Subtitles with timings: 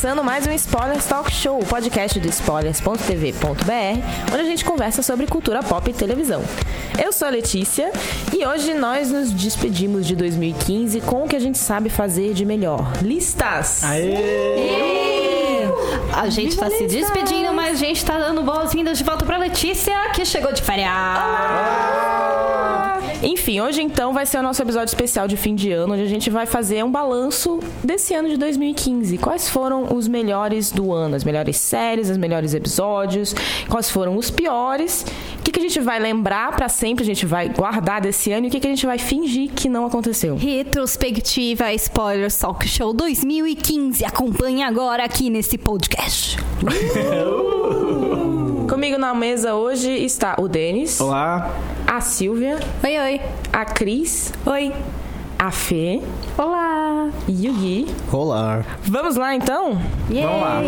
[0.00, 5.26] começando mais um Spoilers Talk Show, o podcast do spoilers.tv.br, onde a gente conversa sobre
[5.26, 6.40] cultura pop e televisão.
[7.04, 7.90] Eu sou a Letícia
[8.32, 12.44] e hoje nós nos despedimos de 2015 com o que a gente sabe fazer de
[12.44, 13.82] melhor: listas!
[13.82, 15.66] Aê!
[16.16, 20.10] A gente está se despedindo, mas a gente está dando boas-vindas de volta para Letícia,
[20.14, 22.17] que chegou de férias.
[23.22, 26.06] Enfim, hoje então vai ser o nosso episódio especial de fim de ano, onde a
[26.06, 29.18] gente vai fazer um balanço desse ano de 2015.
[29.18, 33.34] Quais foram os melhores do ano, as melhores séries, os melhores episódios,
[33.68, 35.04] quais foram os piores,
[35.40, 38.46] o que, que a gente vai lembrar para sempre, a gente vai guardar desse ano
[38.46, 40.36] e o que, que a gente vai fingir que não aconteceu.
[40.36, 44.04] Retrospectiva Spoilers Talk Show 2015.
[44.04, 46.38] Acompanhe agora aqui nesse podcast.
[48.70, 51.00] Comigo na mesa hoje está o Denis.
[51.00, 51.52] Olá
[51.88, 52.58] a Silvia.
[52.84, 53.20] Oi, oi.
[53.50, 54.30] A Cris.
[54.44, 54.74] Oi.
[55.38, 56.02] A Fê.
[56.36, 57.08] Olá.
[57.26, 57.86] E o Gui.
[58.12, 58.62] Olá.
[58.82, 59.80] Vamos lá então?
[60.10, 60.22] Yay.
[60.22, 60.60] Vamos lá.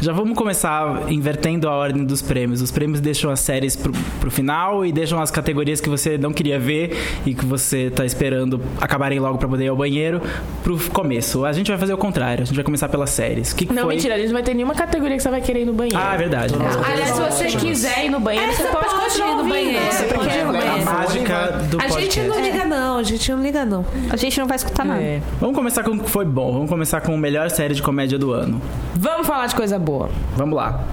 [0.00, 2.62] Já vamos começar invertendo a ordem dos prêmios.
[2.62, 6.32] Os prêmios deixam as séries pro, pro final e deixam as categorias que você não
[6.32, 6.96] queria ver
[7.26, 10.22] e que você tá esperando acabarem logo para poder ir ao banheiro
[10.62, 11.44] pro começo.
[11.44, 12.42] A gente vai fazer o contrário.
[12.42, 13.52] A gente vai começar pelas séries.
[13.52, 13.94] Que que não, foi?
[13.94, 14.14] mentira.
[14.14, 15.98] A gente não vai ter nenhuma categoria que você vai querer ir no banheiro.
[16.00, 16.54] Ah, é verdade.
[16.54, 19.84] Ah, aliás, se você quiser ir no banheiro, você pode continuar ir no banheiro.
[19.92, 20.88] Você pode ir no banheiro.
[20.88, 21.34] A mágica
[21.70, 22.00] do A podcast.
[22.00, 23.84] gente não liga não, a gente não liga não.
[24.10, 25.00] A gente não vai escutar nada.
[25.00, 25.20] É.
[25.40, 26.52] Vamos começar com o que foi bom.
[26.52, 28.60] Vamos começar com a melhor série de comédia do ano.
[28.94, 29.87] Vamos falar de coisa boa.
[30.36, 30.84] Vamos lá.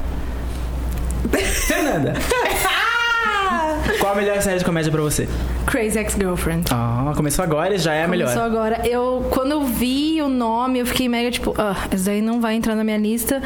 [1.68, 2.14] Fernanda.
[4.00, 5.28] Qual a melhor série de comédia pra você?
[5.66, 6.66] Crazy Ex-Girlfriend.
[6.72, 8.34] Ah, começou agora e já é a melhor.
[8.34, 8.88] Só agora.
[8.88, 12.56] Eu, quando eu vi o nome, eu fiquei mega tipo, ah, essa daí não vai
[12.56, 13.42] entrar na minha lista.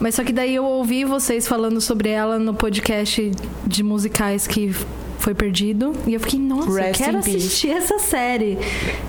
[0.00, 3.30] Mas só que daí eu ouvi vocês falando sobre ela no podcast
[3.66, 4.74] de musicais que
[5.18, 5.92] foi perdido.
[6.06, 7.36] E eu fiquei, nossa, Rest eu quero in peace.
[7.36, 8.58] assistir essa série.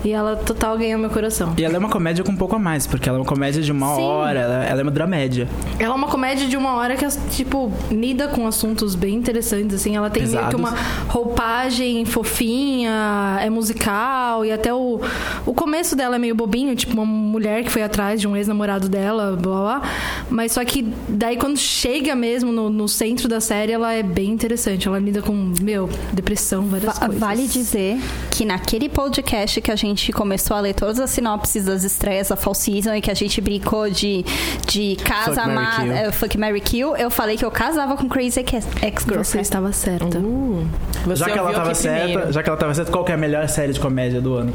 [0.04, 1.54] E ela total ganhou meu coração.
[1.56, 3.62] E ela é uma comédia com um pouco a mais, porque ela é uma comédia
[3.62, 4.02] de uma Sim.
[4.02, 5.48] hora, ela, ela é uma dramédia.
[5.78, 9.96] Ela é uma comédia de uma hora que, tipo, lida com assuntos bem interessantes, assim.
[9.96, 10.60] Ela tem meio que Pesados.
[10.60, 10.76] uma
[11.08, 15.00] roupagem fofinha, é musical, e até o,
[15.46, 18.88] o começo dela é meio bobinho, tipo, uma mulher que foi atrás de um ex-namorado
[18.88, 19.82] dela, blá blá blá.
[20.30, 24.30] Mas só que daí quando chega mesmo no, no centro da série, ela é bem
[24.30, 24.88] interessante.
[24.88, 27.18] Ela lida com, meu, depressão, várias Va- coisas.
[27.20, 27.98] Vale dizer
[28.30, 32.36] que naquele podcast que a gente começou a ler todas as sinopses das estreias da
[32.36, 34.24] Fall Season e que a gente brincou de,
[34.66, 35.92] de casa, ma- Kill.
[35.92, 39.42] eh, Fuck, Mary Kill, eu falei que eu casava com Crazy Ex- Você Ex-Girlfriend.
[39.42, 40.18] estava certa.
[40.18, 40.66] Uh,
[41.04, 42.32] você já que ela ouviu tava aqui certa, primeiro.
[42.32, 44.52] já que ela tava certa, qual que é a melhor série de comédia do ano?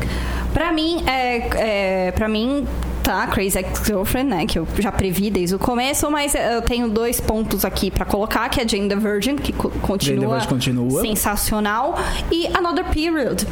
[0.54, 2.66] Pra mim, é, é, pra mim,
[3.04, 4.46] tá, Crazy Ex-Girlfriend, né?
[4.46, 8.48] Que eu já previ desde o começo, mas eu tenho dois pontos aqui pra colocar,
[8.50, 11.02] que é Jane the Virgin, que co- continua, Virgin continua.
[11.02, 11.96] sensacional,
[12.32, 13.46] e Another Period.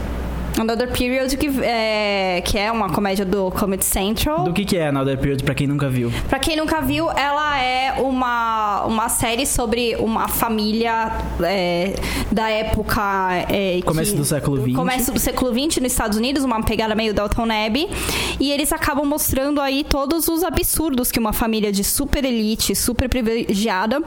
[0.62, 4.44] Another Period, que é, que é uma comédia do Comedy Central.
[4.44, 6.12] Do que que é Another Period pra quem nunca viu?
[6.30, 11.12] Pra quem nunca viu, ela é uma, uma série sobre uma família
[11.44, 11.94] é,
[12.32, 13.02] da época.
[13.50, 14.76] é, Começo que- do século XX.
[14.76, 17.90] Começo do século XX nos Estados Unidos, uma pegada meio Dalton Neb.
[18.40, 23.10] E eles acabam mostrando aí todos os absurdos que uma família de super elite, super
[23.10, 24.02] privilegiada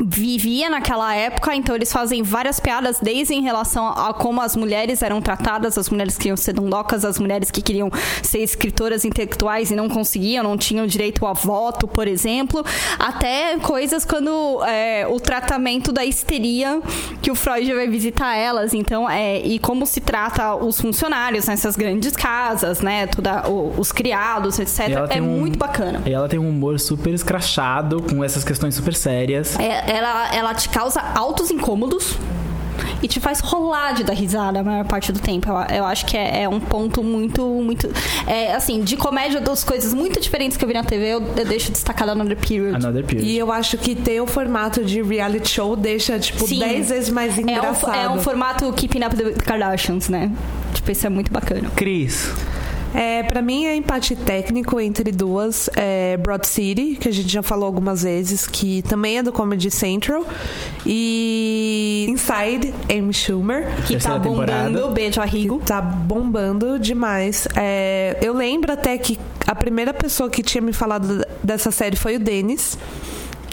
[0.00, 5.02] vivia naquela época, então eles fazem várias piadas desde em relação a como as mulheres
[5.02, 7.90] eram tratadas, as mulheres que queriam ser dondocas, as mulheres que queriam
[8.22, 12.64] ser escritoras intelectuais e não conseguiam, não tinham direito a voto, por exemplo,
[12.98, 16.80] até coisas quando é, o tratamento da histeria
[17.20, 21.76] que o Freud vai visitar elas, então é e como se trata os funcionários nessas
[21.76, 24.88] grandes casas, né, toda o- os criados, etc.
[25.10, 26.00] É um- muito bacana.
[26.06, 29.58] E ela tem um humor super escrachado, com essas questões super sérias.
[29.58, 32.16] É, ela, ela te causa altos incômodos
[33.02, 35.48] e te faz rolar de dar risada a maior parte do tempo.
[35.48, 37.90] Eu, eu acho que é, é um ponto muito, muito.
[38.26, 41.44] É, assim, de comédia das coisas muito diferentes que eu vi na TV, eu, eu
[41.44, 42.76] deixo destacada no The Period.
[42.76, 43.28] Another Period.
[43.28, 46.60] E eu acho que ter o formato de reality show deixa, tipo, Sim.
[46.60, 47.94] 10 vezes mais É um, engraçado.
[47.94, 50.30] é um formato Keeping Up the Kardashians, né?
[50.72, 51.70] Tipo, isso é muito bacana.
[51.76, 52.30] Cris.
[52.94, 55.68] É, pra mim é empate técnico entre duas.
[55.74, 59.70] É Broad City, que a gente já falou algumas vezes, que também é do Comedy
[59.70, 60.26] Central.
[60.84, 63.66] E Inside, Amy Schumer.
[63.86, 64.88] Que Terceira tá bombando, temporada.
[64.88, 65.62] beijo a Rigo.
[65.64, 67.48] Tá bombando demais.
[67.56, 72.16] É, eu lembro até que a primeira pessoa que tinha me falado dessa série foi
[72.16, 72.78] o Denis.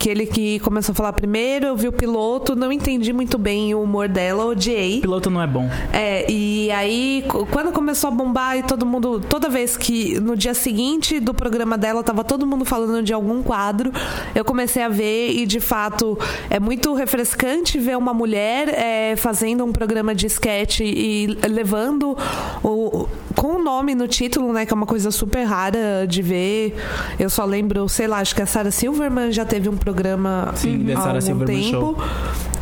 [0.00, 3.82] Aquele que começou a falar primeiro, eu vi o piloto, não entendi muito bem o
[3.82, 4.98] humor dela, odiei.
[4.98, 5.68] O piloto não é bom.
[5.92, 9.20] É, e aí, quando começou a bombar e todo mundo.
[9.20, 13.42] Toda vez que no dia seguinte do programa dela tava todo mundo falando de algum
[13.42, 13.92] quadro,
[14.34, 16.18] eu comecei a ver e de fato
[16.48, 22.16] é muito refrescante ver uma mulher é, fazendo um programa de sketch e levando
[22.64, 23.06] o.
[23.40, 24.66] com o nome no título, né?
[24.66, 26.76] Que é uma coisa super rara de ver.
[27.18, 30.92] Eu só lembro, sei lá, acho que a Sarah Silverman já teve um programa Sim,
[30.92, 31.70] há Sarah algum Silverman tempo.
[31.70, 31.96] Show.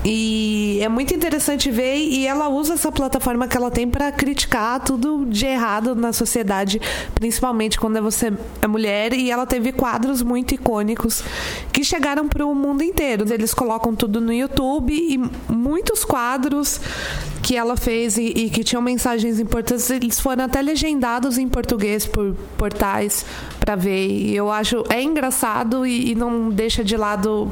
[0.04, 4.80] E é muito interessante ver e ela usa essa plataforma que ela tem para criticar
[4.80, 6.80] tudo de errado na sociedade,
[7.14, 11.22] principalmente quando você é mulher e ela teve quadros muito icônicos
[11.72, 13.24] que chegaram para o mundo inteiro.
[13.32, 15.18] Eles colocam tudo no YouTube e
[15.52, 16.80] muitos quadros
[17.42, 22.06] que ela fez e, e que tinham mensagens importantes, eles foram até legendados em português
[22.06, 23.24] por portais
[23.58, 24.06] para ver.
[24.06, 27.50] E eu acho é engraçado e, e não deixa de lado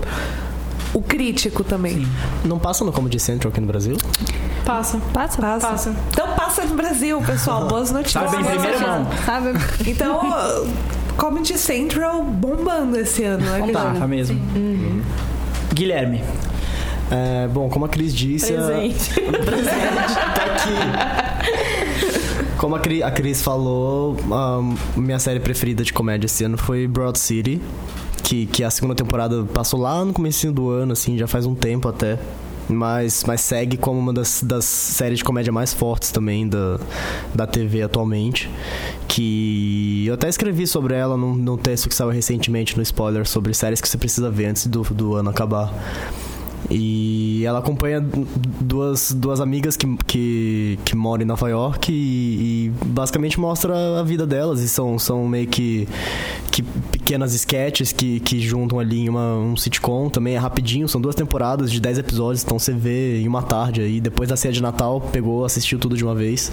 [0.97, 2.07] o crítico também.
[2.45, 3.97] Não passa no Comedy Central aqui no Brasil?
[4.65, 4.99] Passa.
[5.13, 5.41] Passa?
[5.41, 5.67] Passa.
[5.69, 5.97] Passa.
[6.11, 7.67] Então passa no Brasil, pessoal.
[7.69, 8.31] Boas notícias.
[8.31, 9.07] Sabe em primeira mão.
[9.25, 9.53] Sabe?
[9.87, 10.67] Então,
[11.17, 13.71] Comedy Central bombando esse ano, né?
[13.73, 14.41] Tá, tá mesmo.
[15.73, 16.23] Guilherme.
[17.11, 18.55] É, bom, como a Cris disse.
[18.55, 19.11] a- Presente.
[19.21, 20.73] Presente, tá aqui.
[22.59, 24.61] Como a Cris, a Cris falou, a
[24.99, 27.61] minha série preferida de comédia esse ano foi Broad City.
[28.27, 31.55] Que, que a segunda temporada passou lá no começo do ano, assim, já faz um
[31.55, 32.19] tempo até.
[32.69, 36.81] Mas, mas segue como uma das, das séries de comédia mais fortes também da,
[37.33, 38.51] da TV atualmente.
[39.07, 43.55] Que eu até escrevi sobre ela num, num texto que saiu recentemente no spoiler sobre
[43.55, 45.73] séries que você precisa ver antes do, do ano acabar.
[46.71, 48.01] E ela acompanha
[48.61, 54.03] duas, duas amigas que, que, que moram em Nova York e, e basicamente mostra a
[54.03, 54.61] vida delas.
[54.61, 55.89] E são, são meio que,
[56.51, 60.09] que pequenas sketches que, que juntam ali em uma, um sitcom.
[60.09, 63.81] Também é rapidinho, são duas temporadas de 10 episódios, então você vê em uma tarde.
[63.83, 66.51] aí depois da ceia de Natal, pegou, assistiu tudo de uma vez.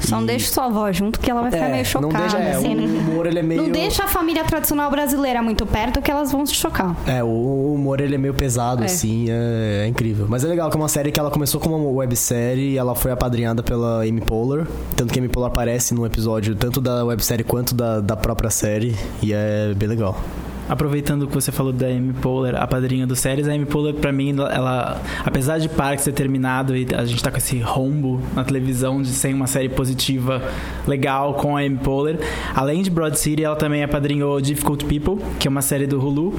[0.00, 2.12] Só não E- deixa sua avó junto que ela vai ficar É, meio chocada.
[2.14, 2.86] Não deixa, é, assim, né?
[2.86, 3.62] humor é meio...
[3.62, 6.96] Não deixa a família tradicional brasileira muito perto que elas vão se chocar.
[7.06, 8.86] É, o humor ele é meio pesado, É.
[8.86, 9.41] assim, é,
[9.84, 10.26] é incrível.
[10.28, 12.94] Mas é legal que é uma série que ela começou como uma websérie e ela
[12.94, 14.66] foi apadrinhada pela Amy Poehler.
[14.96, 18.50] Tanto que a Amy Poehler aparece num episódio tanto da websérie quanto da, da própria
[18.50, 18.94] série.
[19.22, 20.16] E é bem legal.
[20.68, 24.12] Aproveitando que você falou da Amy Poehler, a padrinha dos séries, a Amy Poehler, pra
[24.12, 28.44] mim, ela, apesar de Parks ter terminado e a gente tá com esse rombo na
[28.44, 30.40] televisão de ser uma série positiva,
[30.86, 32.20] legal com a Amy Poehler,
[32.54, 36.32] além de Broad City, ela também apadrinhou Difficult People, que é uma série do Hulu,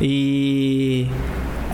[0.00, 1.06] e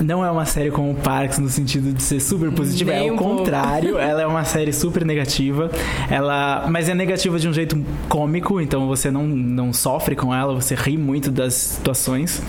[0.01, 3.15] não é uma série como Parks no sentido de ser super positiva, Nem é o
[3.15, 3.37] um pouco.
[3.39, 5.71] contrário, ela é uma série super negativa,
[6.11, 10.55] ela, mas é negativa de um jeito cômico, então você não, não sofre com ela,
[10.55, 12.43] você ri muito das situações.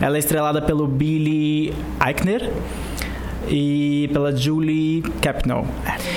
[0.00, 1.72] Ela é estrelada pelo Billy
[2.04, 2.50] Eichner
[3.48, 5.66] e pela Julie Capnell.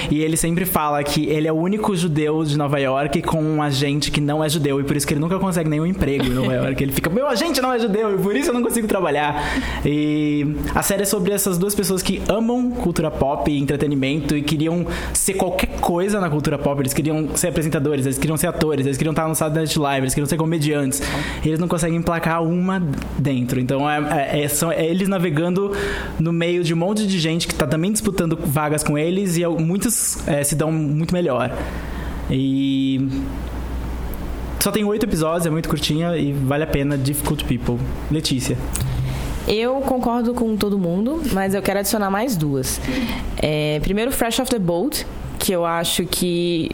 [0.10, 3.62] E ele sempre fala que ele é o único judeu de Nova York com um
[3.62, 6.30] agente que não é judeu e por isso que ele nunca consegue nenhum emprego em
[6.30, 6.84] Nova York.
[6.84, 9.44] Ele fica, meu agente não é judeu e por isso eu não consigo trabalhar.
[9.86, 14.42] E a série é sobre essas duas pessoas que amam cultura pop e entretenimento e
[14.42, 16.80] queriam ser qualquer coisa na cultura pop.
[16.82, 20.04] Eles queriam ser apresentadores, eles queriam ser atores, eles queriam estar no Saturday Night Live,
[20.06, 21.02] eles queriam ser comediantes.
[21.44, 22.82] E eles não conseguem emplacar uma
[23.18, 23.60] dentro.
[23.60, 25.72] Então é, é- é- são, é eles navegando
[26.20, 29.44] no meio de um monte de gente que tá também disputando vagas com eles e
[30.28, 31.56] é, se dão muito melhor.
[32.30, 33.10] E.
[34.60, 36.98] Só tem oito episódios, é muito curtinha e vale a pena.
[36.98, 37.78] Difficult People.
[38.12, 38.58] Letícia.
[39.48, 42.80] Eu concordo com todo mundo, mas eu quero adicionar mais duas.
[43.42, 45.06] É, primeiro, Fresh Off the Boat,
[45.40, 46.70] que eu acho que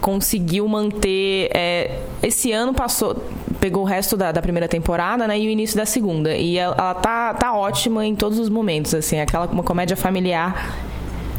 [0.00, 1.50] conseguiu manter.
[1.52, 3.22] é, esse ano passou.
[3.60, 5.38] Pegou o resto da, da primeira temporada, né?
[5.38, 6.34] E o início da segunda.
[6.34, 9.20] E ela, ela tá, tá ótima em todos os momentos, assim.
[9.20, 10.76] Aquela uma comédia familiar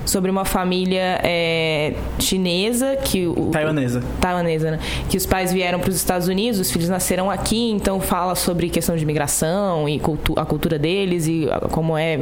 [0.07, 4.01] sobre uma família é, chinesa que o, Taiwanesa.
[4.19, 4.79] taiwanesa, né?
[5.09, 8.69] Que os pais vieram para os Estados Unidos, os filhos nasceram aqui, então fala sobre
[8.69, 12.21] questão de imigração e cultu a cultura deles e como é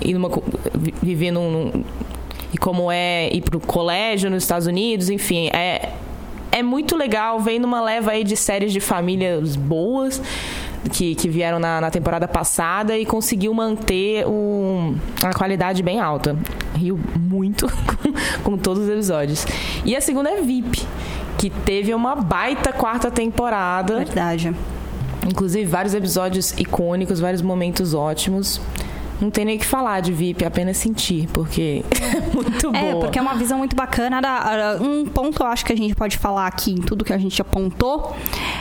[0.00, 0.42] ir numa, cu-
[0.74, 1.84] vi- viver num, num-
[2.52, 5.90] e como é ir pro colégio nos Estados Unidos, enfim, é
[6.52, 10.22] é muito legal, vem numa leva aí de séries de famílias boas
[10.90, 16.36] que, que vieram na, na temporada passada e conseguiu manter o, a qualidade bem alta.
[16.74, 17.66] Rio muito
[18.42, 19.46] com, todos os episódios.
[19.84, 20.82] E a segunda é VIP,
[21.38, 23.98] que teve uma baita quarta temporada.
[23.98, 24.54] Verdade.
[25.26, 28.60] Inclusive, vários episódios icônicos, vários momentos ótimos.
[29.20, 32.84] Não tem nem o que falar de VIP, apenas sentir, porque é muito boa.
[32.84, 34.20] É, porque é uma visão muito bacana.
[34.80, 37.40] Um ponto eu acho que a gente pode falar aqui em tudo que a gente
[37.40, 38.14] apontou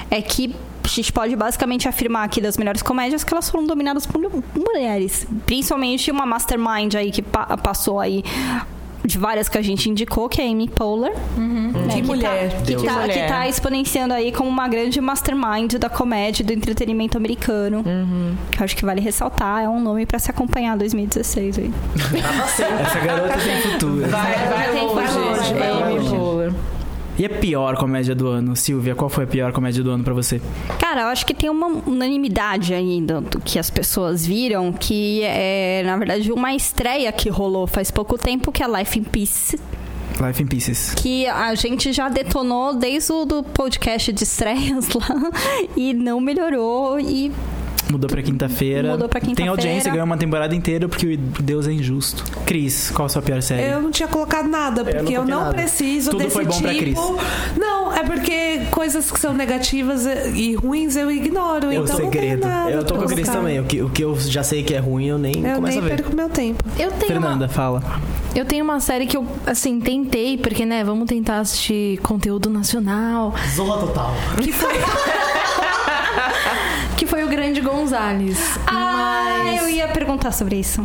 [0.10, 0.56] é que
[0.90, 4.20] gente pode basicamente afirmar aqui das melhores comédias que elas foram dominadas por
[4.56, 5.26] mulheres.
[5.46, 8.24] Principalmente uma mastermind aí que pa- passou aí
[9.06, 11.12] de várias que a gente indicou, que é a Amy Poehler.
[11.38, 12.62] né, Que tá- mulher.
[12.66, 13.10] que, Que tá, mulher.
[13.14, 17.84] que tá exponenciando aí como uma grande mastermind da comédia e do entretenimento americano.
[18.52, 19.62] Que eu acho que vale ressaltar.
[19.64, 21.74] É um nome pra se acompanhar 2016 aí.
[22.82, 24.08] Essa garota tem futuro.
[24.08, 26.16] Vai, vai que longe, vai longe, vai vai longe.
[26.16, 26.56] longe.
[27.18, 28.56] E a pior comédia do ano?
[28.56, 30.42] Silvia, qual foi a pior comédia do ano pra você?
[30.80, 35.84] Cara, eu acho que tem uma unanimidade ainda do que as pessoas viram, que é,
[35.86, 39.60] na verdade, uma estreia que rolou faz pouco tempo, que é Life in Peace,
[40.26, 40.94] Life in Pieces.
[40.96, 45.32] que a gente já detonou desde o do podcast de estreias lá
[45.78, 47.32] e não melhorou e
[47.94, 48.92] Mudou pra quinta-feira.
[48.92, 49.52] Mudou pra Tem quinta-feira.
[49.52, 52.24] audiência, ganhou uma temporada inteira porque o Deus é injusto.
[52.46, 53.72] Cris, qual a sua pior série?
[53.72, 55.54] Eu não tinha colocado nada, porque eu não, nada.
[55.54, 56.98] preciso Tudo desse foi bom pra Cris.
[57.00, 57.20] tipo.
[57.56, 61.68] Não, é porque coisas que são negativas e ruins eu ignoro.
[61.68, 62.42] É o então não segredo.
[62.42, 63.60] tem nada Eu tô com a Cris também.
[63.60, 65.86] O que, o que eu já sei que é ruim, eu nem Eu começo nem
[65.86, 65.96] a ver.
[66.02, 66.64] perco meu tempo.
[66.80, 67.84] Eu tenho Fernanda, uma, fala.
[68.36, 73.34] eu tenho uma série que eu, assim, tentei, porque, né, vamos tentar assistir conteúdo nacional,
[73.56, 74.14] Zorra total.
[74.42, 74.74] que foi...
[77.54, 78.40] Grande Gonzales.
[78.66, 80.84] Ah, Mas eu ia perguntar sobre isso.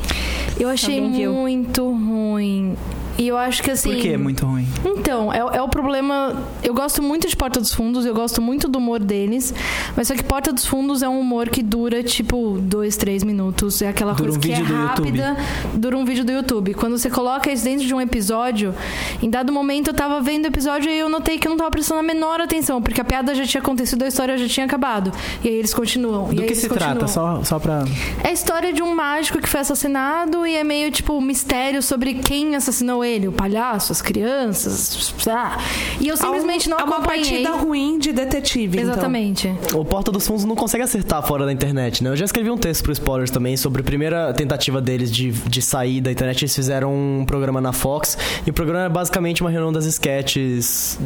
[0.61, 2.77] eu achei muito ruim.
[3.19, 3.93] E eu acho que assim.
[3.93, 4.67] Por que é muito ruim?
[4.85, 6.37] Então, é, é o problema.
[6.63, 9.53] Eu gosto muito de Porta dos Fundos, eu gosto muito do humor deles,
[9.97, 13.83] mas só que Porta dos Fundos é um humor que dura tipo dois, três minutos.
[13.83, 15.37] É aquela Dura coisa um que é rápida,
[15.75, 16.75] dura um vídeo do YouTube.
[16.75, 18.73] Quando você coloca isso dentro de um episódio,
[19.21, 21.71] em dado momento eu tava vendo o episódio e eu notei que eu não tava
[21.73, 25.13] prestando a menor atenção, porque a piada já tinha acontecido, a história já tinha acabado.
[25.43, 26.33] E aí eles continuam.
[26.33, 26.93] e Do que se continuam.
[26.95, 27.09] trata?
[27.09, 27.85] Só, só pra.
[28.23, 31.83] É a história de um mágico que foi assassinado e é meio tipo um mistério
[31.83, 35.59] sobre quem assassinou ele, o palhaço, as crianças, ah.
[36.01, 37.25] E eu simplesmente não é uma acompanhei.
[37.25, 38.79] partida ruim de detetive.
[38.79, 38.91] então.
[38.93, 39.53] Exatamente.
[39.75, 42.11] O Porta dos Fundos não consegue acertar fora da internet, né?
[42.11, 45.63] Eu já escrevi um texto pro Spoilers também sobre a primeira tentativa deles de, de
[45.63, 46.43] sair da internet.
[46.43, 50.99] Eles fizeram um programa na Fox e o programa é basicamente uma reunião das sketches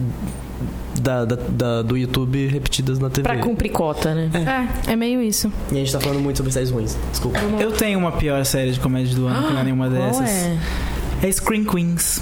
[1.00, 3.22] da, da- da- do YouTube repetidas na TV.
[3.22, 4.30] Pra cumprir cota, né?
[4.86, 5.50] É, é meio isso.
[5.70, 6.96] E a gente tá falando muito sobre séries ruins.
[7.10, 7.38] Desculpa.
[7.60, 10.28] Eu tenho uma pior série de comédia do ano, que não é nenhuma Qual dessas.
[10.30, 10.56] é?
[11.22, 12.20] É Screen Queens.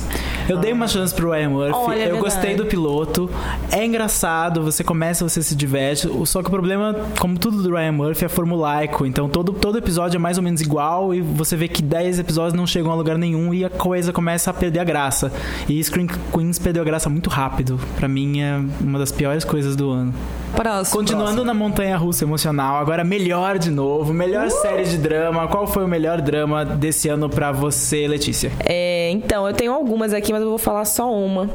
[0.50, 1.72] Eu dei uma chance pro Ryan Murphy.
[1.72, 2.22] Olha, é eu verdade.
[2.24, 3.30] gostei do piloto.
[3.70, 6.08] É engraçado, você começa, você se diverte.
[6.26, 9.06] Só que o problema, como tudo do Ryan Murphy, é formulaico.
[9.06, 12.54] Então todo, todo episódio é mais ou menos igual e você vê que 10 episódios
[12.54, 15.32] não chegam a lugar nenhum e a coisa começa a perder a graça.
[15.68, 17.78] E Screen Queens perdeu a graça muito rápido.
[17.96, 20.12] Pra mim é uma das piores coisas do ano.
[20.54, 20.98] Próximo.
[20.98, 25.46] Continuando na montanha russa emocional, agora melhor de novo, melhor série de drama.
[25.46, 28.50] Qual foi o melhor drama desse ano pra você, Letícia?
[28.64, 31.48] É, então, eu tenho algumas aqui, mas eu vou falar só uma,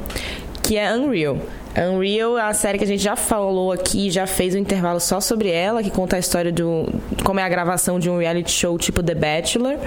[0.64, 1.38] que é Unreal.
[1.78, 5.20] Unreal é a série que a gente já falou aqui, já fez um intervalo só
[5.20, 6.88] sobre ela, que conta a história do
[7.24, 9.78] como é a gravação de um reality show tipo The Bachelor.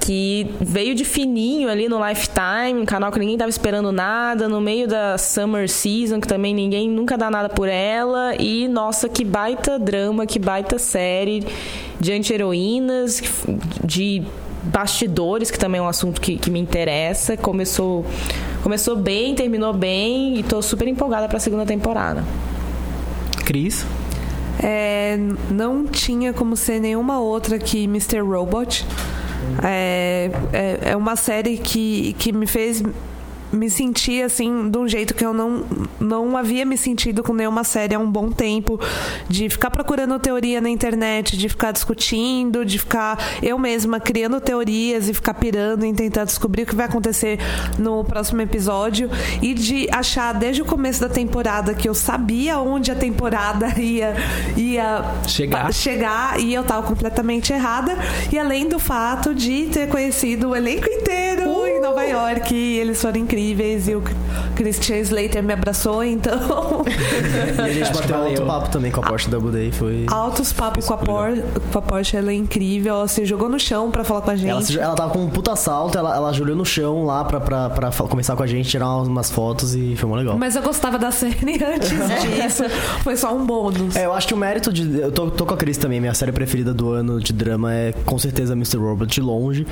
[0.00, 4.60] Que veio de fininho ali no Lifetime, um canal que ninguém tava esperando nada, no
[4.60, 8.34] meio da Summer Season, que também ninguém nunca dá nada por ela.
[8.38, 11.42] E, nossa, que baita drama, que baita série
[11.98, 13.22] de anti-heroínas,
[13.82, 14.22] de
[14.64, 17.36] bastidores, que também é um assunto que, que me interessa.
[17.36, 18.04] Começou,
[18.62, 22.24] começou bem, terminou bem e tô super empolgada pra segunda temporada.
[23.44, 23.84] Cris?
[24.62, 25.18] É,
[25.50, 28.20] não tinha como ser nenhuma outra que Mr.
[28.20, 28.86] Robot.
[29.62, 32.82] É, é, é uma série que, que me fez
[33.54, 35.64] me sentir assim de um jeito que eu não,
[36.00, 38.78] não havia me sentido com nenhuma série há um bom tempo
[39.28, 45.08] de ficar procurando teoria na internet de ficar discutindo de ficar eu mesma criando teorias
[45.08, 47.38] e ficar pirando em tentar descobrir o que vai acontecer
[47.78, 49.08] no próximo episódio
[49.40, 54.14] e de achar desde o começo da temporada que eu sabia onde a temporada ia
[54.56, 55.72] ia Chegar.
[55.72, 57.96] chegar e eu tava completamente errada
[58.32, 63.00] e além do fato de ter conhecido o elenco inteiro em Nova York e eles
[63.00, 64.02] foram incríveis e o
[64.56, 66.84] Christian Slater me abraçou então
[67.56, 69.70] E a gente bateu alto papo também com a Porsche Double Day.
[69.72, 70.06] Foi...
[70.08, 73.58] altos papos com a, Por, com a Porsche ela é incrível ela se jogou no
[73.58, 76.14] chão pra falar com a gente Ela, se- ela tava com um puta salto, ela,
[76.16, 79.74] ela ajoelhou no chão lá pra, pra, pra começar com a gente, tirar umas, fotos
[79.74, 80.38] e foi mó legal.
[80.38, 81.34] mas eu gostava da série
[81.64, 82.64] antes disso
[83.02, 84.98] foi só um bônus É, eu acho que o mérito de.
[85.00, 87.92] Eu tô, tô com a Cris também, minha série preferida do ano de drama é
[88.04, 88.76] com certeza Mr.
[88.78, 89.66] Robot de longe.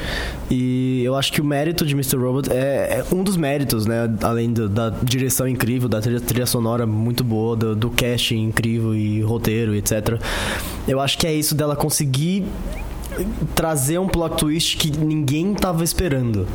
[0.50, 2.16] E eu acho que o mérito de Mr.
[2.16, 3.51] Robot é, é um dos méritos,
[3.86, 4.10] né?
[4.22, 8.94] Além do- da direção incrível, da trilha, trilha sonora muito boa, do, do casting incrível
[8.94, 10.20] e roteiro, etc.
[10.86, 12.44] Eu acho que é isso dela conseguir
[13.54, 16.46] trazer um plot twist que ninguém tava esperando.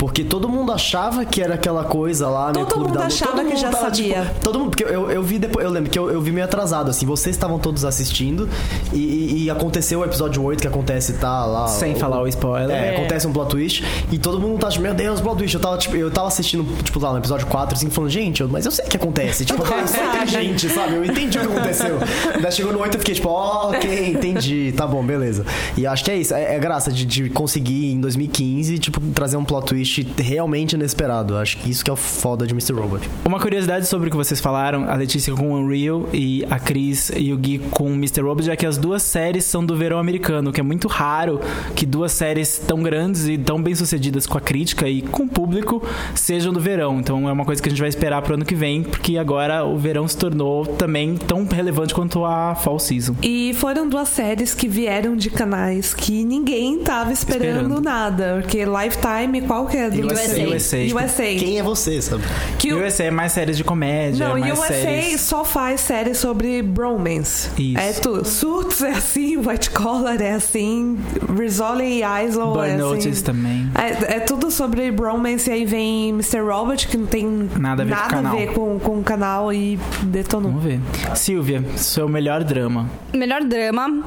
[0.00, 2.52] Porque todo mundo achava que era aquela coisa lá, né?
[2.54, 3.14] Todo Clube mundo da Luta.
[3.14, 4.22] achava Todo que mundo já tava, sabia.
[4.22, 6.46] tipo, todo mundo, porque eu, eu vi depois, eu lembro que eu, eu vi meio
[6.46, 8.48] atrasado, assim, vocês estavam todos assistindo
[8.94, 11.68] e, e- e aconteceu o episódio 8 que acontece, tá lá.
[11.68, 12.74] Sem falar o spoiler.
[12.74, 12.96] É, É.
[12.96, 15.54] acontece um plot twist e todo mundo tá tipo, meu Deus, plot twist.
[15.54, 18.48] Eu tava, tipo, eu tava assistindo, tipo, lá no episódio 4, assim, falando, gente, eu-
[18.48, 19.44] mas eu sei o que acontece.
[19.44, 20.94] Tipo, eu sou inteligente, sabe?
[20.94, 21.98] Eu entendi o que aconteceu.
[22.40, 25.44] Daí chegou no 8 eu fiquei, tipo, ó, ok, entendi, tá bom, beleza.
[25.76, 29.36] E acho que é isso, é, é graça de, de conseguir em 2015, tipo, trazer
[29.36, 31.36] um plot twist realmente inesperado.
[31.36, 32.72] Acho que isso que é o foda de Mr.
[32.72, 33.08] Robot.
[33.24, 37.32] Uma curiosidade sobre o que vocês falaram, a Letícia com Unreal e a Cris e
[37.32, 38.22] o Gui com Mr.
[38.22, 41.40] Robot, é que as duas séries são do verão americano, que é muito raro
[41.74, 45.28] que duas séries tão grandes e tão bem sucedidas com a crítica e com o
[45.28, 45.82] público
[46.14, 46.98] sejam do verão.
[47.00, 49.64] Então é uma coisa que a gente vai esperar pro ano que vem, porque agora
[49.64, 53.14] o verão se tornou também tão relevante quanto a Fall Season.
[53.22, 57.80] E foram duas séries que vieram de canais que ninguém tava esperando, Esperando.
[57.80, 58.38] nada.
[58.40, 60.44] Porque Lifetime, qual que é do USA.
[60.44, 60.76] USA.
[60.94, 61.22] USA.
[61.38, 62.22] Quem é você, sabe?
[62.58, 65.20] Que o- USA é mais séries de comédia, Não, mais USA séries...
[65.20, 67.48] só faz séries sobre bromance.
[67.58, 67.78] Isso.
[67.80, 68.24] É tudo.
[68.26, 70.98] Suits é assim, White Collar é assim,
[71.38, 72.82] Rizzoli e Isol Burn é assim.
[72.82, 73.70] Notice também.
[73.74, 76.40] É, é tudo sobre bromance e aí vem Mr.
[76.40, 78.36] Robot, que não tem Nada a ver com o canal.
[78.36, 80.50] ver com, com o canal e detonou.
[80.50, 80.80] Vamos ver.
[81.14, 82.90] Silvia, seu melhor drama.
[83.14, 84.04] Melhor drama.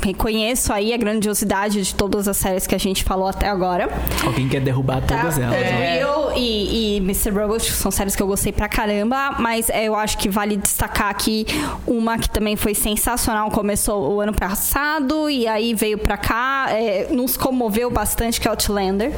[0.00, 3.88] Reconheço aí a grandiosidade de todas as séries que a gente falou até agora.
[4.24, 5.50] Alguém quer derrubar todas elas.
[5.60, 5.76] né?
[5.76, 7.30] Unreal e, e Mr.
[7.30, 11.08] Robot são séries que eu gostei pra caramba, mas é, eu acho que vale destacar
[11.10, 11.46] aqui
[11.86, 17.08] uma que também foi sensacional, começou o ano passado e aí veio pra cá, é,
[17.10, 19.12] nos comoveu bastante, que é Outlander.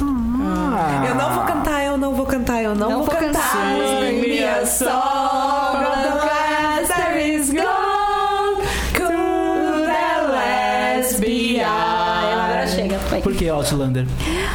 [0.00, 1.04] Ah.
[1.08, 3.42] Eu não vou cantar, eu não vou cantar, eu não, Não vou, vou cantar.
[3.42, 4.00] cantar.
[4.00, 4.42] Sing me
[13.22, 14.06] Por que Outlander?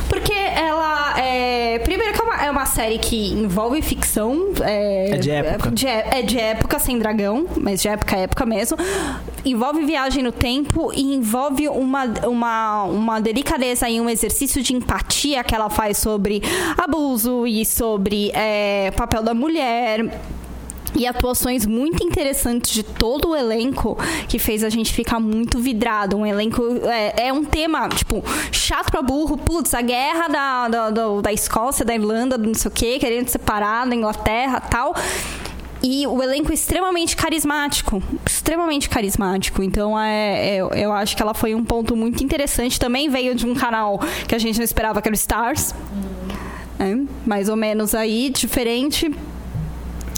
[0.09, 1.79] Porque ela é.
[1.79, 4.51] Primeiro que é uma, é uma série que envolve ficção.
[4.62, 5.69] É, É de época.
[5.69, 8.77] É de, é de época sem dragão, mas de época é época mesmo.
[9.45, 15.43] Envolve viagem no tempo e envolve uma, uma, uma delicadeza e um exercício de empatia
[15.43, 16.41] que ela faz sobre
[16.77, 20.06] abuso e sobre é, papel da mulher.
[20.95, 23.97] E atuações muito interessantes de todo o elenco
[24.28, 26.17] que fez a gente ficar muito vidrado.
[26.17, 26.62] Um elenco.
[26.86, 29.38] É, é um tema, tipo, chato pra burro.
[29.38, 32.97] Putz, a guerra da, da, da, da Escócia, da Irlanda, do não sei o quê,
[33.00, 34.95] querendo separar da Inglaterra tal.
[35.84, 38.02] E o elenco extremamente carismático.
[38.26, 39.62] Extremamente carismático.
[39.62, 42.80] Então, é, é- eu acho que ela foi um ponto muito interessante.
[42.80, 45.76] Também veio de um canal que a gente não esperava, que era o Stars.
[46.80, 46.95] É,
[47.26, 49.12] mais ou menos aí, diferente.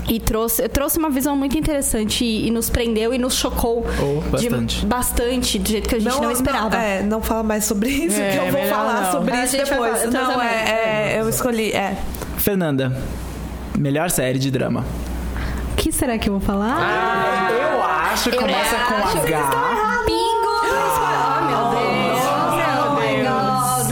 [0.10, 4.22] E trouxe, trouxe uma visão muito interessante e, e nos prendeu e nos chocou Oh,
[4.38, 4.86] de- bastante.
[4.86, 6.70] bastante, do jeito que a gente não, esperava.
[6.72, 9.12] Não, é, não fala mais sobre isso, É, que eu vou falar não.
[9.12, 9.70] sobre A isso depois.
[9.78, 11.72] falar, eu não, é, é, eu escolhi.
[11.74, 11.96] É.
[12.38, 12.98] Fernanda,
[13.78, 14.84] melhor série de drama.
[15.74, 17.52] O que será que eu vou falar?
[17.52, 19.52] Eu acho que começa com H.
[20.08, 22.22] Oh, meu Deus!
[22.28, 23.88] Oh, my God!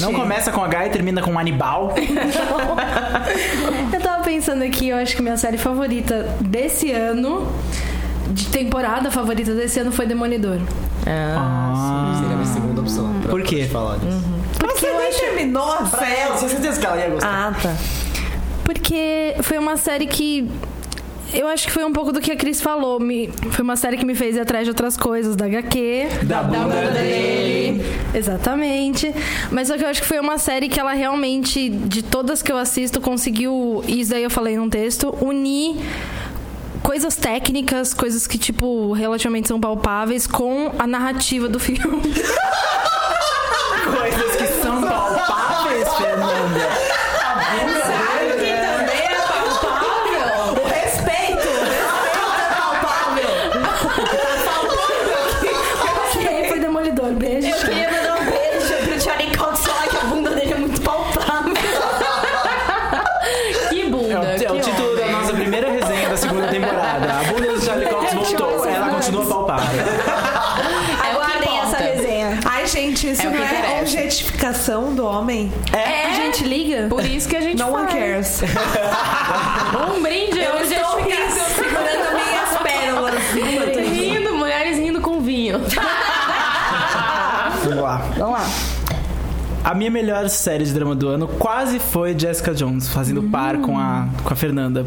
[0.00, 1.94] Não começa, não com H e termina com Anibal.
[4.28, 7.50] pensando aqui, eu acho que minha série favorita desse ano,
[8.30, 10.58] de temporada favorita desse ano foi Demolidor.
[11.06, 13.10] Ah, Seria a minha segunda opção.
[13.22, 13.66] pra- Por quê?
[13.72, 14.22] falar disso.
[14.58, 16.36] Porque Você nem terminou a série.
[16.36, 17.28] tinha certeza que ela ia gostar.
[17.48, 17.74] Ah, tá.
[18.64, 20.46] Porque foi uma série que.
[21.32, 22.98] Eu acho que foi um pouco do que a Cris falou.
[22.98, 26.08] Me, foi uma série que me fez ir atrás de outras coisas, da HQ.
[26.24, 27.82] Da bunda dele.
[28.14, 29.14] Exatamente.
[29.50, 32.50] Mas só que eu acho que foi uma série que ela realmente, de todas que
[32.50, 33.82] eu assisto, conseguiu.
[33.86, 35.76] e Isso daí eu falei num texto, unir
[36.82, 42.00] coisas técnicas, coisas que, tipo, relativamente são palpáveis com a narrativa do filme.
[79.96, 83.14] Um brinde Eu hoje estou rindo, segurando minhas pérolas.
[83.90, 85.58] rindo, mulheres rindo com vinho.
[87.64, 87.96] Vamos lá.
[88.16, 88.46] Vamos lá.
[89.64, 93.78] A minha melhor série de drama do ano quase foi Jessica Jones, fazendo par com
[93.78, 94.86] a, com a Fernanda.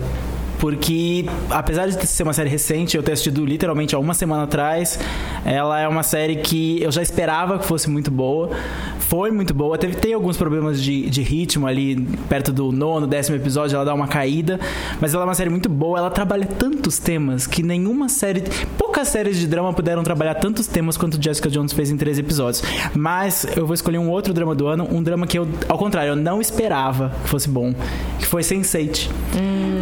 [0.61, 4.99] Porque apesar de ser uma série recente, eu ter assistido literalmente há uma semana atrás,
[5.43, 8.51] ela é uma série que eu já esperava que fosse muito boa.
[8.99, 9.75] Foi muito boa.
[9.77, 13.93] Teve, tem alguns problemas de, de ritmo ali, perto do nono, décimo episódio, ela dá
[13.93, 14.59] uma caída.
[15.01, 15.97] Mas ela é uma série muito boa.
[15.97, 18.43] Ela trabalha tantos temas que nenhuma série.
[18.77, 22.63] Poucas séries de drama puderam trabalhar tantos temas quanto Jessica Jones fez em três episódios.
[22.93, 26.11] Mas eu vou escolher um outro drama do ano, um drama que eu, ao contrário,
[26.11, 27.73] eu não esperava que fosse bom,
[28.19, 29.09] que foi Sense8.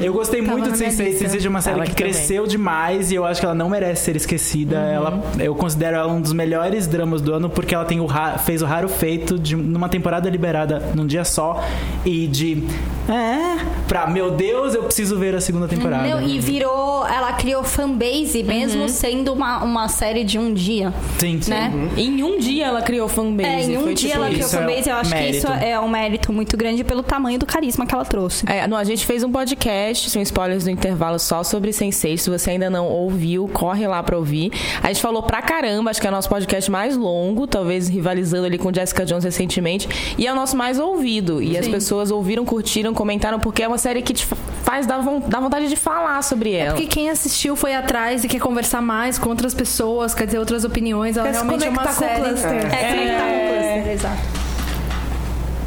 [0.03, 1.09] eu gostei tava muito de minha Sense8.
[1.21, 1.37] lista.
[1.37, 2.13] Sense8 é uma série Tava que aqui também.
[2.13, 4.77] cresceu demais e eu acho que ela não merece ser esquecida.
[4.77, 8.37] Ela, eu considero ela um dos melhores dramas do ano porque ela tem o ra-
[8.37, 11.63] fez o raro feito de numa temporada liberada num dia só
[12.05, 12.63] e de
[13.09, 16.03] é, pra meu Deus, eu preciso ver a segunda temporada.
[16.03, 16.89] Meu, e virou.
[17.07, 20.93] Ela criou fanbase, mesmo sendo uma, uma série de um dia.
[21.17, 21.49] Sim, sim.
[21.49, 21.71] Né?
[21.97, 23.49] Em um dia ela criou fanbase.
[23.49, 24.89] É, em um Foi, dia tipo, ela criou isso é fanbase.
[24.89, 25.65] eu acho que isso mérito.
[25.65, 28.43] é um mérito muito grande pelo tamanho do carisma que ela trouxe.
[28.47, 30.21] É, não, a gente fez um podcast, sem
[30.59, 32.17] spoilers do intervalo, só sobre Sense8.
[32.17, 34.51] Se você ainda não ouviu, corre lá pra ouvir.
[34.83, 38.45] A gente falou pra caramba, acho que é o nosso podcast mais longo, talvez rivalizando
[38.45, 39.87] ali com Jessica Jones recentemente.
[40.17, 41.41] E é o nosso mais ouvido.
[41.41, 44.99] E as pessoas ouviram, curtiram, comentaram, porque é uma série que te fa- faz dar,
[45.01, 46.71] vontade de falar sobre ela.
[46.75, 50.63] Porque quem assistiu foi atrás e quer conversar mais com outras pessoas, quer dizer, outras
[50.63, 51.17] opiniões.
[51.17, 52.29] Ela Quer se realmente é uma conectar com o série.
[52.29, 52.73] cluster.
[52.73, 54.39] É, conectar com o cluster, exato.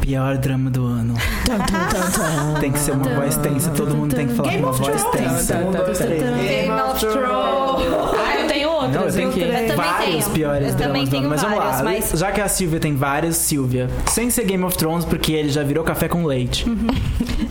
[0.01, 1.02] Pior drama do ano.
[2.59, 5.55] tem que ser uma voz tensa, todo mundo tem que falar uma voz tensa.
[5.55, 6.05] Tá, tá, tá.
[6.05, 7.93] Game of Thrones.
[8.17, 9.41] Ah, eu tenho Não, outras eu tenho aqui.
[9.41, 10.29] Eu também vários tenho.
[10.33, 11.81] piores Eu dramas tenho Mas vamos lá.
[11.83, 13.89] mas- Já que a Silvia tem vários, Silvia.
[14.07, 16.65] Sem ser Game of Thrones, porque ele já virou café com leite.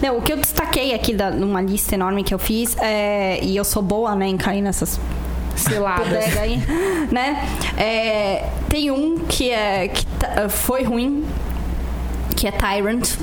[0.02, 3.56] Não, o que eu destaquei aqui da, numa lista enorme que eu fiz, é, e
[3.56, 4.98] eu sou boa, né, em cair nessas
[5.54, 6.36] Ciladas.
[6.38, 6.60] aí,
[7.10, 7.46] né?
[7.76, 11.24] É, tem um que, é, que tá- foi ruim,
[12.34, 13.16] que é Tyrant.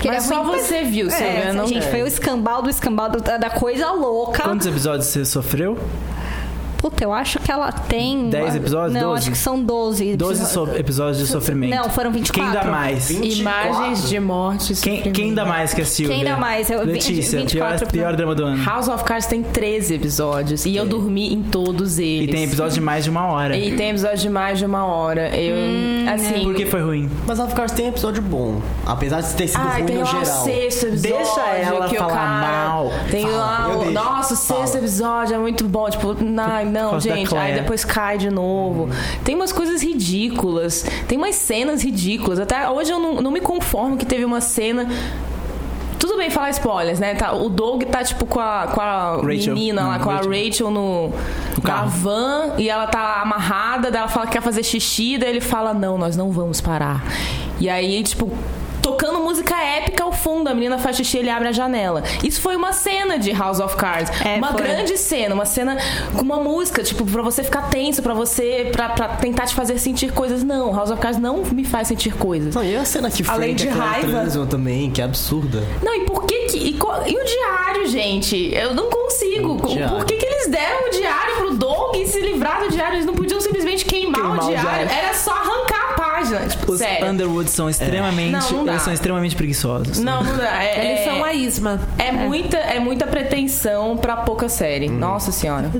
[0.00, 2.70] Que Mas é só ruim, você viu, Silvia, É, não- gente, foi o escambau do
[2.70, 4.42] escambau do- da coisa louca.
[4.44, 5.76] Quantos episódios você sofreu?
[6.78, 8.30] Puta, eu acho que ela tem...
[8.30, 8.92] 10 episódios?
[8.94, 9.18] Não, 12?
[9.18, 10.16] acho que são 12.
[10.16, 11.74] 12 so- episódios de sofrimento.
[11.74, 12.52] Não, foram 24.
[12.52, 13.10] Quem dá mais?
[13.10, 14.66] Imagens de morte.
[14.68, 15.12] Quem, sofrimento.
[15.12, 16.14] quem dá mais que a Silvia?
[16.14, 16.70] Quem dá mais?
[16.70, 18.64] Eu- Letícia, 24 pior, pior drama do ano.
[18.64, 20.64] House of Cards tem 13 episódios.
[20.66, 22.28] E eu dormi em todos eles.
[22.28, 23.56] E tem episódios de mais de uma hora.
[23.56, 25.36] E tem episódio de mais de uma hora.
[25.36, 25.56] Eu,
[26.14, 26.44] assim.
[26.44, 27.10] Por que foi ruim?
[27.26, 28.60] Mas House of Cards tem episódio bom.
[28.86, 30.44] Apesar de ter sido Ai, ruim tem no lá o geral.
[30.44, 31.16] sexto episódio.
[31.16, 32.90] Deixa ela que o falar cara mal.
[33.10, 33.78] Tem Fala, lá eu o.
[33.80, 33.92] deixo.
[33.94, 34.78] Nossa, o sexto Fala.
[34.78, 35.88] episódio é muito bom.
[35.90, 37.18] Tipo, ai, não, gente.
[37.18, 37.60] Aí Claire.
[37.60, 38.88] depois cai de novo.
[39.24, 40.84] Tem umas coisas ridículas.
[41.06, 42.38] Tem umas cenas ridículas.
[42.38, 44.88] Até hoje eu não, não me conformo que teve uma cena.
[45.98, 47.14] Tudo bem falar spoilers, né?
[47.16, 49.54] Tá, o Doug tá, tipo, com a, com a Rachel.
[49.54, 50.30] menina lá, Não, com a Rachel.
[50.30, 51.12] Rachel no,
[51.62, 55.40] na van e ela tá amarrada, daí ela fala que quer fazer xixi, daí ele
[55.40, 57.04] fala, não, nós não vamos parar.
[57.58, 58.30] E aí, tipo,
[58.88, 62.02] tocando música épica ao fundo, a menina faz xixi e ele abre a janela.
[62.24, 64.10] Isso foi uma cena de House of Cards.
[64.24, 64.62] É, uma foi.
[64.62, 65.76] grande cena, uma cena
[66.14, 69.78] com uma música, tipo, pra você ficar tenso, pra você, pra, pra tentar te fazer
[69.78, 70.42] sentir coisas.
[70.42, 72.54] Não, House of Cards não me faz sentir coisas.
[72.54, 74.46] Não, e a cena que Além Frank de raiva.
[74.46, 75.62] também, que é absurda.
[75.82, 76.56] Não, e por que que.
[76.58, 78.52] E, co- e o diário, gente?
[78.54, 79.52] Eu não consigo.
[79.54, 79.58] O.
[79.58, 82.94] Por que, que eles deram o diário pro Doug e se livrar do diário?
[82.96, 84.86] Eles não podiam simplesmente queimar, Queimar o o diário.
[84.88, 84.90] diário.
[84.90, 85.77] Era só arrancar
[86.18, 86.46] a página.
[86.48, 87.06] Tipo, Os sério.
[87.08, 88.30] Underwood são extremamente.
[88.52, 89.98] Não, não eles são extremamente preguiçosos.
[89.98, 90.62] Não, não dá.
[90.62, 91.80] É, Eles é- são a Isma.
[91.98, 94.88] É, Muita, é muita pretensão pra pouca série.
[94.88, 94.98] Uhum.
[94.98, 95.70] Nossa senhora.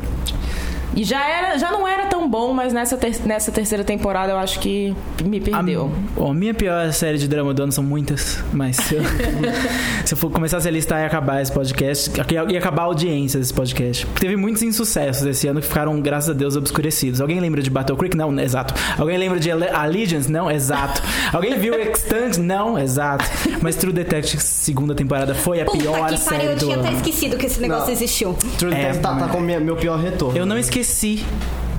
[0.97, 4.37] E já, era, já não era tão bom, mas nessa, ter- nessa terceira temporada eu
[4.39, 5.93] acho que me perdeu.
[6.19, 9.03] a minha pior série de drama do ano são muitas, mas se eu,
[10.05, 12.11] se eu for começar a listar e acabar esse podcast,
[12.51, 14.07] e acabar a audiência desse podcast.
[14.19, 17.21] Teve muitos insucessos esse ano que ficaram, graças a Deus, obscurecidos.
[17.21, 18.17] Alguém lembra de Battle Creek?
[18.17, 18.75] Não, exato.
[18.99, 20.31] Alguém lembra de Allegiance?
[20.31, 21.03] Não, exato.
[21.33, 22.39] Alguém viu Extant?
[22.39, 23.25] Não, exato.
[23.63, 26.77] Mas True Detective segunda temporada foi a Puta pior que série pariu, eu do tinha
[26.77, 26.97] até ano.
[26.97, 27.93] esquecido que esse negócio Não.
[27.93, 28.35] existiu.
[28.59, 30.37] True É, Detective tá, tá com minha- meu pior retorno.
[30.37, 30.78] Eu não esqueci.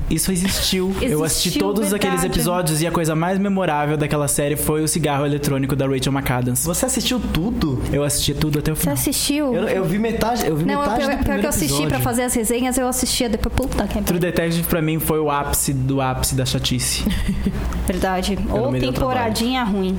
[0.10, 0.92] Isso existiu.
[1.04, 2.40] eu assisti Existiu, todos aqueles verdade.
[2.40, 6.66] episódios e a coisa mais memorável daquela série foi o cigarro eletrônico da Rachel McAdams.
[6.66, 7.80] Você assistiu tudo?
[7.94, 8.94] Eu assisti tudo até o Você final.
[8.96, 9.54] assistiu?
[9.54, 11.66] Eu, eu vi metade, eu vi Não, metade pior, do pior que primeiro eu assisti
[11.74, 11.90] episódio.
[11.90, 13.54] pra fazer as resenhas, eu assistia depois.
[13.54, 14.20] Puta que True pariu.
[14.20, 17.04] Detective pra mim foi o ápice do ápice da chatice.
[17.86, 18.36] Verdade.
[18.50, 19.96] Ou temporadinha ruim.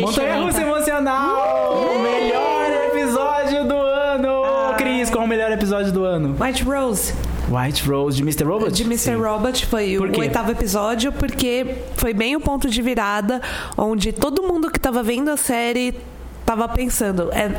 [0.00, 0.60] Montanha Russa.
[0.60, 1.86] Emocional!
[1.96, 4.74] O melhor episódio do ano!
[4.76, 6.36] Cris, qual é o melhor episódio do ano?
[6.38, 7.14] White Rose,
[7.50, 8.44] White Rose de Mr.
[8.44, 8.72] Robot?
[8.72, 8.98] de Mr.
[8.98, 9.14] Sim.
[9.16, 13.40] Robot, foi o oitavo episódio, porque foi bem o ponto de virada
[13.76, 15.94] onde todo mundo que tava vendo a série
[16.44, 17.50] tava pensando, é,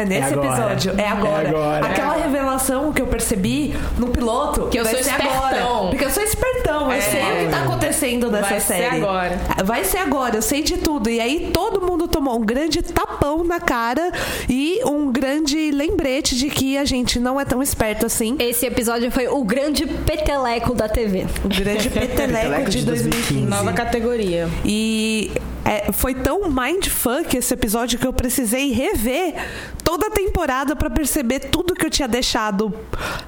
[0.00, 1.42] é nesse É episódio, é agora.
[1.44, 1.86] É agora.
[1.86, 5.36] Aquela revelação que eu percebi no piloto, Que eu vai sou ser espertão.
[5.44, 5.88] agora.
[5.90, 7.00] Porque eu sou espertão, eu É.
[7.00, 8.96] sei o que tá acontecendo nessa Vai ser série.
[8.96, 9.38] agora.
[9.64, 11.10] Vai ser agora, eu sei de tudo.
[11.10, 14.10] E aí todo mundo tomou um grande tapão na cara
[14.48, 18.36] e um grande lembrete de que a gente não é tão esperto assim.
[18.38, 21.26] Esse episódio foi o grande peteleco da TV.
[21.44, 23.40] O grande peteleco Peteleco de de 2015.
[23.46, 24.48] Nova categoria.
[24.64, 25.30] E
[25.64, 29.34] é, foi tão mindfuck esse episódio que eu precisei rever
[29.84, 32.72] toda a temporada pra perceber tudo que eu tinha deixado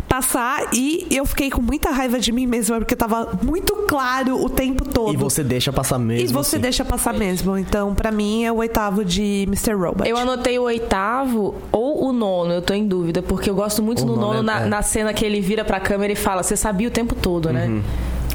[0.09, 0.69] passar.
[0.73, 4.85] E eu fiquei com muita raiva de mim mesma, porque tava muito claro o tempo
[4.85, 5.13] todo.
[5.13, 6.29] E você deixa passar mesmo.
[6.29, 6.63] E você assim.
[6.63, 7.57] deixa passar mesmo.
[7.59, 9.75] Então, pra mim, é o oitavo de Mr.
[9.75, 10.09] Robot.
[10.09, 14.03] Eu anotei o oitavo ou o nono, eu tô em dúvida, porque eu gosto muito
[14.03, 14.67] O do nono nono é- na, é.
[14.67, 17.83] na cena que ele vira pra câmera e fala: Você sabia o tempo todo, né?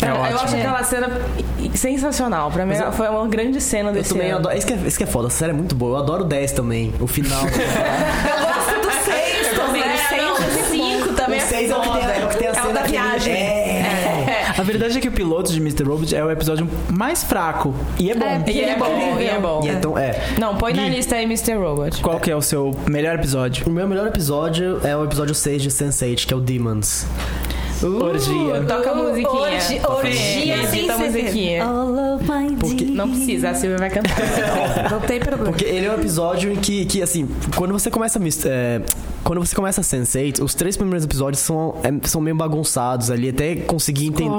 [0.02, 0.40] É eu, eu ótimo.
[0.42, 1.10] acho aquela cena
[1.74, 2.52] sensacional.
[2.52, 4.40] Pra mim, eu- foi uma grande cena Eu desse também ano.
[4.40, 4.58] adoro.
[4.58, 5.98] Isso que, é, isso que é foda, a série é muito boa.
[5.98, 6.94] Eu adoro o 10 também.
[7.00, 7.42] O final.
[7.48, 9.82] Eu gosto do seis também.
[9.84, 10.66] É, O seis não, é muito bom.
[10.72, 12.56] cinco também o 6 é o que tem, é o que tem a É o
[12.56, 13.34] cena da que ele- viagem.
[13.34, 14.46] É.
[14.58, 15.84] A verdade é que o piloto de Mr.
[15.84, 17.76] Robot é o episódio mais fraco.
[18.00, 18.44] E é bom.
[18.48, 19.62] E é bom, e é bom.
[19.64, 20.20] E então, é.
[20.40, 21.54] Não, põe na lista aí, Mr.
[21.56, 22.02] Robot.
[22.02, 23.68] Qual que é o seu melhor episódio?
[23.68, 27.06] O meu melhor episódio é o episódio 6 de Sense8, que é o Demons.
[27.84, 28.62] Orgia.
[28.68, 29.32] Toca a musiquinha.
[29.32, 31.66] Orgia- orgia sem a musiquinha.
[32.60, 34.18] Porque- Não precisa, a Silvia vai cantar.
[34.92, 35.52] Não tem problema.
[35.52, 38.82] Porque ele é um episódio em que, que assim, quando você começa a é,
[39.24, 43.30] quando você começa a Sense8, os três primeiros episódios são, é, são meio bagunçados ali,
[43.30, 44.30] até conseguir entender.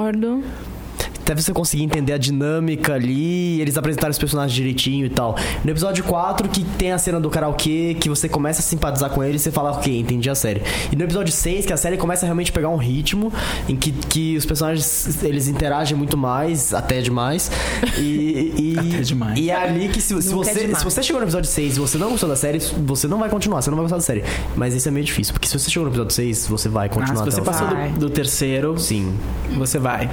[1.29, 5.35] Até você conseguir entender a dinâmica ali, eles apresentaram os personagens direitinho e tal.
[5.63, 9.23] No episódio 4, que tem a cena do karaokê, que você começa a simpatizar com
[9.23, 10.63] ele e você fala, ok, entendi a série.
[10.91, 13.31] E no episódio 6, que a série começa a realmente pegar um ritmo,
[13.67, 17.51] em que, que os personagens, eles interagem muito mais, até demais.
[17.99, 19.37] E, e, Até demais.
[19.37, 20.79] E é ali que se, se é você, demais.
[20.79, 23.29] se você chegou no episódio 6 e você não gostou da série, você não vai
[23.29, 24.23] continuar, você não vai gostar da série.
[24.55, 26.89] Mas isso é meio difícil, porque se você chegou no episódio 6, você vai Ah,
[26.89, 29.13] continuar se você passou do, do terceiro, Sim.
[29.55, 30.09] você vai.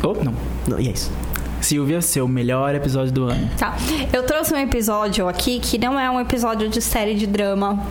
[0.00, 0.34] Se- Oh, não.
[0.66, 1.10] Não, e é isso.
[1.60, 3.50] Silvia, seu melhor episódio do ano.
[3.58, 3.76] Tá.
[4.12, 7.84] Eu trouxe um episódio aqui que não é um episódio de série de drama.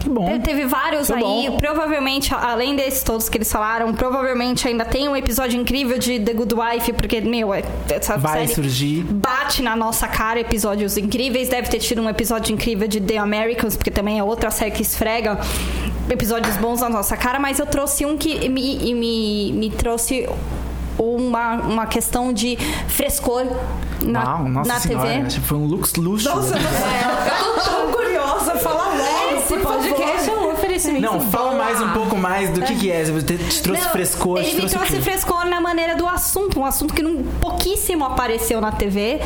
[0.00, 0.24] Que bom.
[0.26, 1.58] Te- Teve vários Foi aí, bom.
[1.58, 6.32] provavelmente, além desses todos que eles falaram, provavelmente ainda tem um episódio incrível de The
[6.32, 9.04] Good Wife, porque, meu, é- essa Vai série surgir.
[9.04, 11.48] bate na nossa cara episódios incríveis.
[11.50, 14.82] Deve ter tido um episódio incrível de The Americans, porque também é outra série que
[14.82, 15.38] esfrega
[16.10, 20.28] episódios bons na nossa cara, mas eu trouxe um que me, me, me trouxe
[20.98, 22.56] uma, uma questão de
[22.88, 23.44] frescor
[24.02, 25.08] na, Uau, nossa na senhora.
[25.08, 25.26] TV.
[25.26, 26.28] acho que Foi um lux luxo.
[26.28, 28.56] Nossa, eu tô tão curiosa.
[28.56, 31.00] Fala logo, Esse podcast é um oferecimento.
[31.02, 33.04] Não, fala mais um pouco mais do que, que é.
[33.04, 36.06] Você te, te trouxe Não, frescor, Ele te me trouxe, trouxe frescor na maneira do
[36.06, 39.20] assunto, um assunto que não, pouquíssimo apareceu na TV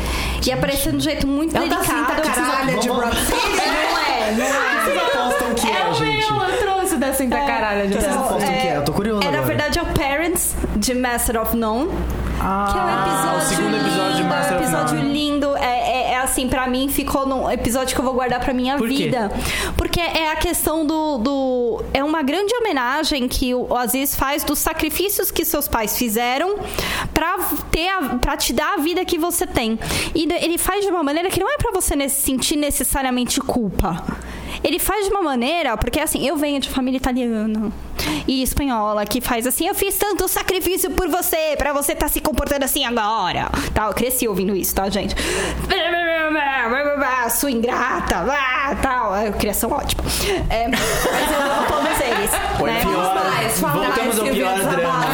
[0.47, 1.99] e apareceu de um jeito muito É o da delicado.
[1.99, 4.85] cinta caralha de Rock Não é, não é.
[4.85, 6.33] Vocês apostam que é, É o gente?
[6.33, 8.77] meu, eu trouxe da cinta caralho de Vocês apostam que é?
[8.77, 9.83] Eu tô curioso É, na verdade, é
[10.77, 12.26] de Master of None.
[12.41, 15.57] Ah, Que é um episódio, o segundo episódio de lindo, Master é of episódio lindo.
[15.57, 18.77] É, é- é assim, pra mim, ficou num episódio que eu vou guardar pra minha
[18.77, 18.95] Por quê?
[18.95, 19.31] vida.
[19.77, 24.59] Porque é a questão do, do- É uma grande homenagem que o Aziz faz dos
[24.59, 26.57] sacrifícios que seus pais fizeram
[27.15, 27.39] pra,
[27.71, 29.79] ter a, pra te dar a vida que você tem.
[30.15, 34.03] E de- ele faz de uma maneira que não é pra você sentir necessariamente culpa.
[34.65, 37.71] Ele faz de uma maneira, porque assim, eu venho de família italiana
[38.27, 42.21] e espanhola que faz assim, eu fiz tanto sacrifício por você, pra você estar se
[42.27, 43.49] comportando assim agora.
[43.73, 45.15] Tá, eu cresci ouvindo isso, tá, gente?
[47.31, 49.15] Sua ingrata, ah, tal.
[49.17, 50.03] É, criação ótima.
[50.49, 50.81] É, mas
[51.33, 52.31] eu amo todos eles.
[52.57, 52.81] Foi né?
[52.81, 53.15] pior.
[53.15, 55.07] mais, fala Voltamos mais, ao pior drama.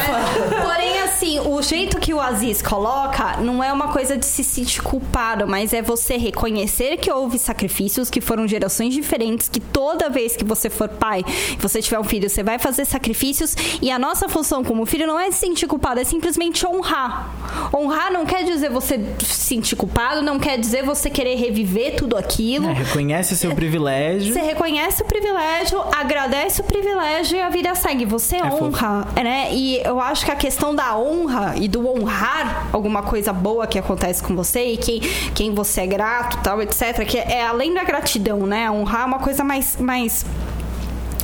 [0.63, 4.81] Porém, assim, o jeito que o Aziz coloca não é uma coisa de se sentir
[4.81, 10.35] culpado, mas é você reconhecer que houve sacrifícios, que foram gerações diferentes, que toda vez
[10.35, 11.23] que você for pai,
[11.59, 13.55] você tiver um filho, você vai fazer sacrifícios.
[13.81, 17.33] E a nossa função como filho não é se sentir culpado, é simplesmente honrar.
[17.73, 22.17] Honrar não quer dizer você se sentir culpado, não quer dizer você querer reviver tudo
[22.17, 22.69] aquilo.
[22.69, 24.33] É, reconhece seu privilégio.
[24.33, 28.05] Você reconhece o privilégio, agradece o privilégio e a vida segue.
[28.05, 28.65] Você fofo.
[28.65, 29.53] honra, né?
[29.53, 31.12] E eu acho que a questão da honra
[31.59, 34.99] e do honrar alguma coisa boa que acontece com você e quem,
[35.33, 37.05] quem você é grato, tal, etc.
[37.05, 38.69] Que é além da gratidão, né?
[38.71, 39.77] Honrar é uma coisa mais.
[39.79, 40.25] mais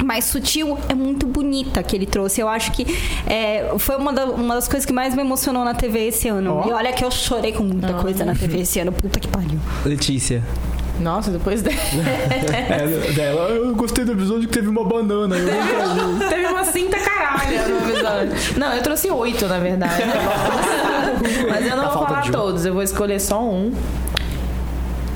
[0.01, 2.39] mais sutil, é muito bonita que ele trouxe.
[2.39, 2.87] Eu acho que
[3.27, 6.61] é, foi uma, da- uma das coisas que mais me emocionou na TV esse ano.
[6.63, 6.69] Ó.
[6.69, 8.93] E olha que eu chorei com muita coisa na TV esse ano.
[8.93, 9.59] Puta que pariu.
[9.83, 10.41] Letícia.
[10.99, 11.69] Nossa, depois de...
[12.69, 15.35] É, dela, eu gostei do episódio que teve uma banana.
[15.35, 16.25] Eu vi.
[16.29, 18.59] teve uma cinta caralho no episódio.
[18.59, 20.03] Não, eu trouxe oito, na verdade.
[21.49, 22.31] Mas eu não A vou falar um.
[22.31, 23.73] todos, eu vou escolher só um.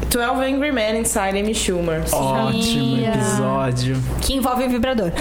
[0.10, 2.04] 12 Angry Men Inside Amy Schumer.
[2.12, 3.98] Ótimo episódio.
[4.22, 5.12] Que envolve o vibrador.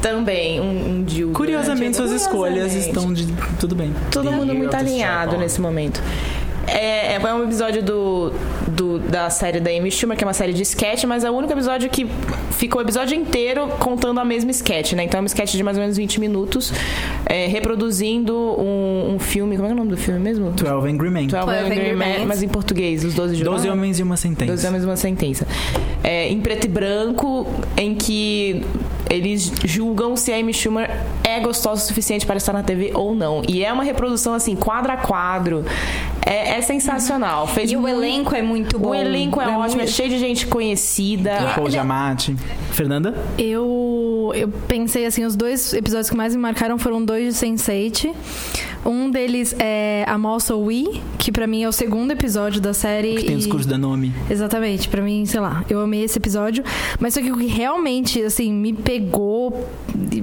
[0.00, 1.34] Também um, um dildo.
[1.34, 2.06] Curiosamente, né?
[2.06, 2.88] suas escolhas Curiosamente.
[2.88, 3.26] estão de.
[3.60, 3.92] Tudo bem.
[4.10, 6.00] Todo mundo muito alinhado nesse momento.
[6.74, 8.32] É, é um episódio do,
[8.66, 11.34] do- da série da Amy Schumer, que é uma série de sketch, mas é o
[11.34, 12.06] único episódio que
[12.52, 15.04] ficou o episódio inteiro contando a mesma sketch, né?
[15.04, 16.72] Então é uma sketch de mais ou menos 20 minutos,
[17.26, 19.56] é, reproduzindo um, um filme.
[19.56, 20.50] Como é, é o nome do filme mesmo?
[20.50, 21.26] 12 Angry Men.
[21.28, 23.72] 12 Angry Angry Men, mas em português, os 12 de 12 Julho.
[23.72, 24.46] homens e uma sentença.
[24.52, 25.46] Dois homens e uma sentença.
[26.02, 28.62] É, em preto e branco, em que
[29.10, 30.90] eles julgam se a Amy Schumer
[31.36, 33.42] é gostosa o suficiente para estar na TV ou não.
[33.48, 35.64] E é uma reprodução, assim, quadro a quadro.
[36.24, 37.46] É, é sensacional.
[37.46, 38.90] Fez E o muito- elenco é muito bom.
[38.90, 41.52] O elenco é, É ótimo, é muito- cheio de gente conhecida.
[41.54, 42.36] Paul Giamatti.
[42.72, 43.14] Fernanda?
[43.38, 48.12] Eu, eu pensei assim, os dois episódios que mais me marcaram foram dois de Sense8.
[48.86, 53.16] Um deles é I'm Also We, que pra mim é o segundo episódio da série.
[53.16, 54.12] Que tem o e- discurso da nome.
[54.30, 56.62] Exatamente, pra mim, sei lá, eu amei esse episódio,
[57.00, 59.68] mas só que o que realmente, assim, me pegou,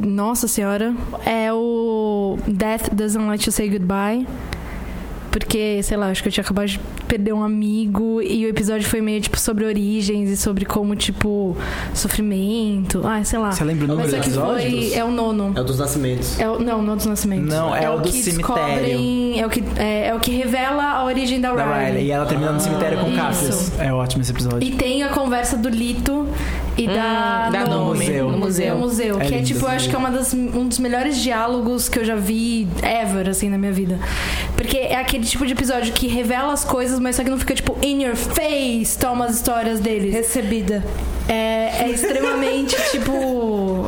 [0.04, 0.95] nossa senhora,
[1.26, 4.28] é o Death Doesn't Let You Say Goodbye.
[5.32, 6.80] Porque, sei lá, acho que eu tinha acabado de
[7.10, 11.58] perder um amigo e o episódio foi meio, tipo, sobre origens e sobre como, tipo,
[11.94, 13.02] sofrimento.
[13.06, 13.52] Ah, sei lá.
[13.52, 14.72] Você lembra o número Mas do episódio?
[14.72, 15.52] foi, é o nono.
[15.54, 16.40] É o dos nascimentos.
[16.40, 17.50] É o, não, não dos nascimentos.
[17.50, 18.56] Não, é o do que cemitério.
[18.56, 21.86] descobrem- É o, que, é, é o que revela a origem da, Da Riley.
[21.92, 22.06] Riley.
[22.08, 23.18] E ela termina no cemitério com Isso.
[23.18, 23.80] Cassius.
[23.80, 24.64] É ótimo esse episódio.
[24.66, 26.30] E tem a conversa do Lito
[26.78, 27.70] e da, da Naomi.
[27.70, 28.30] Naomi, museu.
[28.32, 28.74] no museu.
[28.76, 29.22] No museu.
[29.22, 32.00] É que é tipo, eu acho que é uma das, um dos melhores diálogos que
[32.00, 33.98] eu já vi ever, assim, na minha vida.
[34.56, 37.54] Porque é aquele tipo de episódio que revela as coisas, mas só que não fica
[37.56, 40.14] tipo in your face, toma as histórias deles.
[40.14, 40.84] Recebida.
[41.28, 43.86] É, é extremamente, tipo.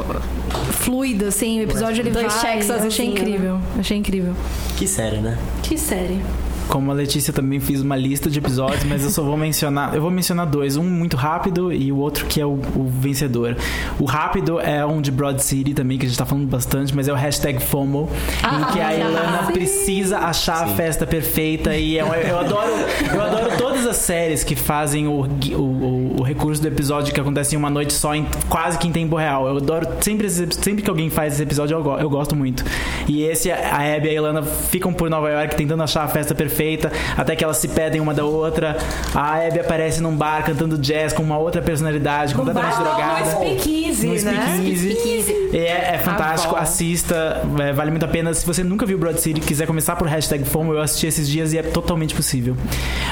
[0.71, 2.41] Fluido, assim, o episódio ele Dois vai.
[2.41, 3.59] cheques Eu achei sozinho, incrível.
[3.77, 4.33] Achei incrível.
[4.77, 5.37] Que série, né?
[5.61, 6.21] Que série.
[6.67, 9.93] Como a Letícia também fiz uma lista de episódios, mas eu só vou mencionar.
[9.95, 13.55] Eu vou mencionar dois, um muito rápido e o outro que é o, o vencedor.
[13.99, 17.07] O rápido é um de Broad City também, que a gente tá falando bastante, mas
[17.07, 18.09] é o hashtag FOMO,
[18.43, 21.75] em que a Ilana precisa achar a festa perfeita.
[21.75, 22.71] E é um- eu, adoro,
[23.13, 25.21] eu adoro todas as séries que fazem o,
[25.55, 28.91] o, o- recurso do episódio que acontece em uma noite só, em, quase que em
[28.91, 29.47] tempo real.
[29.47, 29.87] Eu adoro.
[30.01, 32.65] Sempre, sempre que alguém faz esse episódio, eu, eu gosto muito.
[33.07, 36.35] E esse, a Abby e a Ilana ficam por Nova York tentando achar a festa
[36.35, 36.56] perfeita,
[37.15, 38.77] até que elas se pedem uma da outra.
[39.13, 43.25] A Abby aparece num bar cantando jazz com uma outra personalidade, completamente drogada.
[43.25, 44.57] No Speakeasy, No né?
[44.57, 45.49] Speakeasy.
[45.53, 46.63] É, é fantástico, Avó.
[46.63, 48.33] assista, é, vale muito a pena.
[48.33, 51.27] Se você nunca viu Broad City e quiser começar por hashtag FOMO, eu assisti esses
[51.27, 52.55] dias e é totalmente possível.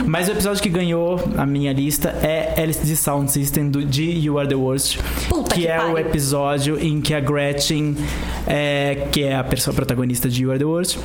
[0.05, 4.39] Mas o episódio que ganhou a minha lista é LCD Sound System do, de You
[4.39, 4.99] Are The Worst.
[5.29, 7.95] Puta que que é o episódio em que a Gretchen,
[8.45, 10.97] é, que é a pessoa protagonista de You Are The Worst,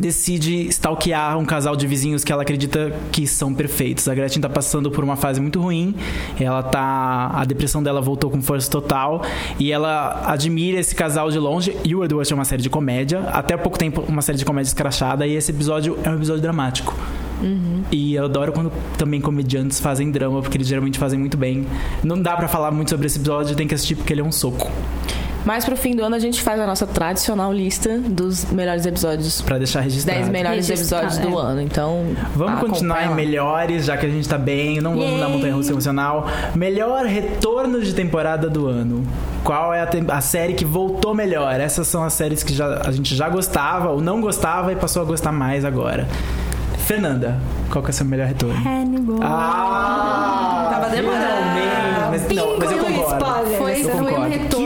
[0.00, 4.08] decide stalkear um casal de vizinhos que ela acredita que são perfeitos.
[4.08, 5.94] A Gretchen tá passando por uma fase muito ruim,
[6.38, 9.22] ela tá a depressão dela voltou com força total
[9.58, 11.70] e ela admira esse casal de longe.
[11.70, 14.44] Are The Worst é uma série de comédia, até há pouco tempo uma série de
[14.44, 16.94] comédia escrachada e esse episódio é um episódio dramático.
[17.90, 21.66] E eu adoro quando também comediantes fazem drama, porque eles geralmente fazem muito bem.
[22.02, 24.32] Não dá pra falar muito sobre esse episódio, tem que assistir porque ele é um
[24.32, 24.70] soco.
[25.46, 29.40] Mas pro fim do ano a gente faz a nossa tradicional lista dos melhores episódios.
[29.42, 30.18] Pra deixar registrado.
[30.18, 31.42] 10 melhores Registrado, episódios do é.
[31.52, 31.60] ano.
[31.62, 32.04] Então.
[32.34, 35.32] Vamos continuar em melhores, já que a gente tá bem, não vamos na Yay!
[35.32, 36.26] montanha russa emocional.
[36.54, 39.06] Melhor retorno de temporada do ano.
[39.44, 41.60] Qual é a, a série que voltou melhor?
[41.60, 45.00] Essas são as séries que já, a gente já gostava ou não gostava e passou
[45.00, 46.08] a gostar mais agora.
[46.78, 47.38] Fernanda,
[47.70, 48.56] qual que é o seu melhor retorno?
[48.68, 49.18] Hannibal.
[49.22, 50.68] Ah!
[50.72, 51.26] Tava demorando.
[52.10, 53.24] Mas, não, mas eu concordo.
[53.24, 53.58] spoiler.
[53.58, 54.28] Foi, Eu foi um concordo.
[54.30, 54.65] retorno.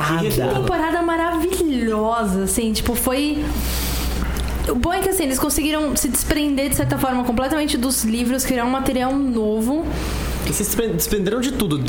[0.00, 0.54] Temporada.
[0.54, 3.44] Que temporada maravilhosa, assim, tipo, foi.
[4.68, 8.44] O bom é que assim, eles conseguiram se desprender, de certa forma, completamente dos livros,
[8.44, 9.86] criar um material novo.
[10.46, 11.82] Eles se despre- desprenderam de tudo.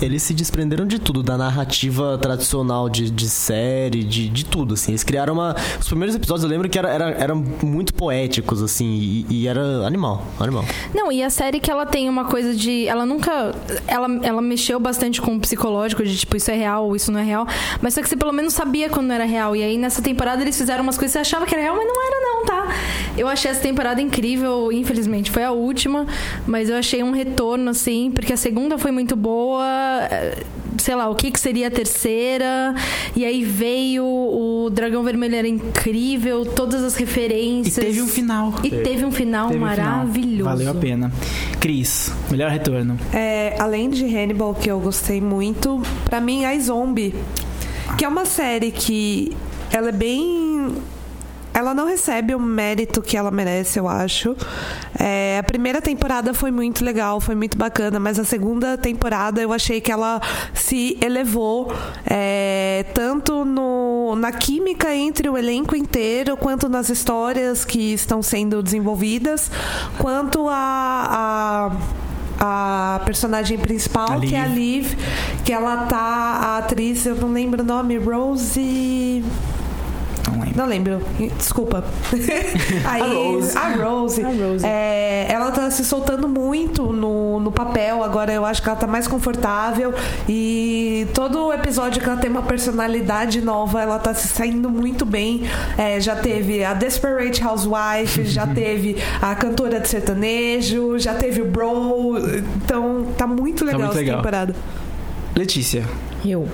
[0.00, 4.90] Eles se desprenderam de tudo, da narrativa tradicional de, de série, de, de tudo, assim.
[4.90, 5.54] Eles criaram uma.
[5.80, 9.86] Os primeiros episódios eu lembro que era, era, eram muito poéticos, assim, e, e era
[9.86, 10.64] animal, animal.
[10.92, 12.86] Não, e a série que ela tem uma coisa de.
[12.88, 13.54] Ela nunca.
[13.86, 17.20] Ela, ela mexeu bastante com o psicológico, de tipo, isso é real ou isso não
[17.20, 17.46] é real.
[17.80, 19.54] Mas só que você pelo menos sabia quando não era real.
[19.54, 21.86] E aí nessa temporada eles fizeram umas coisas que você achava que era real, mas
[21.86, 22.74] não era, não, tá?
[23.16, 25.30] Eu achei essa temporada incrível, infelizmente.
[25.30, 26.04] Foi a última,
[26.46, 29.64] mas eu achei um retorno, assim, porque a segunda foi muito boa.
[30.10, 30.42] eh,
[30.78, 32.74] Sei lá, o que, que seria a terceira?
[33.14, 37.74] E aí veio o Dragão Vermelho era incrível, todas as E referências.
[37.76, 38.54] teve um final.
[38.64, 39.86] E teve um final Teve um final.
[39.98, 40.44] maravilhoso.
[40.50, 41.12] Valeu a pena.
[41.60, 42.98] Cris, melhor retorno.
[43.12, 47.14] É, além de Hannibal, que eu gostei muito, pra mim, a Zombie.
[47.98, 49.36] Que é uma série que
[49.70, 50.72] ela é bem
[51.54, 54.34] ela não recebe o mérito que ela merece, eu acho.
[54.98, 59.52] É, a primeira temporada foi muito legal, foi muito bacana, mas a segunda temporada eu
[59.52, 60.20] achei que ela
[60.54, 61.72] se elevou
[62.06, 68.62] é, tanto no, na química entre o elenco inteiro, quanto nas histórias que estão sendo
[68.62, 69.50] desenvolvidas,
[69.98, 72.02] quanto a- a
[72.44, 74.94] a personagem principal, A que é a Liv.
[75.44, 79.22] Que ela tá, a atriz, eu não lembro o nome, Rose.
[80.26, 80.56] Não lembro.
[80.56, 81.02] Não lembro,
[81.36, 81.84] desculpa.
[82.84, 83.58] Aí, A Rose.
[83.58, 84.24] A Rose.
[84.24, 84.64] A Rose.
[84.66, 88.86] É, ela tá se soltando muito no, no papel, agora eu acho que ela tá
[88.86, 89.92] mais confortável.
[90.28, 95.42] E todo episódio que ela tem uma personalidade nova, ela tá se saindo muito bem.
[95.76, 101.46] É, já teve a Desperate Housewife, já teve a cantora de sertanejo, já teve o
[101.46, 102.18] Bro.
[102.56, 104.16] Então tá muito legal muito essa legal.
[104.18, 104.54] temporada.
[105.34, 105.84] Letícia.
[106.24, 106.46] Eu.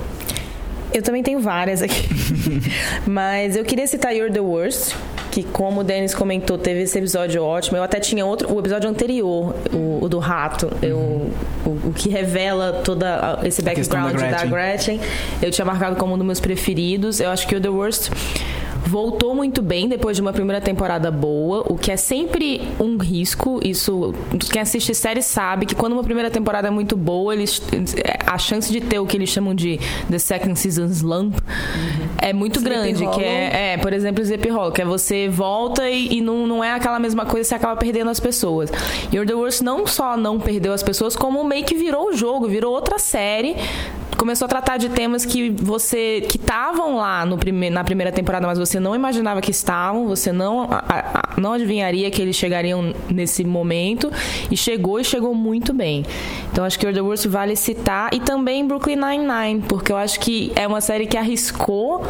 [0.93, 2.09] Eu também tenho várias aqui.
[3.07, 4.95] Mas eu queria citar You're the Worst,
[5.31, 7.77] que como o Denis comentou, teve esse episódio ótimo.
[7.77, 11.31] Eu até tinha outro, o episódio anterior, o, o do rato, eu,
[11.67, 13.05] o, o que revela todo
[13.45, 14.99] esse questão da background da Gretchen.
[14.99, 15.01] Gretchen.
[15.43, 17.21] Eu tinha marcado como um dos meus preferidos.
[17.21, 18.11] Eu acho que o The Worst
[18.89, 23.61] voltou muito bem depois de uma primeira temporada boa, o que é sempre um risco.
[23.63, 24.15] Isso
[24.51, 27.63] quem assiste série sabe que quando uma primeira temporada é muito boa, eles
[28.27, 29.79] a chance de ter o que eles chamam de
[30.11, 31.37] the second season slump
[32.21, 36.19] é muito grande, que é, é, por exemplo, Sleepy Hollow, que é você volta e,
[36.19, 38.71] e não, não é aquela mesma coisa, você acaba perdendo as pessoas.
[39.13, 42.49] You're the Worst não só não perdeu as pessoas, como meio que virou o jogo,
[42.49, 43.57] virou outra série.
[44.17, 48.49] Começou a tratar de temas que você que estavam lá no prime, na primeira temporada,
[48.49, 52.93] mas você não imaginava que estavam, você não a- a- não adivinharia que eles chegariam
[53.11, 54.11] nesse momento
[54.51, 56.05] e chegou e chegou muito bem.
[56.53, 60.51] Então acho que the Worst vale citar e também Brooklyn Nine-Nine, porque eu acho que
[60.57, 62.05] é uma série que arriscou,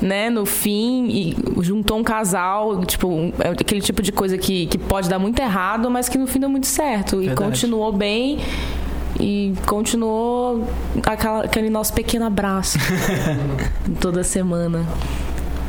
[0.00, 4.78] né, no fim e juntou um casal, tipo, é aquele tipo de coisa que, que
[4.78, 7.50] pode dar muito errado, mas que no fim deu muito certo e Verdade.
[7.50, 8.38] continuou bem.
[9.20, 10.66] E continuou
[11.06, 12.78] aquela- aquele nosso pequeno abraço
[14.00, 14.86] toda semana.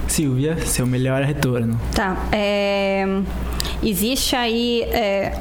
[0.07, 1.79] Silvia, seu melhor retorno.
[1.95, 2.17] Tá.
[2.31, 3.05] é,
[3.81, 5.39] existe aí é,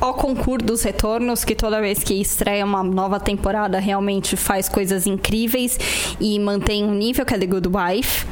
[0.00, 5.06] o concurso dos retornos, que toda vez que estreia uma nova temporada realmente faz coisas
[5.06, 5.78] incríveis
[6.18, 8.26] e mantém um nível que é The Good Wife.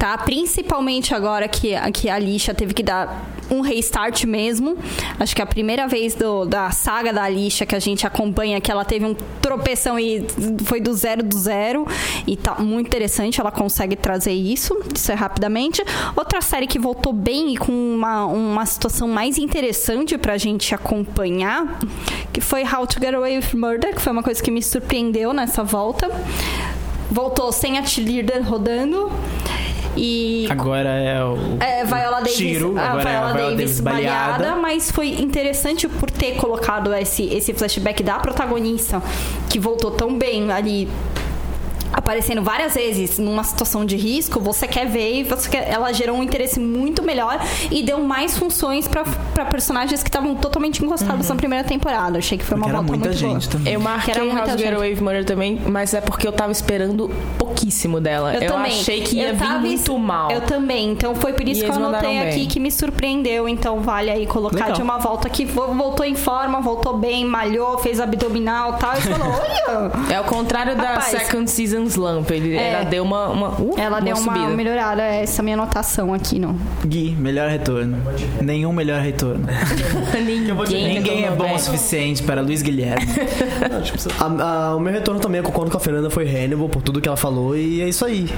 [0.00, 0.16] Tá?
[0.16, 4.78] Principalmente agora que, que a Alicia teve que dar um restart mesmo.
[5.18, 8.58] Acho que é a primeira vez do- da saga da Alicia que a gente acompanha
[8.62, 10.24] que ela teve um tropeção e
[10.64, 11.86] foi do zero do zero.
[12.26, 15.84] E tá muito interessante, ela consegue trazer isso, isso é rapidamente.
[16.16, 21.78] Outra série que voltou bem e com uma, uma situação mais interessante pra gente acompanhar,
[22.32, 25.34] que foi How to Get Away with Murder, que foi uma coisa que me surpreendeu
[25.34, 26.10] nessa volta.
[27.10, 29.10] Voltou sem a cheerleader rodando.
[29.96, 31.36] E Agora é o.
[31.60, 34.32] é, Viola Davis, Tiro, a agora é a Viola Viola Davis Davis baleada.
[34.38, 39.02] baleada, mas foi interessante por ter colocado esse, esse flashback da protagonista,
[39.48, 40.88] que voltou tão bem ali.
[41.92, 46.16] Aparecendo várias vezes numa situação de risco, você quer ver e você quer, ela gerou
[46.16, 47.38] um interesse muito melhor
[47.70, 52.18] e deu mais funções pra pra personagens que estavam totalmente encostados na primeira temporada.
[52.18, 53.52] Achei que foi uma volta muita muito gente boa.
[53.52, 53.72] também.
[53.72, 54.74] Eu Que marquei era House muita gente.
[54.74, 58.34] Away with Murder também, mas é porque eu tava esperando pouquíssimo dela.
[58.34, 58.72] Eu, também.
[58.72, 60.30] achei que ia Eu vir muito es- mal.
[60.30, 60.90] Eu também.
[60.92, 62.48] Então foi por isso E que eu anotei aqui bem.
[62.48, 63.48] que me surpreendeu.
[63.48, 64.72] Então vale aí colocar Legal.
[64.72, 68.92] de uma volta que vo- voltou em forma, voltou bem, malhou, fez abdominal e tal.
[68.96, 70.14] E falou: olha!
[70.14, 71.06] É o contrário da Rapaz.
[71.06, 72.30] Second Season Slump.
[72.30, 72.72] Ele, É.
[72.74, 74.54] Ela deu uma, uma, uh, Ela deu uma subida.
[74.54, 75.02] melhorada.
[75.02, 76.56] Essa é a minha anotação aqui, não.
[76.86, 77.98] Gui, melhor retorno.
[78.40, 79.46] Nenhum melhor retorno.
[80.24, 83.06] Ninguém, Ninguém é bom o suficiente para Luiz Guilherme.
[83.70, 86.68] Não, tipo, a- a- o meu retorno também, eu concordo com a Fernanda, foi Hannibal,
[86.68, 88.28] por tudo que ela falou, e é isso aí.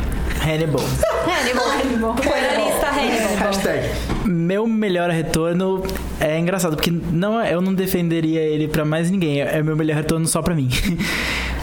[0.43, 0.82] Hannibal.
[1.26, 2.16] Hannibal, Hannibal.
[2.16, 3.36] Foi na lista Hannibal.
[3.47, 3.88] Hashtag.
[4.24, 5.82] Meu melhor retorno
[6.20, 9.40] é engraçado, porque não, é- eu não defenderia ele pra mais ninguém.
[9.40, 10.68] É é meu melhor retorno só pra mim.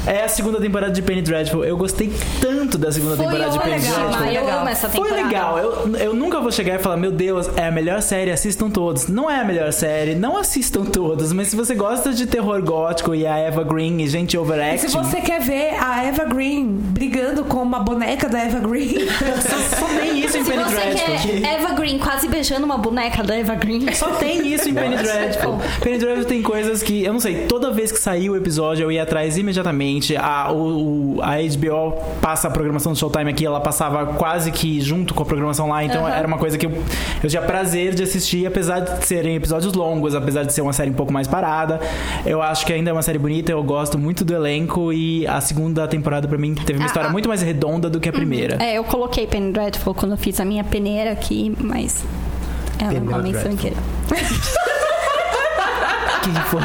[0.08, 1.64] É a segunda temporada de Penny Dreadful.
[1.64, 4.18] Eu gostei tanto da segunda Foi temporada de Penny ótima.
[4.18, 4.32] Dreadful.
[4.34, 5.28] Eu amo essa Foi temporada.
[5.28, 5.58] legal.
[5.60, 9.08] Eu, eu nunca vou chegar e falar, meu Deus, é a melhor série, assistam todos.
[9.08, 11.32] Não é a melhor série, não assistam todos.
[11.34, 14.88] Mas se você gosta de terror gótico e a Eva Green e gente E overacting...
[14.88, 18.96] se você quer ver a Eva Green brigando com uma boneca da Eva Green,
[19.42, 21.42] Só, só tem isso em Se Penny você Dreadful.
[21.42, 23.92] quer Eva Green quase beijando uma boneca da Eva Green.
[23.94, 25.60] Só tem isso em Penny Dreadful.
[25.82, 28.92] Penny Dreadful tem coisas que, eu não sei, toda vez que saiu o episódio eu
[28.92, 29.89] ia atrás imediatamente.
[29.90, 30.16] Diariamente.
[30.16, 34.80] A, o, o- a HBO passa a programação do Showtime aqui, ela passava quase que
[34.82, 36.84] junto com a programação lá, então era uma coisa que eu,
[37.24, 40.90] eu tinha prazer de assistir, apesar de serem episódios longos, apesar de ser uma série
[40.92, 41.80] um pouco mais parada.
[42.26, 45.42] Eu acho que ainda é uma série bonita, eu gosto muito do elenco e a
[45.42, 48.62] segunda temporada pra mim teve uma história muito mais redonda do que a primeira.
[48.64, 52.04] É, eu coloquei Penny Dreadful quando eu fiz a minha peneira aqui, mas
[52.80, 53.76] ela é uma menção inteira.
[56.22, 56.62] que foi?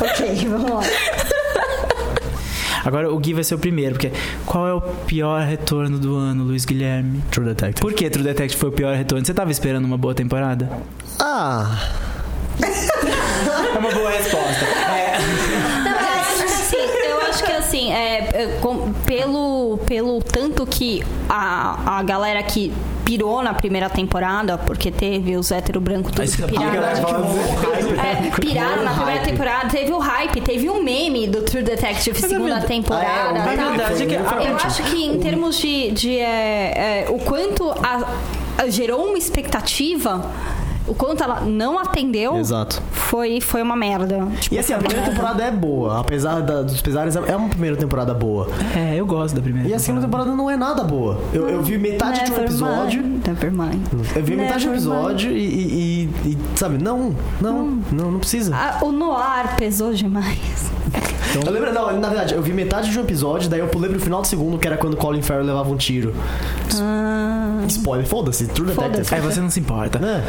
[0.00, 0.80] ok, vamos lá.
[2.84, 4.12] Agora o Gui vai ser o primeiro, porque
[4.46, 7.22] qual é o pior retorno do ano, Luiz Guilherme?
[7.30, 7.80] True Detective.
[7.80, 9.24] Por que True Detective foi o pior retorno?
[9.26, 10.70] Você tava esperando uma boa temporada?
[11.18, 11.78] Ah,
[13.74, 14.64] É uma boa resposta.
[15.84, 16.76] Não, acho que assim,
[17.08, 22.72] eu acho que assim, é, é, com- pelo, pelo tanto que a, a galera que
[23.08, 26.82] pirou na primeira temporada, porque teve os hétero branco todos que piraram.
[27.98, 32.60] É, piraram na primeira temporada, teve o hype, teve o meme do True Detective segunda
[32.60, 33.40] temporada.
[33.40, 33.70] Ah, é, tal.
[33.70, 38.06] verdade é que eu acho que em termos de, de é, é, o quanto a-
[38.58, 40.30] a- gerou uma expectativa,
[40.88, 42.80] o quanto ela não atendeu, exato.
[42.90, 44.26] foi, foi uma merda.
[44.40, 46.00] Tipo, E assim, a primeira temporada é boa.
[46.00, 48.48] Apesar da- dos pesares, é uma primeira temporada boa.
[48.76, 49.68] É, eu gosto da primeira.
[49.68, 51.20] E a segunda temporada não é nada boa.
[51.32, 53.02] Eu, eu vi metade de um Never episódio.
[53.02, 53.82] mind, Never mind.
[54.16, 58.10] Eu vi metade de um Never episódio e, e- e- e, sabe, não, não, não,
[58.12, 58.54] não precisa.
[58.54, 60.68] Ah, o noir pesou demais.
[61.34, 64.00] Eu lembro, não, na verdade, eu vi metade de um episódio, daí eu pulei pro
[64.00, 66.14] final do segundo, que era quando Colin Farrell levava um tiro.
[66.80, 69.14] Ah, Spoiler, foda-se, True Detective.
[69.14, 69.98] Aí você não se importa.
[69.98, 70.22] É.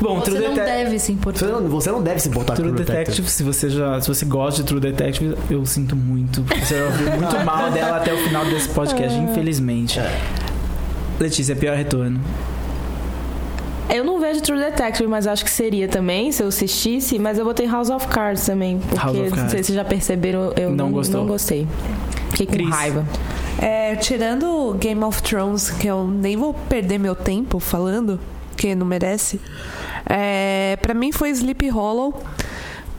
[0.00, 0.84] Bom, Você True não Detective.
[0.84, 1.38] deve se importar.
[1.38, 4.08] Você, não, você não deve se importar True com True Detective, se você já, se
[4.08, 6.42] você gosta de True Detective, eu sinto muito.
[6.42, 10.00] Você ouviu muito mal dela até o final desse podcast, infelizmente.
[11.18, 12.20] Letícia, pior retorno.
[13.88, 17.18] Eu não vejo True Detective, mas acho que seria também se eu assistisse.
[17.18, 18.78] Mas eu botei House of Cards também.
[18.80, 19.50] Porque, House of não Cards.
[19.52, 21.20] sei se vocês já perceberam, eu Não não, gostou.
[21.20, 21.66] não gostei.
[22.34, 23.06] Fiquei com raiva.
[23.62, 28.20] É, tirando Game of Thrones, que eu nem vou perder meu tempo falando,
[28.56, 29.40] que não merece.
[30.08, 32.22] É, para mim foi Sleep Hollow,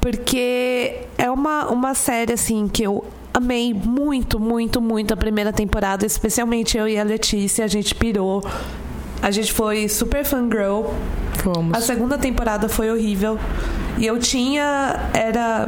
[0.02, 6.06] porque é uma, uma série assim que eu amei muito, muito, muito a primeira temporada,
[6.06, 8.44] especialmente eu e a Letícia, a gente pirou.
[9.22, 10.86] A gente foi super fangirl.
[11.44, 11.78] Fomos.
[11.78, 13.40] A segunda temporada foi horrível.
[13.98, 15.10] E eu tinha.
[15.14, 15.68] Era.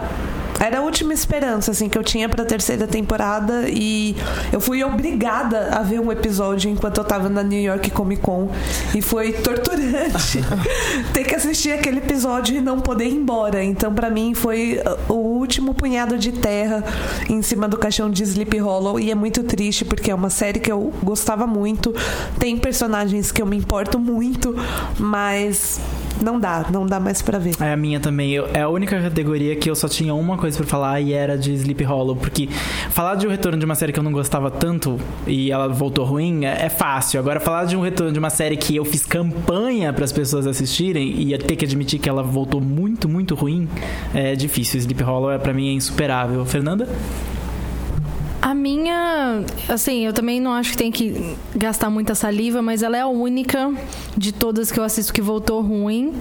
[0.60, 3.66] Era a última esperança, assim, que eu tinha pra terceira temporada.
[3.70, 4.16] E
[4.52, 8.50] eu fui obrigada a ver um episódio enquanto eu tava na New York Comic Con.
[8.94, 10.40] E foi torturante
[11.14, 13.64] ter que assistir aquele episódio e não poder ir embora.
[13.64, 16.84] Então, pra mim, foi uh, o último punhado de terra
[17.30, 19.00] em cima do caixão de Sleep Hollow.
[19.00, 21.96] E é muito triste, porque é uma série que eu gostava muito.
[22.38, 24.56] Tem personagens que eu me importo muito,
[24.98, 25.80] mas
[26.22, 27.56] não dá, não dá mais pra ver.
[27.60, 28.32] É a minha também.
[28.32, 31.38] Eu- é a única categoria que eu só tinha uma coisa pra falar e era
[31.38, 32.16] de Sleep Hollow.
[32.16, 32.48] Porque
[32.92, 34.98] falar de um retorno de uma série que eu não gostava tanto
[35.28, 37.20] e ela voltou ruim é, é fácil.
[37.20, 40.46] Agora, falar de um retorno de uma série que eu fiz campanha para as pessoas
[40.48, 43.68] assistirem e ter que admitir que ela voltou muito, muito ruim
[44.14, 44.80] é difícil.
[44.80, 46.46] Sleep Hollow é, pra mim é insuperável.
[46.46, 46.88] Fernanda?
[48.42, 52.96] A minha, assim, eu também não acho que tem que gastar muita saliva, mas ela
[52.96, 53.74] é a única
[54.16, 56.14] de todas que eu assisto que voltou ruim.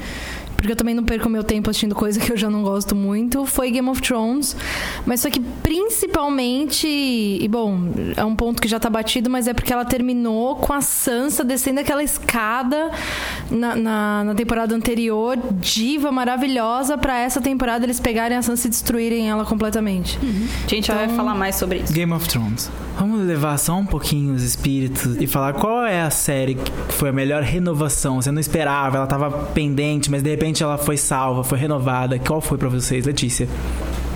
[0.58, 3.46] Porque eu também não perco meu tempo assistindo coisa que eu já não gosto muito.
[3.46, 4.56] Foi Game of Thrones.
[5.06, 6.88] Mas só que principalmente.
[6.88, 7.78] E bom,
[8.16, 11.44] é um ponto que já tá batido, mas é porque ela terminou com a Sansa
[11.44, 12.90] descendo aquela escada
[13.48, 18.70] na, na, na temporada anterior, diva maravilhosa, pra essa temporada eles pegarem a Sansa e
[18.70, 20.18] destruírem ela completamente.
[20.64, 21.92] a gente vai falar mais sobre isso.
[21.92, 22.68] Game of Thrones.
[22.98, 27.10] Vamos levar só um pouquinho os espíritos e falar qual é a série que foi
[27.10, 28.20] a melhor renovação.
[28.20, 32.18] Você não esperava, ela tava pendente, mas de repente ela foi salva, foi renovada.
[32.18, 33.48] Qual foi pra vocês, Letícia?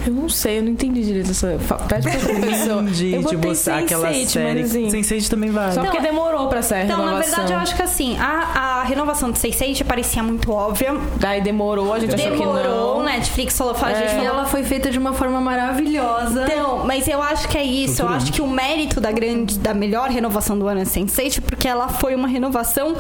[0.05, 1.57] Eu não sei, eu não entendi direito essa.
[1.89, 2.83] Pede pra pessoa.
[2.83, 4.61] Entendi, eu tipo, Sense8, aquela série.
[4.63, 5.71] assim, Sense8 também vai.
[5.71, 7.21] Só porque demorou pra a Então, na renovação.
[7.21, 10.97] verdade, eu acho que assim, a, a renovação do Sense8 parecia muito óbvia.
[11.21, 13.05] Daí demorou, a gente achou que Demorou, não.
[13.05, 16.47] Netflix falou, fala, gente, E vamos ela foi feita de uma forma maravilhosa.
[16.49, 18.03] Então, mas eu acho que é isso.
[18.03, 21.69] Eu acho que o mérito da grande, da melhor renovação do ano é Sense8, porque
[21.69, 22.97] ela foi uma renovação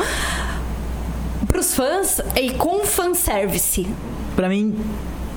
[1.52, 3.86] pros fãs e com fanservice.
[4.34, 4.74] Pra mim,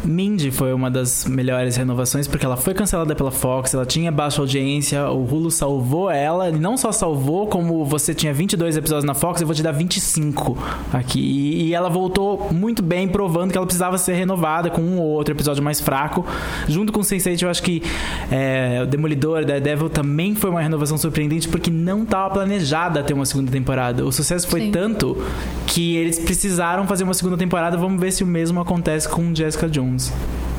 [0.05, 4.41] Mindy foi uma das melhores renovações porque ela foi cancelada pela Fox, ela tinha baixa
[4.41, 9.13] audiência, o Hulu salvou ela, e não só salvou, como você tinha 22 episódios na
[9.13, 10.57] Fox, eu vou te dar 25
[10.93, 11.19] aqui.
[11.19, 15.07] E, e ela voltou muito bem, provando que ela precisava ser renovada com um ou
[15.07, 16.25] outro episódio mais fraco.
[16.67, 17.81] Junto com o Sense8, eu acho que
[18.31, 23.25] é, o Demolidor, Daredevil também foi uma renovação surpreendente porque não estava planejada ter uma
[23.25, 24.05] segunda temporada.
[24.05, 24.71] O sucesso foi Sim.
[24.71, 25.17] tanto
[25.67, 27.77] que eles precisaram fazer uma segunda temporada.
[27.77, 29.94] Vamos ver se o mesmo acontece com Jessica Jones.
[29.95, 30.54] games.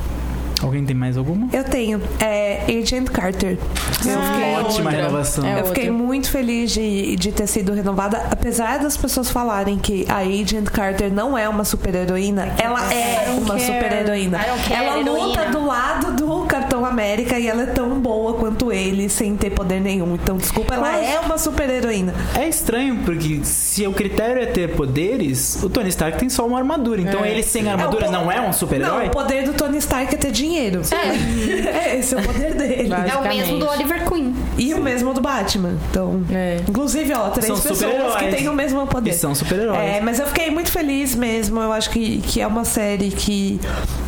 [0.63, 1.47] Alguém tem mais alguma?
[1.53, 2.01] Eu tenho.
[2.19, 3.57] É Agent Carter.
[4.05, 4.89] Eu fiquei, Ótima outra.
[4.89, 5.45] renovação.
[5.45, 6.03] É eu fiquei outra.
[6.05, 8.23] muito feliz de, de ter sido renovada.
[8.31, 13.55] Apesar das pessoas falarem que a Agent Carter não é uma super-heroína, ela é uma
[13.55, 13.61] care.
[13.65, 14.39] super-heroína.
[14.71, 15.09] Ela luta
[15.41, 15.45] heroína.
[15.51, 19.79] do lado do Capitão América e ela é tão boa quanto ele, sem ter poder
[19.79, 20.15] nenhum.
[20.15, 22.13] Então, desculpa, ela Mas- é uma super-heroína.
[22.35, 26.57] É estranho, porque se o critério é ter poderes, o Tony Stark tem só uma
[26.57, 26.99] armadura.
[27.01, 29.07] Então ele sem armadura É o po- não é um Não, super-herói?
[29.07, 30.46] o poder do Tony Stark é ter dinheiro.
[30.87, 31.97] É.
[31.97, 32.89] Esse é o poder dele.
[32.93, 34.33] É o mesmo do Oliver Queen.
[34.57, 35.77] E o mesmo do Batman.
[35.89, 36.59] Então, É.
[36.67, 39.11] inclusive, ó, três São pessoas que têm o mesmo poder.
[39.11, 39.79] E são super-heróis.
[39.79, 41.59] É, mas eu fiquei muito feliz mesmo.
[41.59, 43.59] Eu acho que, que é uma série que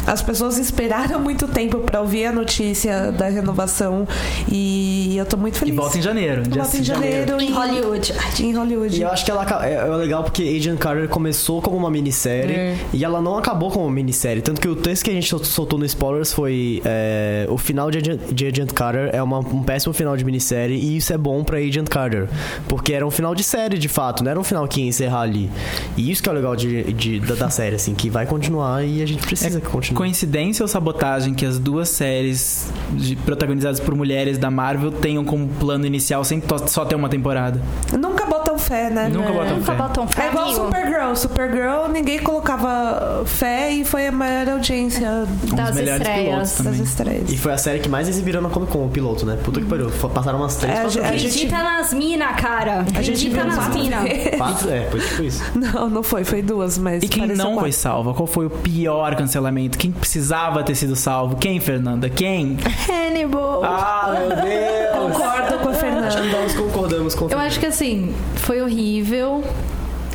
[0.08, 4.08] as pessoas esperaram muito tempo pra ouvir a notícia da renovação
[4.52, 5.76] e eu tô muito E feliz.
[5.76, 6.44] volta em janeiro.
[6.50, 8.14] Volta em 5 de janeiro Em Hollywood.
[8.40, 8.98] Em Hollywood.
[8.98, 12.56] E eu acho que ela é, é legal porque Agent Carter começou como uma minissérie
[12.56, 12.76] É.
[12.94, 14.42] e ela não acabou como uma minissérie.
[14.42, 15.86] Tanto que o texto que a gente sol- soltou no
[16.30, 20.16] Spoilers foi é, o final de Agent, de Agent Carter é uma- um péssimo final
[20.16, 22.28] de minissérie e isso é bom pra Agent Carter.
[22.68, 25.22] Porque era um final de série, de fato, não era um final que ia encerrar
[25.22, 25.50] ali.
[25.98, 28.84] E isso que é o legal de, de- da, da série, assim, que vai continuar
[28.86, 29.98] e a gente precisa que continue.
[29.98, 35.48] Coincidência ou sabotagem que as duas séries de- protagonizadas por mulheres da Marvel tenham como
[35.48, 37.62] plano inicial sempre só ter uma temporada?
[37.98, 39.10] Nunca botam fé, né?
[39.10, 39.78] Nunca botam Nunca fé.
[39.78, 40.66] botam fé, É igual amigo.
[40.66, 41.16] Supergirl.
[41.16, 46.19] Supergirl, ninguém colocava fé e foi a maior audiência Um dos Das melhores estreias.
[46.26, 47.24] Pilotos também.
[47.30, 49.38] E foi a série que mais exibiram na Comic Con, o piloto, né?
[49.44, 49.90] Puta que pariu.
[49.90, 52.80] F- Passaram umas três, É, quatro a gente- Acredita nas minas, cara.
[52.80, 54.38] A gente Acredita nas vezes.
[54.38, 54.70] Quatro?
[54.70, 55.44] É, foi tipo isso.
[55.56, 56.24] Não, não foi.
[56.24, 57.74] Foi duas, mas E quem não foi quatro.
[57.74, 58.14] salva?
[58.14, 59.78] Qual foi o pior cancelamento?
[59.78, 61.36] Quem precisava ter sido salvo?
[61.38, 62.10] Quem, Fernanda?
[62.10, 62.58] Quem?
[62.90, 63.64] Hannibal.
[63.64, 65.14] Ah, meu Deus!
[65.14, 66.42] Concordo com a Acho que Fernanda.
[66.42, 69.44] nós concordamos com o Eu acho que assim, foi horrível.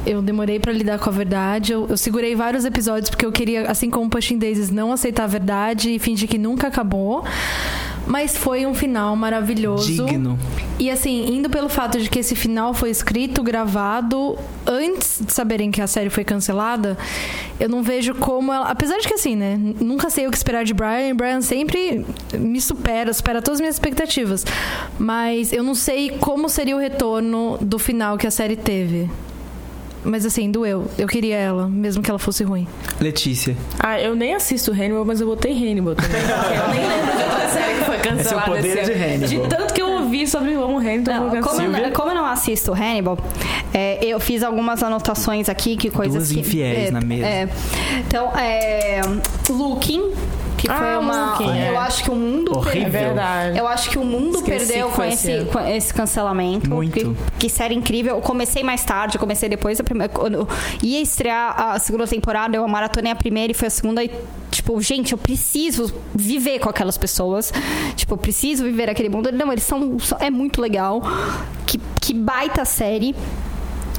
[0.06, 1.72] Eu demorei pra lidar com a verdade.
[1.72, 5.26] Eu, eu segurei vários episódios porque eu queria, assim como Pushing Daisies, não aceitar a
[5.26, 7.24] verdade e fingir que nunca acabou.
[8.06, 10.04] Mas foi um final maravilhoso.
[10.04, 10.38] Digno.
[10.78, 14.36] E assim, indo pelo fato de que esse final foi escrito, gravado
[14.66, 16.98] antes de saberem que a série foi cancelada,
[17.58, 18.66] eu não vejo como ela.
[18.66, 19.58] Apesar de que assim, né?
[19.80, 21.14] Nunca sei o que esperar de Brian.
[21.16, 24.44] Brian sempre me supera, supera todas as minhas expectativas.
[24.98, 29.08] Mas eu não sei como seria o retorno do final que a série teve.
[30.04, 30.86] Mas assim, doeu.
[30.98, 32.66] Eu queria ela, mesmo que ela fosse ruim.
[33.00, 33.56] Letícia.
[33.78, 36.20] Ah, eu nem assisto Hannibal, mas eu botei Hannibal também.
[36.20, 39.02] eu nem lembro de outra série que foi cancelada Esse é o poder esse de.
[39.02, 39.28] Hannibal.
[39.28, 42.72] De tanto que eu ouvi sobre como Hannibal Não, como, eu, como eu não assisto
[42.72, 43.18] Hannibal,
[43.72, 46.40] é, eu fiz algumas anotações aqui, que coisas Duas que...
[46.40, 47.26] infiéis é, na mesa.
[47.26, 47.48] é.
[48.06, 49.00] Então, é...
[49.48, 50.12] Looking,
[50.66, 51.30] que Ah, foi uma...
[51.32, 51.76] Looking, eu é.
[51.76, 52.56] acho que o mundo...
[52.56, 52.86] Horrível.
[52.86, 53.58] É verdade.
[53.58, 56.70] Eu acho que o mundo Esqueci perdeu com esse, com esse cancelamento.
[56.70, 56.92] Muito.
[56.94, 58.16] Que, que série incrível.
[58.16, 60.10] Eu comecei mais tarde, eu comecei depois da primeira.
[60.12, 60.48] Quando eu
[60.82, 64.02] ia estrear a segunda temporada, eu maratonei a primeira e foi a segunda.
[64.02, 64.10] E,
[64.50, 67.52] tipo, gente, eu preciso viver com aquelas pessoas.
[67.94, 69.30] Tipo, eu preciso viver aquele mundo.
[69.32, 69.98] Não, eles são.
[69.98, 71.02] são- É muito legal.
[71.66, 73.14] Que, que baita série.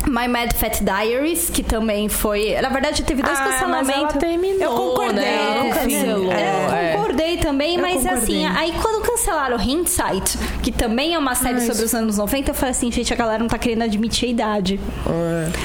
[0.08, 2.56] My Mad Fat Diaries, que também foi.
[2.62, 3.98] Na verdade, teve dois Ah, mas cancelamentos.
[3.98, 5.58] ela terminou, Eu concordei, né?
[5.58, 6.32] Ela cancelou.
[6.32, 6.94] É, É.
[6.94, 8.24] eu concordei também, Eu mas concordei.
[8.24, 12.54] assim, aí quando cancelaram Hindsight, que também é uma série sobre os anos 90, eu
[12.56, 14.80] falei assim, gente, a galera não tá querendo admitir a idade.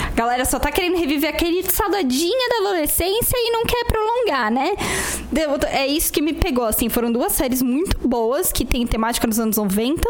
[0.09, 4.73] A galera só tá querendo reviver aquele saudadinha da adolescência e não quer prolongar, né?
[5.73, 9.39] É isso que me pegou, assim, foram duas séries muito boas, que tem temática dos
[9.39, 10.03] anos 90,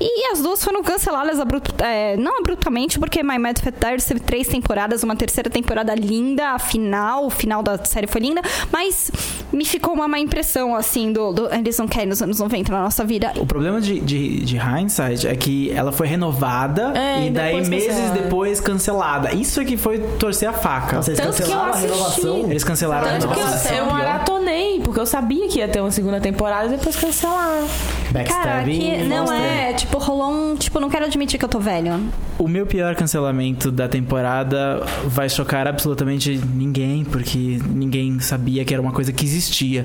[0.00, 1.38] e as duas foram canceladas
[1.84, 6.48] é, não abruptamente, porque My Mad Fat Diaries teve três temporadas, uma terceira temporada linda,
[6.50, 8.42] a final, o final da série foi linda,
[8.72, 9.10] mas
[9.52, 12.87] me ficou uma má impressão, assim, do, do- eles não querem nos anos 90 na
[12.88, 13.32] nossa vida.
[13.36, 17.46] O problema de, de, de Hindsight é que ela foi renovada É, e e daí
[17.52, 18.20] depois meses cancelada.
[18.22, 19.34] depois cancelada.
[19.34, 20.96] Isso é que foi torcer a faca.
[20.96, 21.90] Nossa, eles Tanto que eu cancelaram a assisti.
[21.92, 22.50] renovação.
[22.50, 23.72] Eles cancelaram a Tanto que renovação.
[23.76, 27.66] eu, eu maratonei, porque eu sabia que ia ter uma segunda temporada e depois cancelaram.
[27.68, 28.78] Cara, Backstabbing.
[28.80, 29.36] que não mostra.
[29.36, 32.00] é, tipo, rolou um, tipo, não quero admitir que eu tô velho.
[32.38, 38.80] O meu pior cancelamento da temporada vai chocar absolutamente ninguém, porque ninguém sabia que era
[38.82, 39.84] uma coisa que existia.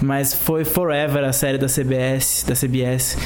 [0.00, 3.16] Mas foi Forever, a série da CBS, da CBS,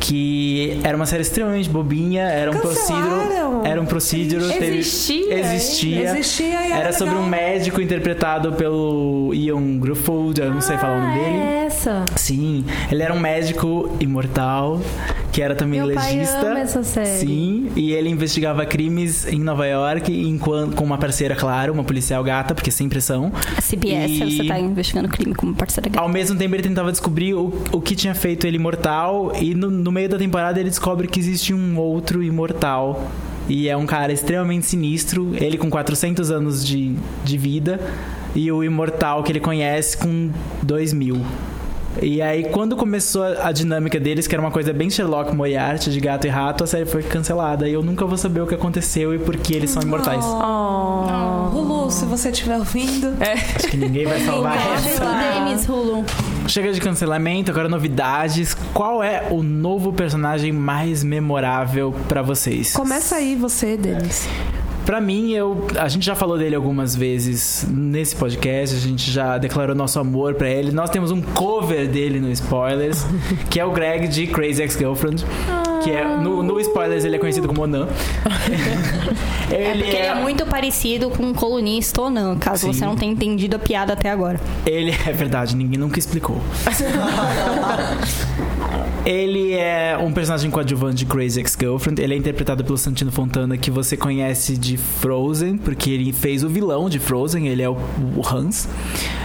[0.00, 6.58] que era uma série extremamente bobinha, era um proceduro, era um proceduro, teve- Existia, existia,
[6.60, 11.14] era era sobre um médico interpretado pelo Ian Gruffudd, eu não sei falar o nome
[11.20, 11.36] dele.
[11.38, 12.06] É essa.
[12.16, 14.80] Sim, ele era um médico imortal,
[15.32, 16.46] que era também Meu pai legista.
[16.50, 17.06] ama essa série.
[17.26, 22.22] Sim, e ele investigava crimes em Nova York enquanto, com uma parceira, claro, uma policial
[22.22, 23.32] gata, porque sempre são.
[23.56, 26.00] A CBS, E- você tá investigando crime como parceira gata.
[26.00, 29.70] Ao mesmo tempo, ele tentava descobrir o, o que tinha feito ele imortal, e no,
[29.70, 33.10] no meio da temporada ele descobre que existe um outro imortal
[33.48, 35.34] E é um cara extremamente sinistro.
[35.34, 37.80] Ele com 400 anos de, de vida.
[38.34, 40.30] E o imortal que ele conhece com
[40.62, 41.20] 2 mil.
[42.00, 46.00] E aí, quando começou a dinâmica deles, que era uma coisa bem Sherlock Moriarty, de
[46.00, 47.68] gato e rato, a série foi cancelada.
[47.68, 50.24] E eu nunca vou saber o que aconteceu e por que eles são imortais.
[51.52, 53.14] Lulu, se você estiver ouvindo.
[53.56, 55.04] Acho que ninguém vai salvar essa.
[55.04, 56.04] Denis Hulu.
[56.48, 58.54] Chega de cancelamento, agora novidades.
[58.72, 62.72] Qual é o novo personagem mais memorável pra vocês?
[62.72, 64.26] Começa aí você, Denis.
[64.84, 69.38] Pra mim, eu, a gente já falou dele algumas vezes nesse podcast, a gente já
[69.38, 70.72] declarou nosso amor pra ele.
[70.72, 73.04] Nós temos um cover dele no Spoilers,
[73.48, 75.24] que é o Greg de Crazy Ex-Girlfriend.
[75.84, 77.88] Que é, no, no Spoilers ele é conhecido como Onan.
[79.50, 82.72] É ele porque ele é muito parecido com um colunista não, caso Sim.
[82.72, 84.40] você não tenha entendido a piada até agora.
[84.64, 86.40] Ele é verdade, ninguém nunca explicou.
[89.04, 92.00] ele é um personagem coadjuvante de Crazy Ex-Girlfriend.
[92.00, 96.48] Ele é interpretado pelo Santino Fontana, que você conhece de Frozen, porque ele fez o
[96.48, 97.76] vilão de Frozen, ele é o,
[98.16, 98.68] o Hans.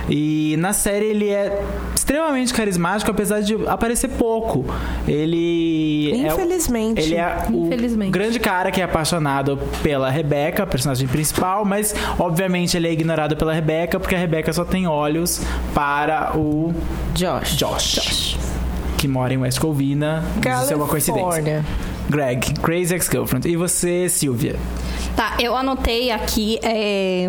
[0.09, 1.61] E na série ele é
[1.95, 4.65] extremamente carismático, apesar de aparecer pouco.
[5.07, 7.01] Ele é o- Infelizmente.
[7.01, 8.11] ele é o Infelizmente.
[8.11, 13.35] grande cara que é apaixonado pela Rebecca, a personagem principal, mas obviamente ele é ignorado
[13.35, 15.41] pela Rebecca porque a Rebecca só tem olhos
[15.73, 16.73] para o
[17.13, 17.55] Josh.
[17.57, 18.37] Josh,
[18.97, 20.23] que mora em West Covina.
[20.63, 21.63] Isso é uma coincidência.
[22.09, 23.47] Greg, Crazy Ex-Girlfriend.
[23.47, 24.55] E você, Silvia?
[25.15, 27.27] Tá, eu anotei aqui é,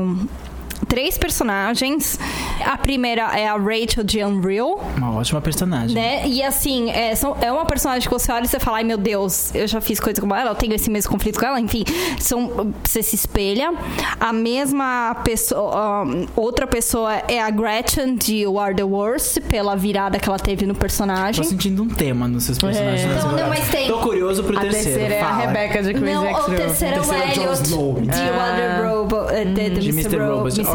[0.87, 2.19] três personagens.
[2.65, 4.81] A primeira é a Rachel de Unreal.
[4.97, 5.95] Uma ótima personagem.
[5.95, 6.27] Né?
[6.27, 8.99] E assim, é, são- é uma personagem que você olha e você fala, ai meu
[8.99, 11.85] Deus, eu já fiz coisa como ela, eu tenho esse mesmo conflito com ela, enfim,
[12.19, 13.73] são, você se espelha.
[14.21, 20.19] A mesma pessoa, um, outra pessoa é a Gretchen de Are the Worst, pela virada
[20.19, 21.45] que ela teve no Tô personagem.
[21.45, 23.03] sentindo um tema nos seus personagens.
[23.11, 23.23] É.
[23.23, 24.85] Não, não, mas tem- Tô curioso pro A terceiro.
[24.91, 25.37] terceira é a fala.
[25.47, 27.63] Rebecca de Crazy Não, o terceiro é o terceiro é Elliot
[28.03, 30.17] de Are the Robot, eh, de, Mr.
[30.17, 30.19] Mr.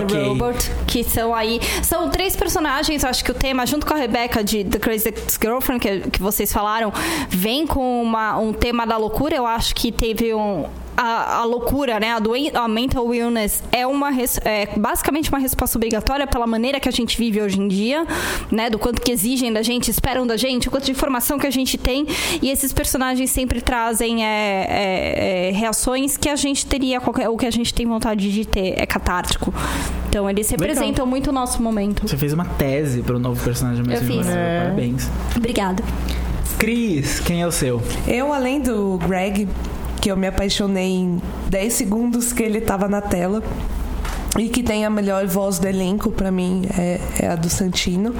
[0.02, 0.04] Mr.
[0.04, 0.28] ok.
[0.28, 1.60] Robot, que são aí.
[1.82, 5.80] São três personagens, acho que o tema, junto com a Rebecca de The Crazy Ex-Girlfriend,
[5.80, 6.92] que, que vocês falaram,
[7.30, 9.36] vem com uma, um tema da loucura.
[9.36, 10.66] Eu acho que teve um.
[10.96, 12.12] A, a loucura, né?
[12.12, 16.80] A, doen a mental illness é uma res- é basicamente uma resposta obrigatória pela maneira
[16.80, 18.06] que a gente vive hoje em dia,
[18.52, 18.70] né?
[18.70, 21.52] Do quanto que exigem da gente, esperam da gente, o quanto de informação que a
[21.52, 22.06] gente tem.
[22.42, 27.38] E esses personagens sempre trazem é, é, é, reações que a gente teria, qualquer, o
[27.38, 28.76] que a gente tem vontade de ter.
[28.78, 29.54] É catártico.
[30.10, 32.08] Então, eles representam muito o nosso momento.
[32.08, 34.18] Você fez uma tese pro novo personagem mais Eu fiz.
[34.18, 34.42] memorável.
[34.44, 34.60] É.
[34.62, 35.10] Parabéns.
[35.36, 35.84] Obrigada.
[36.60, 37.82] Cris, quem é o seu?
[38.08, 39.48] Eu, além do Greg,
[40.04, 43.42] que eu me apaixonei em 10 segundos que ele tava na tela.
[44.38, 48.14] E que tem a melhor voz do elenco, pra mim, é, é a do Santino.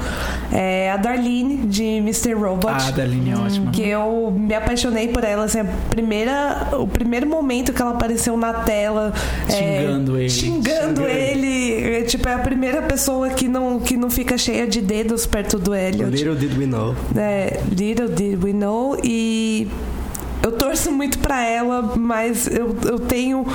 [0.52, 2.34] É a Darlene, de Mr.
[2.34, 2.68] Robot.
[2.72, 3.70] Ah, a Darlene é ótima.
[3.72, 8.36] que eu me apaixonei por ela, assim, a primeira, o primeiro momento que ela apareceu
[8.36, 9.12] na tela,
[9.48, 10.30] é, Xingando ele.
[10.30, 11.02] xingando Xingando.
[11.02, 15.26] ele, é, tipo, é a primeira pessoa que não, que não fica cheia de dedos
[15.26, 16.10] perto do Elliot.
[16.12, 16.94] Little did we know.
[17.16, 19.66] É, little did we know e
[20.44, 23.46] eu torço muito pra ela, mas eu, eu tenho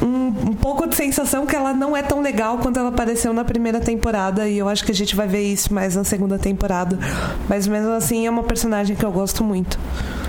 [0.00, 3.44] um, um pouco de sensação que ela não é tão legal quanto ela apareceu na
[3.44, 6.96] primeira temporada e eu acho que a gente vai ver isso mais na segunda temporada.
[7.48, 9.78] Mas mesmo assim é uma personagem que eu gosto muito.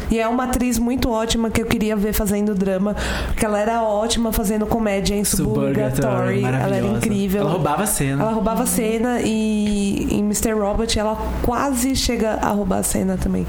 [0.09, 2.95] E é uma atriz muito ótima que eu queria ver fazendo drama,
[3.27, 6.43] porque ela era ótima fazendo comédia em Suburgatory.
[6.43, 7.41] Ela era incrível.
[7.41, 8.23] Ela roubava a cena.
[8.23, 10.53] Ela roubava a cena e em Mr.
[10.53, 13.45] Robot ela quase chega a roubar a cena também.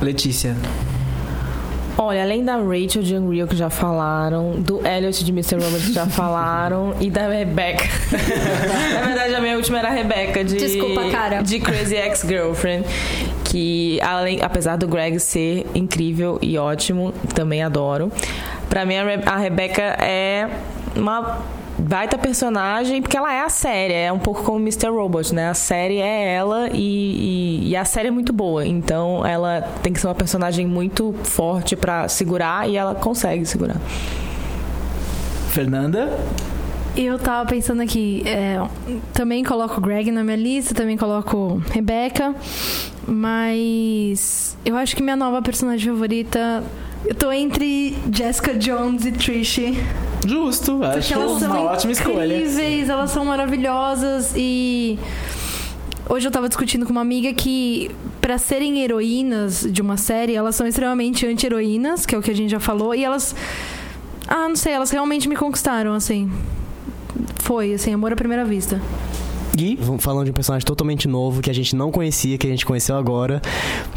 [0.00, 0.54] Letícia.
[1.96, 5.54] Olha, além da Rachel de Unreal que já falaram, do Elliot de Mr.
[5.62, 7.84] Robot que já falaram e da Rebecca.
[8.94, 11.42] Na verdade, a minha última era a Rebecca de Desculpa, cara.
[11.42, 12.84] de Crazy Ex-Girlfriend,
[13.44, 18.10] que além, apesar do Greg ser incrível e ótimo, também adoro.
[18.68, 20.48] Pra mim a, Re a Rebecca é
[20.96, 21.38] uma
[21.78, 24.88] baita personagem, porque ela é a série, é um pouco como Mr.
[24.88, 25.48] Robot, né?
[25.48, 29.92] A série é ela e, e, e a série é muito boa, então ela tem
[29.92, 33.76] que ser uma personagem muito forte pra segurar e ela consegue segurar.
[35.50, 36.18] Fernanda.
[36.96, 38.56] Eu tava pensando aqui, é,
[39.12, 42.32] também coloco o Greg na minha lista, também coloco Rebecca,
[43.06, 46.62] mas eu acho que minha nova personagem favorita.
[47.06, 49.60] Eu tô entre Jessica Jones e Trish.
[50.26, 52.36] Justo, acho Porque elas são uma ótima escolha.
[52.36, 54.98] incríveis, elas são maravilhosas e
[56.08, 57.90] hoje eu tava discutindo com uma amiga que
[58.22, 62.34] pra serem heroínas de uma série, elas são extremamente anti-heroínas, que é o que a
[62.34, 63.34] gente já falou, e elas
[64.26, 66.32] ah, não sei, elas realmente me conquistaram assim.
[67.42, 68.80] Foi, assim, amor à primeira vista.
[69.56, 69.76] Gui.
[69.80, 72.64] Vamos falando de um personagem totalmente novo que a gente não conhecia, que a gente
[72.66, 73.40] conheceu agora,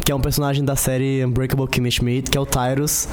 [0.06, 3.08] que é um personagem da série Unbreakable Kimmy Schmidt, que é o Tyrus,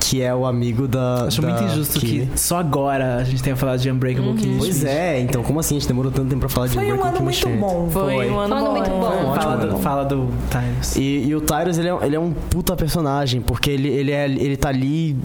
[0.00, 1.24] que é o amigo da.
[1.26, 2.26] Acho da muito injusto Kimi.
[2.26, 4.88] que só agora a gente tenha falado de Unbreakable Kimmy Pois Schmidt.
[4.90, 5.76] é, então como assim?
[5.76, 7.60] A gente demorou tanto tempo pra falar de Foi um Unbreakable ano Kimmy muito Schmidt?
[7.60, 7.90] bom.
[7.90, 8.70] Foi um ano Foi um ano bom.
[8.72, 9.00] muito bom.
[9.00, 9.78] Foi um ótimo Fala ano do, bom.
[9.80, 10.96] fala do Tyrus.
[10.96, 14.24] E, e o Tyrus, ele é, ele é um puta personagem, porque ele, ele, é,
[14.26, 15.16] ele tá ali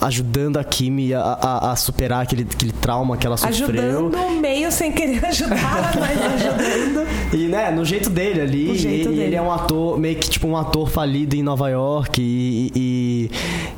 [0.00, 3.82] ajudando a Kimi a, a, a superar aquele, aquele trauma que ela sofreu.
[3.82, 7.06] Ajudando meio sem querer ajudar, mas ajudando.
[7.32, 9.22] E, né, no jeito dele ali, jeito ele, dele.
[9.22, 12.20] ele é um ator, meio que tipo um ator falido em Nova York.
[12.20, 13.30] E, e,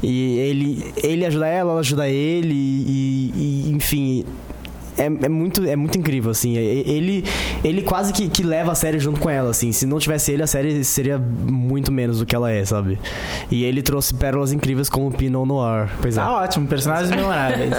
[0.02, 4.24] e ele, ele ajuda ela, ela ajuda ele, e, e, enfim.
[5.00, 6.56] É, é muito, é muito incrível, assim.
[6.56, 7.24] E- Ele,
[7.64, 9.72] ele quase que, que leva a série junto com ela, assim.
[9.72, 12.98] Se não tivesse ele, a série seria muito menos do que ela é, sabe?
[13.50, 15.88] E ele trouxe pérolas incríveis como o Pinot Noir.
[16.00, 16.20] Pois é.
[16.20, 17.72] Tá ótimo, personagens memoráveis.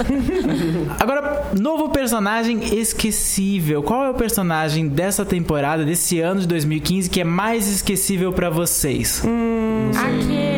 [0.98, 3.82] Agora, novo personagem esquecível.
[3.82, 8.50] Qual é o personagem dessa temporada, desse ano de 2015, que é mais esquecível pra
[8.50, 9.22] vocês?
[9.96, 10.51] Aquele,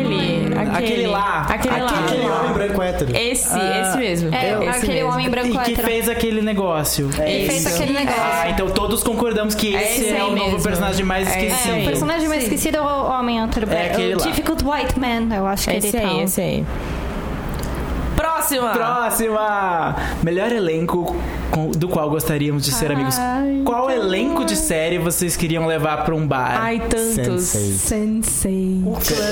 [0.71, 0.85] aquele.
[0.93, 1.41] Aquele lá.
[1.49, 1.99] Aquele lá.
[2.05, 3.15] Aquele homem branco hétero.
[3.15, 4.35] Esse, Ah, esse mesmo.
[4.35, 5.09] É, esse aquele mesmo.
[5.11, 5.87] homem branco e que hétero.
[5.87, 7.09] fez aquele negócio.
[7.25, 8.21] Ele fez aquele negócio.
[8.21, 10.63] Ah, então todos concordamos que É esse esse é, aí o novo mesmo.
[10.63, 13.71] personagem mais É esse É, o personagem mais esquecido é o homem hétero.
[13.71, 14.25] É aquele o lá.
[14.25, 16.23] Difficult White Man, eu acho que Esse ele aí, tá.
[16.23, 16.65] esse aí.
[18.45, 18.69] Próxima!
[18.71, 19.95] Próxima!
[20.23, 21.15] Melhor elenco
[21.77, 23.15] do qual gostaríamos de ser amigos.
[23.65, 26.57] Qual elenco de série vocês queriam levar pra um bar?
[26.61, 27.43] Ai, tantos.
[27.43, 28.21] Sensei.
[28.21, 28.83] Sensei.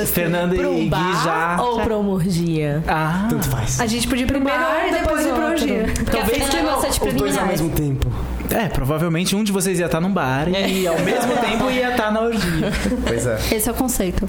[0.07, 1.57] Fernanda Pro e Gui bar já.
[1.61, 2.83] ou pro Morgia?
[2.87, 3.79] Ah, Tanto faz.
[3.79, 5.85] A gente podia ir pro bar e depois ir pro orgia.
[6.03, 8.11] Porque a Fernanda gosta de Os dois ao mesmo tempo.
[8.49, 12.11] é, provavelmente um de vocês ia estar num bar e ao mesmo tempo ia estar
[12.11, 12.71] na orgia.
[13.05, 13.37] Pois é.
[13.51, 14.27] Esse é o conceito.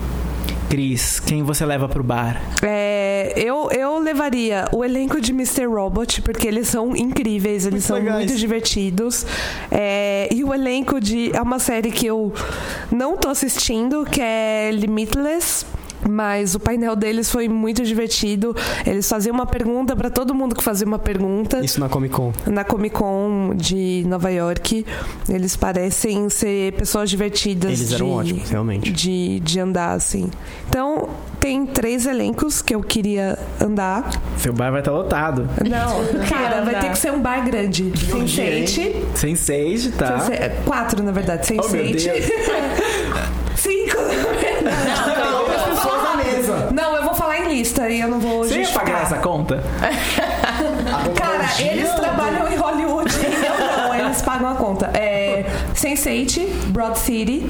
[0.74, 2.42] Cris, quem você leva pro bar?
[2.60, 5.66] É, eu, eu levaria o elenco de Mr.
[5.66, 8.16] Robot, porque eles são incríveis, eles Muito são legais.
[8.16, 9.24] muito divertidos.
[9.70, 11.30] É, e o elenco de.
[11.32, 12.32] É uma série que eu
[12.90, 15.64] não tô assistindo, que é Limitless.
[16.08, 18.54] Mas o painel deles foi muito divertido.
[18.86, 21.64] Eles faziam uma pergunta pra todo mundo que fazia uma pergunta.
[21.64, 22.32] Isso na Comic Con.
[22.46, 24.84] Na Comic Con de Nova York.
[25.28, 27.80] Eles parecem ser pessoas divertidas.
[27.80, 28.90] Eles eram de- ótimos, realmente.
[28.92, 30.30] de, de andar, assim.
[30.68, 31.08] Então,
[31.40, 34.10] tem três elencos que eu queria andar.
[34.38, 35.48] Seu bar vai estar lotado.
[35.68, 37.84] Não, cara, vai ter que ser um bar grande.
[37.84, 38.92] Sense8.
[39.14, 40.20] Sem sage, tá?
[40.20, 40.34] Sense-
[40.64, 41.46] Quatro, na verdade.
[41.52, 41.92] Oh, meu Sense8.
[41.92, 42.24] Deus.
[43.56, 45.13] Cinco, na verdade.
[47.54, 48.84] Eu vou falar em lista e eu não vou Você ia justificar.
[48.84, 49.62] pagar essa conta?
[51.16, 53.10] Cara, eles trabalham em Hollywood.
[53.14, 54.86] Eu não, eles pagam a conta.
[54.94, 55.44] É,
[55.74, 57.46] Sense8, Broad City,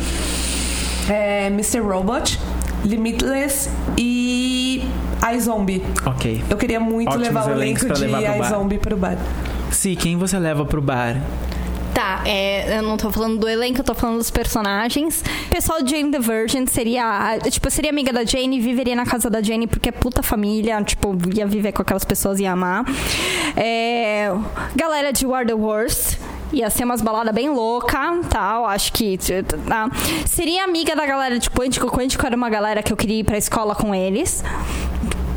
[1.08, 1.80] é, Mr.
[1.80, 2.38] Robot,
[2.84, 4.82] Limitless e
[5.34, 5.82] iZombie.
[6.04, 6.44] Ok.
[6.50, 8.04] Eu queria muito Ótimos levar o elenco pra de
[8.44, 9.16] iZombie pro bar.
[9.70, 11.16] Si, quem você leva pro bar?
[11.94, 15.22] Tá, é, eu não tô falando do elenco, eu tô falando dos personagens.
[15.46, 17.38] O pessoal de Jane the Virgin seria.
[17.48, 20.82] Tipo, seria amiga da Jane, viveria na casa da Jane porque é puta família.
[20.82, 22.84] Tipo, ia viver com aquelas pessoas e amar.
[23.56, 24.28] É,
[24.74, 26.18] galera de War the Worst.
[26.52, 28.66] Ia ser umas baladas bem louca, tal.
[28.66, 29.16] Acho que.
[29.68, 29.88] tá.
[30.26, 31.86] Seria amiga da galera de Quântico.
[31.86, 34.42] Quântico era uma galera que eu queria ir pra escola com eles.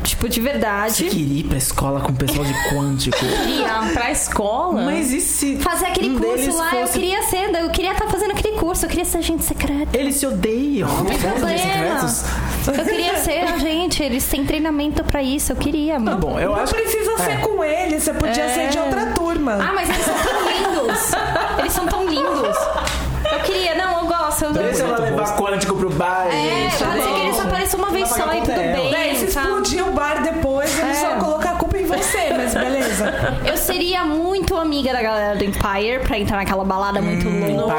[0.08, 1.04] Tipo, de Você verdade.
[1.04, 3.18] queria ir pra escola com o pessoal de quântico?
[3.44, 3.92] Queria.
[3.92, 4.82] Pra escola?
[4.82, 7.92] Mas e se Fazer aquele um curso deles lá, eu fosse- queria ser, eu queria
[7.92, 9.94] estar fazendo aquele curso, eu queria ser agente secreto.
[9.94, 10.88] Eles se odeiam.
[10.88, 11.50] Não tem problema.
[12.78, 15.94] Eu queria ser agente, eles têm treinamento pra isso, eu queria.
[15.94, 16.18] Tá mano.
[16.18, 17.16] bom, eu não acho precisa É.
[17.18, 19.58] ser com ele, você podia ser de outra turma.
[19.60, 21.12] Ah, mas eles são tão lindos.
[21.58, 22.56] Eles são tão lindos.
[23.30, 24.44] Eu queria, não, eu gosto.
[24.44, 26.26] Eu, Deixa ela levar quântico pro bar.
[26.28, 26.70] é,
[27.68, 28.90] apareçam uma vez só e tudo bem.
[28.90, 29.42] Daí, se tá?
[29.42, 31.08] explodir o bar depois, eles É.
[31.08, 33.12] vão colocar a culpa em você, mas beleza.
[33.46, 37.74] Eu seria muito amiga da galera do Empire pra entrar naquela balada muito louca.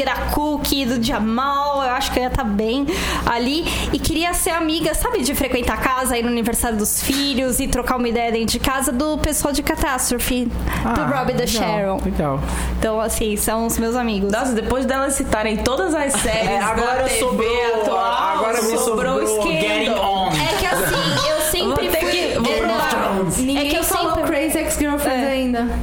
[0.00, 1.82] Amiga da Cookie, do Jamal.
[1.82, 2.86] Eu acho que eu ia estar bem
[3.26, 3.64] ali.
[3.92, 7.68] E queria ser amiga, sabe, de frequentar a casa, ir no aniversário dos filhos e
[7.68, 10.52] trocar uma ideia dentro de casa do pessoal de Catástrofe, do
[10.84, 12.00] Ah, Rob e da Sharon.
[12.04, 12.40] Legal.
[12.78, 14.32] Então, assim, são os meus amigos.
[14.32, 18.78] Nossa, depois delas citarem todas as séries É, agora da TV sobrou- atual, agora me
[18.78, 19.50] sobrou o Scandal.
[19.52, 19.90] Getting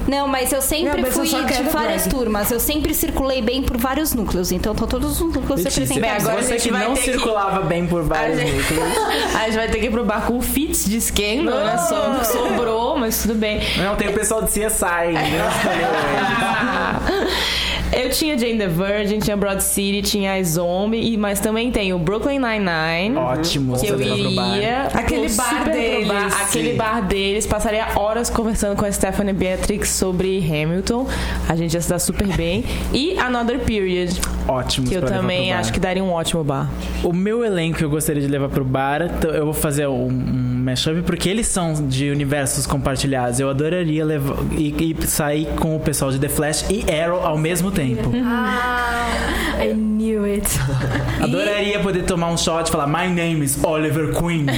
[0.08, 2.10] Não, mas eu sempre Não, mas eu fui só de várias Greg.
[2.16, 2.52] turmas.
[2.52, 4.52] Eu sempre circulei bem por vários núcleos.
[4.52, 6.26] Então, tô todos os núcleos Letícia, representados.
[6.26, 8.98] agora a você que não ter que- circulava bem por vários A gente- núcleos.
[9.36, 11.78] A gente vai ter que ir pro bar com o Fitz de Scandal, né?
[12.24, 13.60] Sobrou, mas tudo bem.
[13.78, 15.12] Não, tem o pessoal de CSI.
[15.14, 15.42] né?
[18.00, 21.94] Eu tinha Jane the Virgin, tinha Broad City, tinha a Zombie, e- mas também tem
[21.94, 23.18] o Brooklyn Nine-Nine.
[23.18, 23.78] Ótimo.
[23.80, 24.84] Que eu pro iria.
[24.94, 27.46] Aquele bar deles, bar, aquele bar deles.
[27.48, 31.08] Passaria horas conversando com a Stephanie Beatrix sobre Hamilton.
[31.50, 32.64] A gente ia se dar super bem.
[32.94, 34.12] E Another Period,
[34.48, 34.88] Ótimo.
[34.88, 36.70] que eu também acho que daria um ótimo bar.
[37.04, 39.02] O meu elenco eu gostaria de levar pro bar,
[39.34, 43.40] eu vou fazer um, um mashup, porque eles são de universos compartilhados.
[43.40, 47.38] Eu adoraria levar e, e sair com o pessoal de The Flash e Arrow ao
[47.38, 48.12] mesmo tempo.
[48.26, 50.48] Ah, I knew it.
[51.24, 54.46] Adoraria poder tomar um shot e falar My name is Oliver Queen.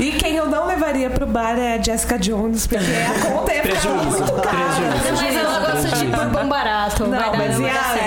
[0.00, 3.60] E quem eu não levaria pro bar é a Jessica Jones, porque a conta é
[3.60, 4.24] Prejuízo.
[4.24, 5.22] Prejuízo.
[5.22, 7.06] Mas ela gosta de bourbon barato.
[7.06, 7.97] Não, mas dar a.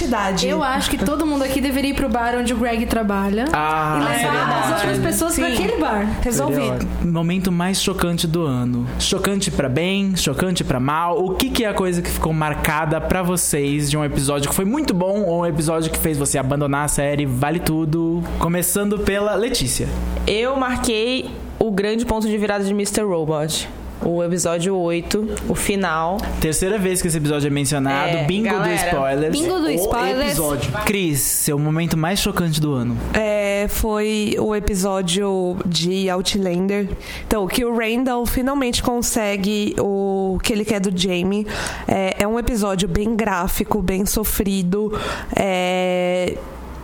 [0.00, 0.48] quantidade.
[0.48, 3.44] Eu acho que todo mundo aqui deveria ir pro bar onde o Greg trabalha.
[3.52, 4.74] Ah, e levar as ótimo.
[4.74, 5.54] outras pessoas pra Sim.
[5.54, 6.06] aquele bar.
[6.22, 6.88] Resolvido.
[7.04, 8.86] Momento mais chocante do ano.
[8.98, 11.22] Chocante pra bem, chocante pra mal.
[11.22, 14.54] O que, que é a coisa que ficou marcada pra vocês de um episódio que
[14.54, 17.26] foi muito bom ou um episódio que fez você abandonar a série?
[17.26, 18.22] Vale tudo.
[18.38, 19.88] Começando pela Letícia.
[20.26, 23.02] Eu marquei o grande ponto de virada de Mr.
[23.02, 23.68] Robot.
[24.02, 26.16] O episódio 8, o final.
[26.40, 28.16] Terceira vez que esse episódio é mencionado.
[28.16, 29.32] É, bingo do galera, spoilers.
[29.38, 30.26] Bingo do O spoilers.
[30.28, 30.72] episódio.
[30.86, 32.96] Cris, seu momento mais chocante do ano.
[33.12, 36.88] É, foi o episódio de Outlander.
[37.26, 41.46] Então, que o Randall finalmente consegue o que ele quer do Jamie.
[41.86, 44.98] É, é um episódio bem gráfico, bem sofrido.
[45.36, 46.36] É,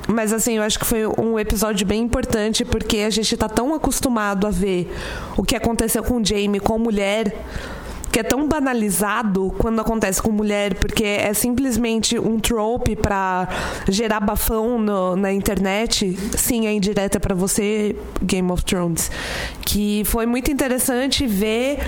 [0.07, 3.75] Mas assim, eu acho que foi um episódio bem importante porque a gente tá tão
[3.75, 4.89] acostumado a ver
[5.37, 7.35] o que aconteceu com o Jamie com mulher
[8.13, 13.47] que é tão banalizado quando acontece com mulher, porque é simplesmente um trope pra
[13.91, 16.17] gerar bafão no- na internet.
[16.35, 19.11] Sim, é indireta pra você, Game of Thrones.
[19.61, 21.79] Que foi muito interessante ver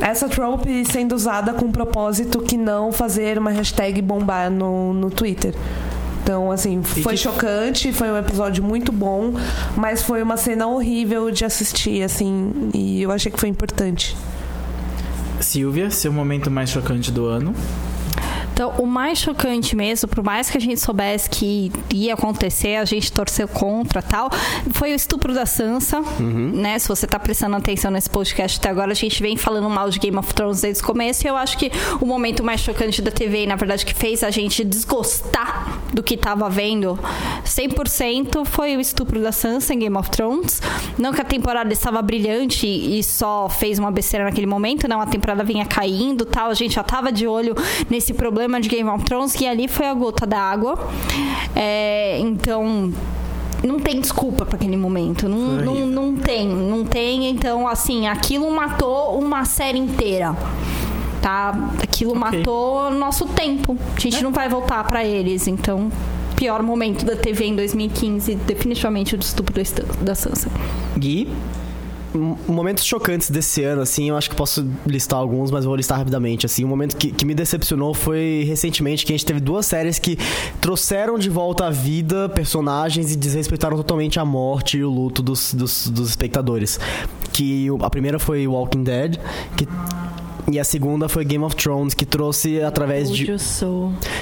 [0.00, 5.54] essa trope sendo usada com propósito que não fazer uma hashtag bombar no, no Twitter.
[6.30, 9.34] Então, assim, foi chocante, foi um episódio muito bom,
[9.76, 14.16] mas foi uma cena horrível de assistir, assim, e eu achei que foi importante.
[15.40, 17.52] Silvia, seu momento mais chocante do ano.
[18.60, 22.84] Então, o mais chocante mesmo, por mais que a gente soubesse que ia acontecer, a
[22.84, 24.28] gente torceu contra tal,
[24.72, 26.78] foi o estupro da Sansa, né?
[26.78, 29.98] Se você tá prestando atenção nesse podcast até agora, a gente vem falando mal de
[29.98, 33.10] Game of Thrones desde o começo, e eu acho que o momento mais chocante da
[33.10, 36.98] TV, na verdade, que fez a gente desgostar do que tava vendo
[37.46, 40.60] 100% foi o estupro da Sansa em Game of Thrones.
[40.98, 45.06] Não que a temporada estava brilhante e só fez uma besteira naquele momento, não, a
[45.06, 47.54] temporada vinha caindo, tal, a gente já tava de olho
[47.88, 50.78] nesse problema de Game of Thrones e ali foi a gota d'água.
[51.54, 52.92] É, então,
[53.62, 55.28] não tem desculpa para aquele momento.
[55.28, 57.28] Não, não, não tem, não tem.
[57.28, 60.34] Então, assim, aquilo matou uma série inteira.
[61.20, 61.52] Tá?
[61.82, 63.76] Aquilo matou o nosso tempo.
[63.94, 65.46] A gente não vai voltar para eles.
[65.46, 65.90] Então,
[66.34, 69.54] pior momento da TV em 2015, definitivamente o estupro
[70.00, 70.50] da Sansa.
[70.96, 71.28] Gui,
[72.12, 76.44] Momentos chocantes desse ano, assim, eu acho que posso listar alguns, mas vou listar rapidamente.
[76.44, 79.98] Assim, um momento que, que me decepcionou foi recentemente que a gente teve duas séries
[79.98, 80.18] que
[80.60, 85.54] trouxeram de volta à vida personagens e desrespeitaram totalmente a morte e o luto dos,
[85.54, 86.80] dos, dos espectadores.
[87.32, 89.18] Que a primeira foi Walking Dead,
[89.56, 89.66] que
[90.52, 93.26] e a segunda foi Game of Thrones, que trouxe através de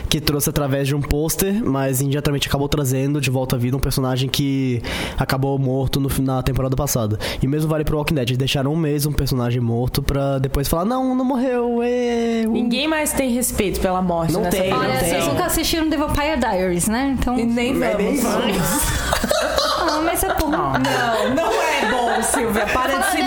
[0.09, 3.81] que trouxe através de um pôster, mas imediatamente acabou trazendo de volta à vida um
[3.81, 4.83] personagem que
[5.17, 7.19] acabou morto no, na temporada passada.
[7.43, 10.69] E mesmo vale pro Walking Dead, eles deixaram um mês um personagem morto pra depois
[10.69, 14.71] falar, não, não morreu, ê, uh." Ninguém mais tem respeito pela morte Não nessa tem,
[14.71, 15.09] não Olha, produção.
[15.09, 17.17] vocês nunca assistiram The Vampire Diaries, né?
[17.19, 17.39] Então.
[17.39, 18.21] E nem vamos.
[19.99, 20.49] Ah, mas é bom.
[20.49, 22.67] Não, não é bom, Silvia.
[22.67, 23.19] Para de, se,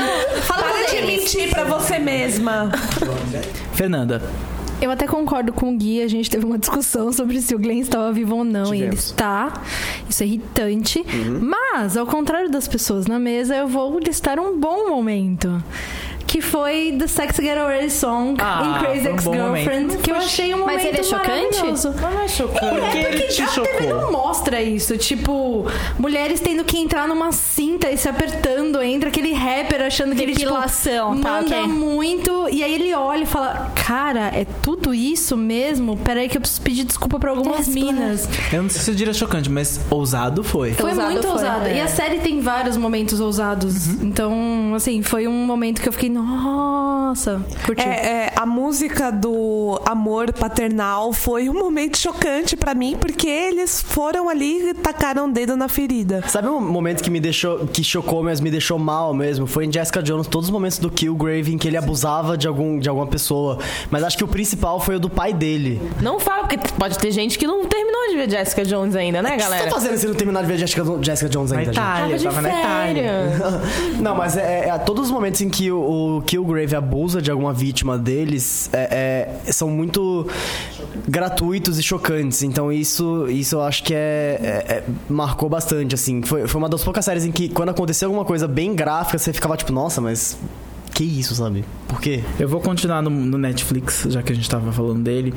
[0.47, 2.71] para de mentir pra você mesma.
[3.73, 4.21] Fernanda.
[4.81, 7.81] Eu até concordo com o Gui, a gente teve uma discussão sobre se o Glenn
[7.81, 8.73] estava vivo ou não.
[8.73, 9.05] E ele Tivemos.
[9.05, 9.53] está.
[10.09, 11.05] Isso é irritante.
[11.39, 15.63] Mas, ao contrário das pessoas na mesa, eu vou listar um bom momento.
[16.25, 19.97] Que foi The Sex Getaway Song Ah, em Crazy um Ex-Girlfriend.
[19.97, 21.29] Que eu achei um momento Mas ele é chocante?
[21.57, 21.93] maravilhoso.
[22.01, 22.59] Não é chocante.
[22.79, 23.87] Por que É ele porque te a TV chocou?
[24.01, 24.97] não mostra isso.
[24.97, 25.65] Tipo,
[25.99, 28.81] mulheres tendo que entrar numa cinta e se apertando.
[28.81, 31.67] Entra aquele rapper achando que ele, tipo, Depilação, tá, manda ok.
[31.67, 32.47] muito.
[32.49, 35.97] E aí ele olha e fala, cara, é tudo isso mesmo?
[35.97, 38.29] Peraí que eu preciso pedir desculpa pra algumas Yes, minas.
[38.51, 40.73] Eu não sei se eu diria chocante, mas ousado foi.
[40.73, 41.65] Foi Ousado muito foi, ousado.
[41.67, 41.77] é.
[41.77, 43.87] E a série tem vários momentos ousados.
[44.01, 47.81] Então, assim, foi um momento que eu fiquei, Nossa, curti.
[47.81, 53.81] É, é, a música do amor paternal foi um momento chocante pra mim, porque eles
[53.81, 56.23] foram ali e tacaram o dedo na ferida.
[56.27, 59.45] Sabe um momento que me deixou, que chocou, mas me deixou mal mesmo?
[59.45, 62.79] Foi em Jessica Jones, todos os momentos do Killgrave em que ele abusava de, algum,
[62.79, 63.57] de alguma pessoa.
[63.89, 65.81] Mas acho que o principal foi o do pai dele.
[66.01, 69.29] Não fala, porque pode ter gente que não terminou de ver Jessica Jones ainda, né,
[69.29, 69.63] O que você galera?
[69.65, 71.81] tá fazendo se não terminar de ver Jessica, Jessica Jones Na ainda, gente?
[71.81, 73.03] Itália, Tava de tava na Itália.
[73.03, 73.97] férias.
[74.01, 77.53] Não, mas é, é- todos os momentos em que o, o Killgrave abusa de alguma
[77.53, 80.27] vítima deles é- é- são muito
[81.07, 82.43] gratuitos e chocantes.
[82.43, 83.97] Então isso, isso eu acho que é,
[84.41, 86.21] é- é- marcou bastante, assim.
[86.21, 89.31] Foi, foi uma das poucas séries em que quando aconteceu alguma coisa bem gráfica, você
[89.33, 90.37] ficava tipo, nossa, mas
[90.93, 91.63] que isso, sabe?
[91.87, 92.21] Por quê?
[92.39, 95.33] Eu vou continuar no, no Netflix, já que a gente tava falando dele.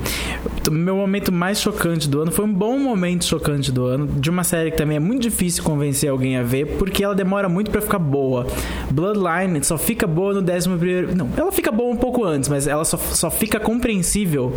[0.70, 4.44] Meu momento mais chocante do ano foi um bom momento chocante do ano, de uma
[4.44, 7.80] série que também é muito difícil convencer alguém a ver, porque ela demora muito pra
[7.80, 8.46] ficar boa.
[8.90, 11.14] Bloodline só fica boa no 11 primeiro.
[11.14, 14.52] Não, ela fica boa um pouco antes, mas ela só, só fica compreensível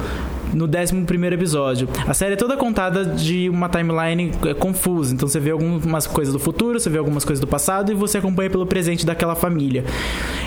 [0.54, 1.88] no 11 primeiro episódio.
[2.08, 6.34] A série é toda contada de uma timeline é, confusa, então você vê algumas coisas
[6.34, 9.84] do futuro, você vê algumas coisas do passado e você acompanha pelo presente daquela família.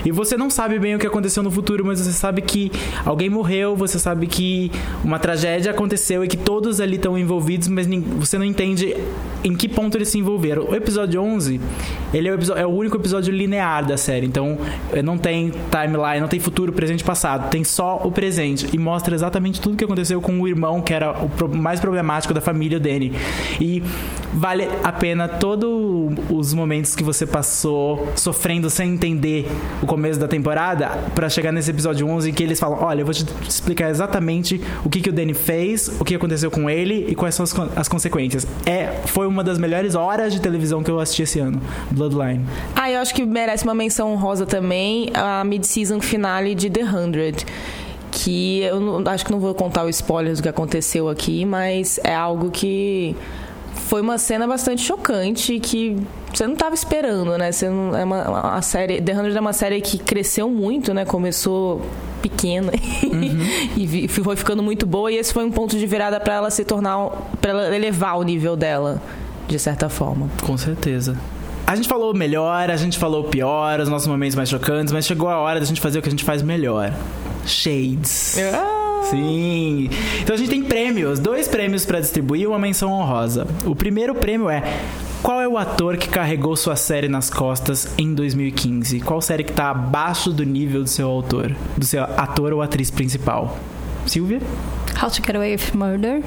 [0.05, 2.73] E você não sabe bem o que aconteceu no futuro, mas você sabe que
[3.05, 4.73] alguém morreu, você sabe que
[5.05, 7.87] uma tragédia aconteceu e que todos ali estão envolvidos, mas
[8.19, 8.97] você não entende
[9.45, 10.65] em que ponto eles se envolveram.
[10.71, 11.61] O episódio 11,
[12.15, 14.59] ele é o, episo- é o único episódio linear da série, então
[14.93, 19.15] eh, não tem timeline, não tem futuro, presente passado, tem só o presente e mostra
[19.15, 22.79] exatamente tudo o que aconteceu com o irmão que era o mais problemático da família,
[22.79, 23.13] o Danny.
[23.61, 23.83] E
[24.33, 25.71] vale a pena todos
[26.31, 29.47] os momentos que você passou sofrendo sem entender
[29.83, 33.05] o começo da temporada pra chegar nesse episódio 11 em que eles falam: Olha, eu
[33.05, 37.07] vou te explicar exatamente o que, que o Danny fez, o que aconteceu com ele
[37.09, 38.47] e quais são as, as consequências.
[38.65, 41.61] É, foi uma das melhores horas de televisão que eu assisti esse ano.
[41.91, 42.45] Bloodline.
[42.75, 47.45] Ah, eu acho que merece uma menção honrosa também a mid-season finale de The 100.
[48.13, 51.99] Que eu não- acho que não vou contar o spoiler do que aconteceu aqui, mas
[52.03, 53.15] é algo que
[53.75, 55.97] foi uma cena bastante chocante que
[56.33, 57.51] você não estava esperando, né?
[57.53, 61.05] Você não, é uma, a série The 100 é uma série que cresceu muito, né?
[61.05, 61.83] Começou
[62.23, 62.71] pequena
[63.77, 66.51] e vi- foi ficando muito boa e esse foi um ponto de virada para ela
[66.51, 67.09] se tornar
[67.41, 69.01] para ela elevar o nível dela
[69.49, 70.29] de certa forma.
[70.43, 71.17] Com certeza.
[71.67, 75.29] A gente falou melhor, a gente falou pior, os nossos momentos mais chocantes, mas chegou
[75.29, 76.93] a hora da gente fazer o que a gente faz melhor.
[77.47, 78.37] Shades.
[79.05, 79.89] Sim.
[80.21, 83.47] Então a gente tem prêmios, dois prêmios pra distribuir e uma menção honrosa.
[83.65, 84.63] O primeiro prêmio é
[85.23, 89.01] qual é o ator que carregou sua série nas costas em 2015?
[89.01, 92.91] Qual série que tá abaixo do nível do seu autor, do seu ator ou atriz
[92.91, 93.57] principal?
[94.07, 94.41] Silvia?
[95.03, 96.23] How to Get Away with Murder.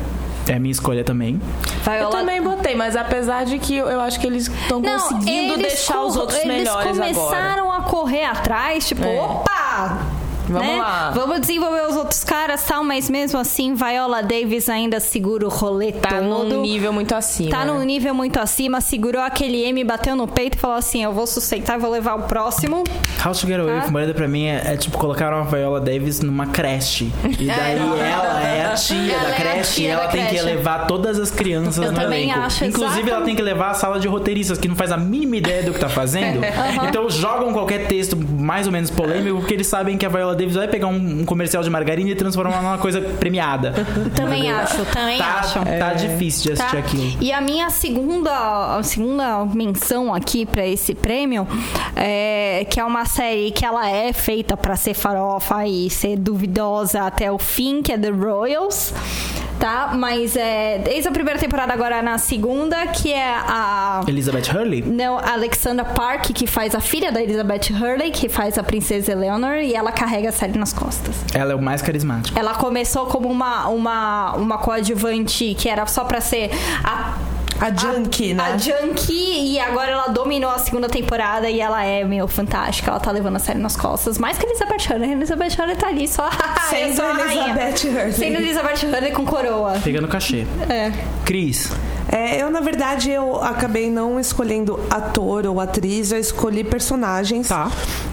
[0.47, 1.39] É a minha escolha também.
[1.85, 5.53] Eu Viola também botei, mas apesar de que eu, eu acho que eles estão conseguindo
[5.53, 7.13] eles deixar os outros eles melhores agora.
[7.13, 9.21] começaram a correr atrás, tipo, É.
[9.21, 9.99] opa!
[10.47, 10.77] Vamos né?
[10.79, 11.11] lá.
[11.11, 15.91] Vamos desenvolver os outros caras tal, mas mesmo assim, Viola Davis ainda segura o rolê
[15.91, 16.23] Tá todo.
[16.23, 17.51] num nível muito acima.
[17.51, 21.11] Tá num nível muito acima, segurou aquele M, bateu no peito e falou assim: Eu
[21.13, 22.83] vou sustentar, vou levar o próximo.
[23.25, 23.91] How to Get Away Tá.
[23.91, 27.11] Murder pra mim é, é tipo colocar uma Viola Davis numa creche.
[27.39, 30.29] E daí ela é a tia Ela da é creche tia e ela tem que
[30.29, 30.43] creche.
[30.45, 32.39] levar todas as crianças Eu no também elenco.
[32.45, 35.37] acho, Inclusive, ela tem que levar a sala de roteiristas que não faz a mínima
[35.37, 36.41] ideia do que tá fazendo.
[36.87, 40.55] Então jogam qualquer texto mais ou menos polêmico porque eles sabem que a Viola Davis
[40.55, 43.73] vai pegar um, um comercial de margarina e transformar numa coisa premiada.
[44.15, 45.59] Também acho, também tá, acho.
[45.63, 46.79] Tá difícil de assistir Tá?
[46.79, 47.17] aquilo.
[47.21, 51.47] E a minha segunda, a segunda menção aqui pra esse prêmio
[51.95, 57.01] é que é uma série que ela é feita pra ser farofa e ser duvidosa
[57.03, 58.93] até o fim, que é The Royals.
[59.59, 59.93] Tá?
[59.95, 64.81] Mas é desde a primeira temporada agora na segunda, que é a Elizabeth Hurley?
[64.81, 69.11] não, a Alexandra Park, que faz a filha da Elizabeth Hurley, que faz a princesa
[69.11, 71.15] Eleanor, e ela carrega a série nas costas.
[71.33, 72.37] Ela é o mais carismático.
[72.37, 76.49] Ela começou como uma, uma, uma coadjuvante que era só pra ser
[76.83, 77.17] a.
[77.61, 78.43] A Junkie, né?
[78.43, 82.89] A Junkie, e agora ela dominou a segunda temporada e ela é, meu, fantástica.
[82.89, 84.17] Ela tá levando a série nas costas.
[84.17, 85.09] Mais que a Elizabeth Hurley.
[85.09, 86.29] A Elizabeth Hurley tá ali só.
[86.69, 87.21] Sendo a.
[87.21, 88.11] Elizabeth Hurley.
[88.11, 89.79] Sendo Elizabeth Hurley com coroa.
[89.83, 90.45] Pegando cachê.
[90.67, 90.91] É.
[91.23, 91.71] Cris.
[92.13, 97.47] É, eu, na verdade, eu acabei não escolhendo ator ou atriz, eu escolhi personagens.
[97.47, 97.71] Tá.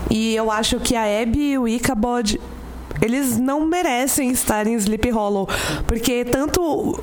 [0.08, 2.40] E eu acho que a Abby e o Ichabod.
[3.02, 5.48] Eles não merecem estar em Sleep Hollow,
[5.86, 6.60] porque tanto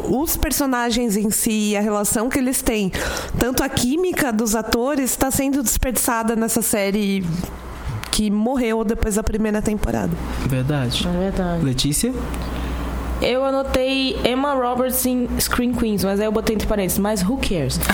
[0.08, 2.92] os personagens em si e a relação que eles têm,
[3.40, 7.26] tanto a química dos atores está sendo desperdiçada nessa série
[8.12, 10.12] que morreu depois da primeira temporada.
[10.48, 11.08] Verdade.
[11.08, 11.66] É verdade.
[11.66, 12.14] Letícia?
[13.22, 17.38] Eu anotei Emma Roberts em Screen Queens, mas aí eu botei entre parênteses, mas who
[17.38, 17.80] cares?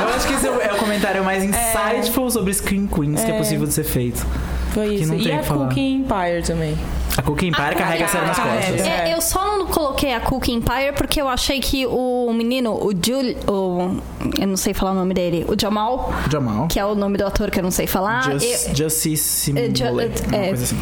[0.00, 3.38] Eu acho que esse é o- é comentário mais insightful sobre Screen Queens que é
[3.38, 4.24] possível de ser feito.
[4.72, 5.14] Foi isso.
[5.14, 5.68] E a falar.
[5.68, 6.76] Cookie Empire também.
[7.16, 8.56] A Cookie Empire carrega a série nas carrega.
[8.72, 8.86] costas.
[8.86, 9.10] É.
[9.10, 12.90] É, eu só não coloquei a Cookie Empire porque eu achei que o menino, o
[12.92, 13.96] Jul, o
[14.38, 16.66] eu não sei falar o nome dele, o Jamal, Jamal.
[16.68, 19.66] que é o nome do ator que eu não sei falar, Just, eu- Justice É,
[19.66, 20.48] é.
[20.48, 20.76] coisa assim.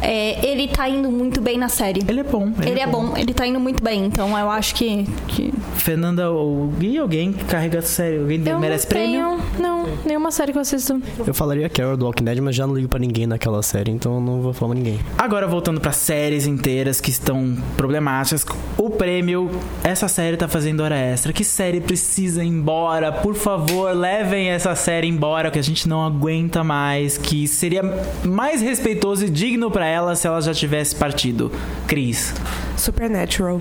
[0.00, 2.02] é, ele tá indo muito bem na série.
[2.08, 2.50] Ele é bom.
[2.62, 3.16] Ele, é bom.
[3.16, 7.44] ele tá indo muito bem, então eu acho que, que Fernanda, ou e alguém que
[7.44, 8.18] carrega a série?
[8.18, 9.20] Alguém Eu merece não prêmio?
[9.20, 11.00] tenho, não, nenhuma série que eu assisto.
[11.26, 14.14] Eu falaria Carol do Walking Dead, mas já não ligo pra ninguém naquela série, então
[14.14, 14.98] eu não vou falar pra ninguém.
[15.16, 18.46] Agora voltando pra séries inteiras que estão problemáticas,
[18.76, 19.50] o prêmio
[19.84, 21.32] essa série tá fazendo hora extra.
[21.32, 23.12] Que série precisa ir embora?
[23.12, 27.82] Por favor, levem essa série embora que a gente não aguenta mais, que seria
[28.24, 31.52] mais respeitoso e digno pra ela se ela já tivesse partido.
[31.86, 32.34] Cris,
[32.76, 33.60] Supernatural.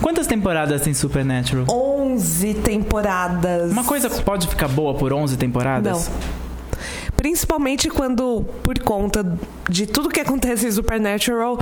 [0.00, 1.66] quantas temporadas tem Supernatural?
[1.68, 3.70] 11 temporadas.
[3.70, 6.08] Uma coisa pode ficar boa por 11 temporadas?
[6.08, 6.43] Não.
[7.16, 9.38] Principalmente quando, por conta
[9.68, 11.58] de tudo que acontece em Supernatural,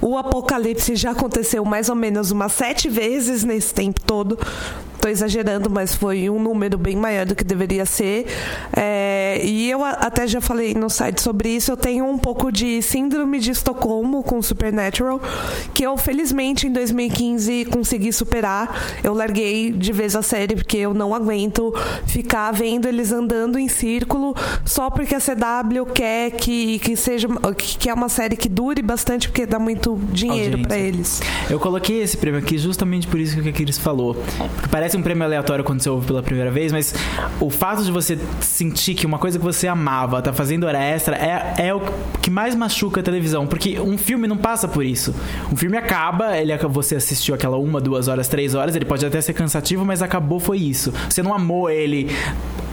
[0.00, 4.38] o apocalipse já aconteceu mais ou menos umas sete vezes nesse tempo todo.
[5.04, 8.24] Tô exagerando, mas foi um número bem maior do que deveria ser.
[8.74, 11.70] É, e eu até já falei no site sobre isso.
[11.70, 15.20] Eu tenho um pouco de síndrome de Estocolmo com Supernatural,
[15.74, 18.96] que eu felizmente em 2015 consegui superar.
[19.04, 21.74] Eu larguei de vez a série porque eu não aguento
[22.06, 27.28] ficar vendo eles andando em círculo só porque a CW quer que, que seja
[27.78, 31.20] que é uma série que dure bastante porque dá muito dinheiro pra eles.
[31.50, 34.14] Eu coloquei esse prêmio aqui justamente por isso que a Cris falou.
[34.54, 36.94] Porque parece um prêmio aleatório quando você ouve pela primeira vez, mas
[37.40, 41.16] o fato de você sentir que uma coisa que você amava tá fazendo hora extra
[41.16, 41.80] é, é o
[42.22, 43.46] que mais machuca a televisão.
[43.46, 45.14] Porque um filme não passa por isso.
[45.52, 49.20] Um filme acaba, ele você assistiu aquela uma, duas horas, três horas, ele pode até
[49.20, 50.92] ser cansativo, mas acabou, foi isso.
[51.08, 52.10] Você não amou ele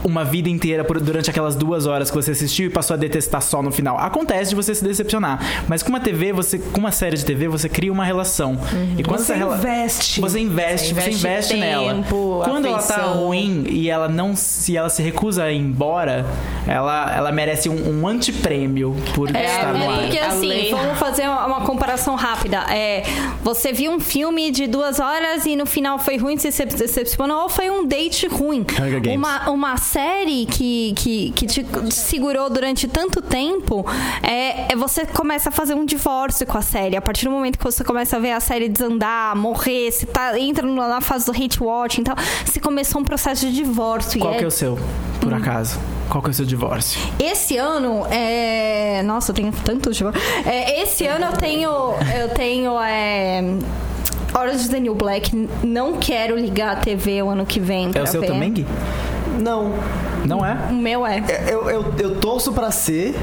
[0.04, 3.40] uma vida inteira por- durante aquelas duas horas que você assistiu e passou a detestar
[3.40, 4.00] só no final.
[4.00, 5.40] Acontece de você se decepcionar.
[5.68, 8.58] Mas com uma TV, você, com uma série de TV, você cria uma relação.
[8.98, 10.20] E quando Você essa rela- investe.
[10.20, 11.94] Você investe, Você você investe investe nela.
[12.12, 13.26] Tempo, Quando ela tá afeição.
[13.26, 16.26] ruim e ela não se ela se recusa a ir embora,
[16.68, 20.00] ela, ela merece um, um antiprêmio por É, estar no é ar.
[20.02, 20.72] porque A assim, lei.
[20.72, 22.66] vamos fazer uma comparação rápida.
[22.70, 23.04] É,
[23.44, 27.44] você viu um filme de duas horas e no final foi ruim, você se decepcionou,
[27.44, 28.66] ou foi um date ruim?
[29.14, 33.86] Uma, uma série que, que, que te segurou durante tanto tempo,
[34.24, 36.96] é, é você começa a fazer um divórcio com a série.
[36.96, 40.38] A partir do momento que você começa a ver a série desandar, morrer, você tá,
[40.40, 42.16] entra na fase do hate watching e tal,
[42.46, 44.20] você começou um processo de divórcio.
[44.20, 44.80] Qual e que é é- o seu,
[45.20, 45.78] por acaso?
[46.10, 47.00] Qual que é o seu divórcio?
[47.20, 49.02] esse ano, é...
[49.04, 50.04] Nossa, eu tenho tanto de...
[50.46, 51.70] É, esse ano eu tenho...
[52.20, 52.80] Eu tenho...
[52.82, 53.42] É...
[54.34, 55.50] Orange is the New Black.
[55.64, 58.28] Não quero ligar a TV o ano que vem É o seu ver.
[58.28, 58.66] também, Gui?
[59.40, 59.74] Não,
[60.26, 60.58] Não é?
[60.70, 61.24] O meu é.
[61.48, 63.16] eu, eu, eu torço pra ser,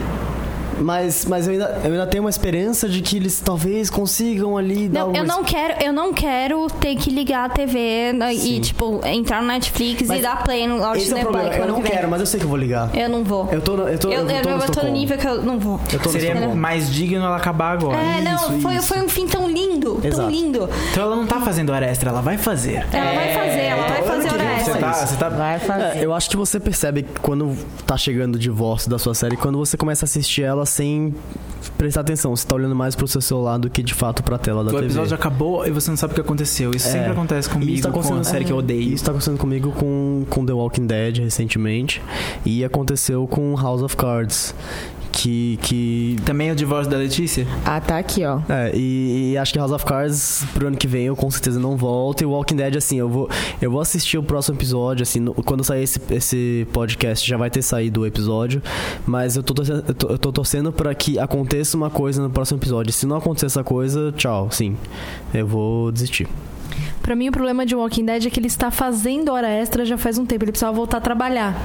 [0.81, 4.89] mas, mas eu, ainda, eu ainda tenho uma esperança de que eles talvez consigam ali
[4.89, 8.35] dar Não, eu alguma não quero, eu não quero ter que ligar a TV né,
[8.35, 11.83] e, tipo, entrar no Netflix Mas e dar play no Esse é o eu não
[11.83, 12.91] quero, mas eu sei que eu vou ligar.
[12.97, 13.49] Eu não vou.
[13.51, 15.43] Eu tô no- eu tô- eu, eu tô no eu tô no nível que eu
[15.43, 15.81] não vou.
[15.93, 16.57] Eu tô Seria Estocolmo.
[16.57, 17.99] mais digno ela acabar agora.
[17.99, 18.87] É, não, Isso, foi, isso.
[18.89, 20.31] foi um fim tão lindo, tão Exato.
[20.31, 20.69] lindo.
[20.91, 22.87] Então ela não tá fazendo hora extra, ela vai fazer.
[22.93, 24.73] Ela vai fazer, ela vai fazer hora extra.
[24.75, 25.99] Você tá, você tá Vai fazer.
[25.99, 27.57] É, eu acho que você percebe quando
[27.87, 31.15] tá chegando o divórcio da sua série, quando você começa a assistir ela sem
[31.77, 32.35] prestar atenção.
[32.35, 34.73] Você tá olhando mais pro seu celular do que de fato pra tela da O
[34.75, 34.87] TV.
[34.87, 36.71] episódio acabou e você não sabe o que aconteceu.
[36.73, 36.93] Isso É.
[36.93, 38.93] sempre acontece comigo isso tá com acontecendo- a série que eu é, odeio.
[38.93, 42.03] Isso tá acontecendo comigo com, com The Walking Dead recentemente.
[42.45, 44.55] E aconteceu com House of Cards.
[45.21, 45.59] Que.
[45.63, 47.45] que Também o divórcio da Letícia?
[47.65, 48.39] Ah, tá aqui, ó.
[48.49, 51.59] é, e, e acho que House of Cards pro ano que vem eu com certeza
[51.59, 52.23] não volto.
[52.23, 53.29] E Walking Dead, assim, eu vou,
[53.61, 57.51] eu vou assistir o próximo episódio, assim, no- quando sair esse, esse podcast já vai
[57.51, 58.63] ter saído o episódio.
[59.05, 62.31] Mas eu tô, torcendo- eu tô, eu tô torcendo pra que aconteça uma coisa no
[62.31, 62.93] próximo episódio.
[62.93, 64.77] Se não acontecer essa coisa, tchau, sim.
[65.35, 66.29] Eu vou desistir.
[67.03, 69.99] Pra mim, o problema de Walking Dead é que ele está fazendo hora extra já
[69.99, 70.45] faz um tempo.
[70.45, 71.61] Ele precisava voltar a trabalhar.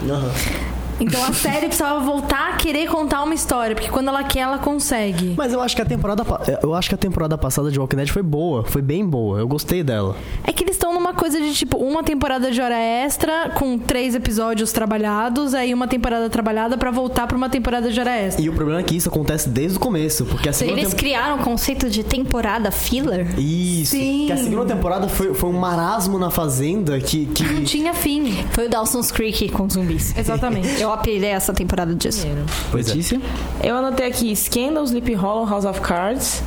[0.99, 4.57] Então a série precisava voltar a querer contar uma história, porque quando ela quer, ela
[4.57, 5.33] consegue.
[5.37, 6.23] Mas eu acho que a temporada
[6.61, 9.39] eu acho que a temporada passada de Walking Dead foi boa, foi bem boa.
[9.39, 10.15] Eu gostei dela.
[10.43, 14.15] É que eles estão numa coisa de tipo uma temporada de hora extra com três
[14.15, 18.43] episódios trabalhados, aí uma temporada trabalhada pra voltar pra uma temporada de hora extra.
[18.43, 21.37] E o problema é que isso acontece desde o começo, porque a segunda Eles criaram
[21.37, 23.27] o conceito de temporada filler.
[23.39, 23.91] Isso.
[23.91, 24.25] Sim.
[24.27, 28.33] Que a segunda temporada foi, foi um marasmo na fazenda que, Não que tinha fim.
[28.51, 30.15] Foi o Dawson's Creek com zumbis.
[30.17, 30.67] Exatamente.
[30.83, 32.27] Eu apelidei essa temporada disso.
[32.69, 33.19] Pois é.
[33.63, 36.43] Eu anotei aqui Scandal, Sleep Hollow, House of Cards.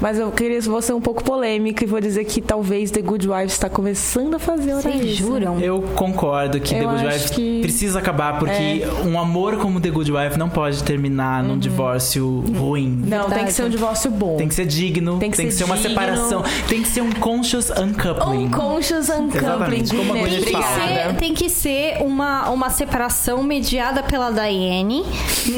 [0.00, 3.28] Mas eu queria vou ser um pouco polêmica e vou dizer que talvez The Good
[3.28, 5.60] Wife está começando a fazer hora Vocês juram?
[5.60, 9.90] Eu concordo que Eu The Good Wife que- precisa acabar, porque um amor como The
[9.90, 13.02] Good Wife não pode terminar num divórcio ruim.
[13.06, 14.36] Não, tem que ser um divórcio bom.
[14.36, 15.90] Tem que ser digno, Tem que ser ser uma digno.
[15.90, 18.46] separação, tem que ser um conscious uncoupling.
[18.46, 19.38] Unconscious uncoupling.
[19.38, 25.04] Exatamente, como a Tem que, ser, tem que ser uma, uma separação mediada pela Diane,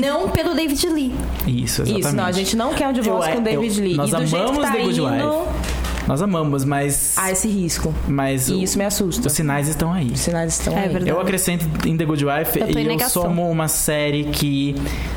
[0.00, 1.12] não pelo David Lee.
[1.46, 2.00] Isso, exatamente.
[2.06, 3.94] Isso, não, a gente não quer um divórcio Eu- com David eu- Lee.
[3.96, 5.81] Nós e do que amamos The Good Wife.
[6.12, 7.14] Nós amamos, mas.
[7.16, 7.94] há esse risco.
[8.06, 9.28] mas E o- isso me assusta.
[9.28, 10.10] Os sinais estão aí.
[10.10, 10.88] Os sinais estão É aí.
[10.90, 11.08] verdade.
[11.08, 13.22] Eu acrescento em The Good Wife Eu e eu negação.
[13.22, 14.74] somo uma série que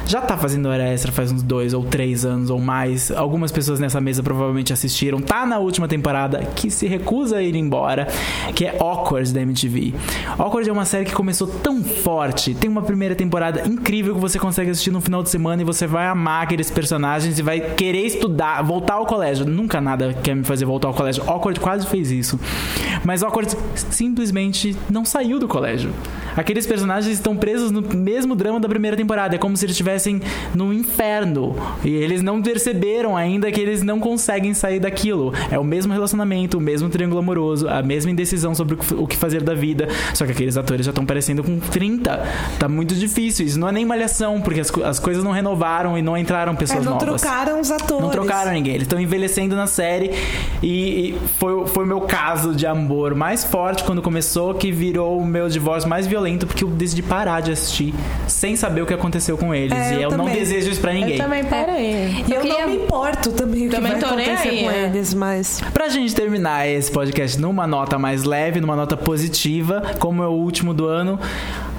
[0.08, 3.12] já tá fazendo hora extra faz uns dois ou três anos ou mais.
[3.12, 5.20] Algumas pessoas nessa mesa provavelmente assistiram.
[5.20, 8.08] Tá na última temporada que se recusa a ir embora,
[8.56, 9.94] que é Awkward da MTV.
[10.38, 14.40] Awkward é uma série que começou tão forte, tem uma primeira temporada incrível que você
[14.40, 18.06] consegue assistir no final de semana e você vai amar aqueles personagens e vai querer
[18.06, 19.46] estudar, voltar ao colégio.
[19.46, 21.24] Nunca nada quer me fazer voltar ao colégio.
[21.28, 22.40] Awkward quase fez isso.
[23.04, 23.56] Mas Awkward
[23.96, 25.92] simplesmente não saiu do colégio.
[26.36, 29.36] Aqueles personagens estão presos no mesmo drama da primeira temporada.
[29.36, 30.22] É como se eles estivessem
[30.54, 31.56] no inferno.
[31.84, 35.34] E eles não perceberam ainda que eles não conseguem sair daquilo.
[35.50, 39.42] É o mesmo relacionamento, o mesmo triângulo amoroso, a mesma indecisão sobre o que- fazer
[39.42, 39.88] da vida.
[40.14, 42.22] Só que aqueles atores já estão parecendo com 30.
[42.60, 43.46] Tá muito difícil.
[43.46, 46.56] Isso não é nem malhação, porque as, as coisas não renovaram e não entraram É,
[46.56, 47.22] pessoas não novas.
[47.22, 48.04] trocaram os atores.
[48.04, 48.74] Não trocaram ninguém.
[48.76, 50.12] Eles estão envelhecendo na série.
[50.68, 55.24] E, foi, foi o meu caso de amor mais forte quando começou, que virou o
[55.26, 57.94] meu divórcio mais violento, porque eu decidi parar de assistir
[58.28, 59.78] sem saber o que aconteceu com eles.
[59.78, 61.18] É, e eu eu, não desejo isso pra ninguém.
[61.18, 62.24] Eu também parei.
[62.28, 64.72] E eu, Eu queria- não me importo também o que Também vai acontecer aí, com
[64.72, 64.86] é.
[64.86, 65.62] eles, mas...
[65.72, 70.32] Pra gente terminar esse podcast numa nota mais leve, numa nota positiva, como é o
[70.32, 71.20] último do ano,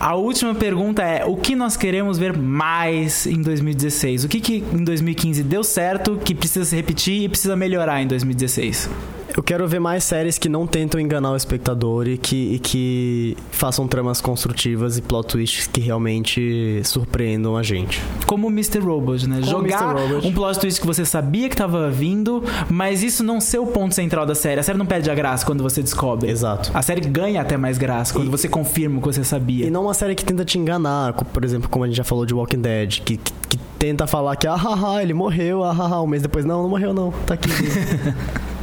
[0.07, 4.23] a última pergunta é: o que nós queremos ver mais em 2016?
[4.23, 8.07] O que, que em 2015 deu certo, que precisa se repetir e precisa melhorar em
[8.07, 8.89] 2016?
[9.37, 13.37] Eu quero ver mais séries que não tentam enganar o espectador e que, e que
[13.51, 18.03] façam tramas construtivas e plot twists que realmente surpreendam a gente.
[18.27, 18.79] Como o Mr.
[18.79, 19.37] Robot, né?
[19.45, 19.95] Como Jogar.
[19.95, 20.27] Robot.
[20.27, 23.95] um plot twist que você sabia que tava vindo, mas isso não ser o ponto
[23.95, 24.59] central da série.
[24.59, 26.31] A série não perde a graça quando você descobre.
[26.31, 26.71] Exato.
[26.73, 29.67] A série ganha até mais graça quando E- você confirma o que você sabia.
[29.67, 32.25] E não uma série que tenta te enganar, por exemplo, como a gente já falou
[32.25, 36.01] de Walking Dead, que, que, que tenta falar que, ah, haha, ele morreu, ah, haha,
[36.01, 37.51] um mês depois, não, não morreu não, tá aqui.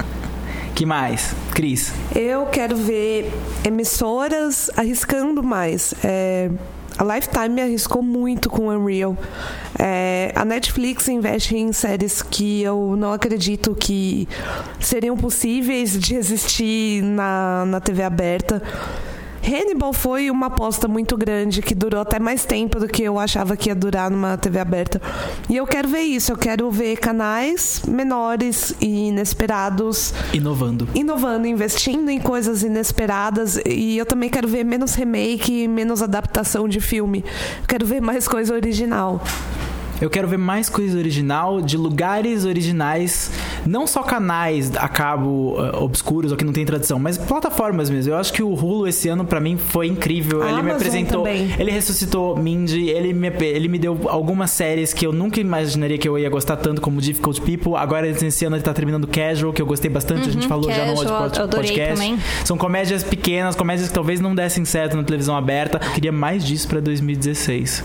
[0.76, 1.36] Que mais?
[1.54, 1.94] Cris.
[2.16, 3.32] Eu quero ver
[3.64, 5.94] emissoras arriscando mais.
[6.04, 6.50] É,
[6.98, 9.16] a Lifetime arriscou muito com Unreal.
[9.78, 14.28] É, a Netflix investe em séries que eu não acredito que
[14.80, 18.62] seriam possíveis de existir na, na TV aberta.
[19.46, 23.58] Hannibal foi uma aposta muito grande que durou até mais tempo do que eu achava
[23.58, 25.02] que ia durar numa TV aberta.
[25.50, 30.88] E eu quero ver isso, eu quero ver canais menores e inesperados Inovando.
[30.96, 36.80] inovando, investindo em coisas inesperadas e eu também quero ver menos remake, menos adaptação de
[36.80, 37.24] filme.
[37.62, 39.22] Eu quero ver mais coisa original.
[40.02, 43.32] Eu quero ver mais coisa original de lugares originais,
[43.66, 48.12] não só canais a cabo eh, obscuros ou que não tem tradição, mas plataformas mesmo.
[48.14, 50.42] Eu acho que o Hulu esse ano pra mim foi incrível.
[50.42, 51.50] A ele me Amazon apresentou, também.
[51.58, 56.08] ele ressuscitou Mindy, ele me, ele me deu algumas séries que eu nunca imaginaria que
[56.10, 57.76] eu ia gostar tanto como Difficult People.
[57.76, 60.86] Agora esse ano ele tá terminando Casual, que eu gostei bastante, a gente falou já
[60.86, 61.94] no Uhum, Casual, outro pod- podcast.
[61.94, 62.20] também.
[62.44, 65.80] São comédias pequenas, comédias que talvez não dessem certo na televisão aberta.
[65.84, 67.84] Eu queria mais disso pra 2016.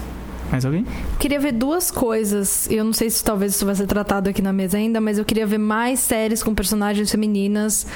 [0.50, 0.86] Mais alguém?
[1.18, 2.66] Queria ver duas coisas.
[2.70, 5.24] Eu não sei se talvez isso vai ser tratado aqui na mesa ainda, mas eu
[5.24, 7.86] queria ver mais séries com personagens femininas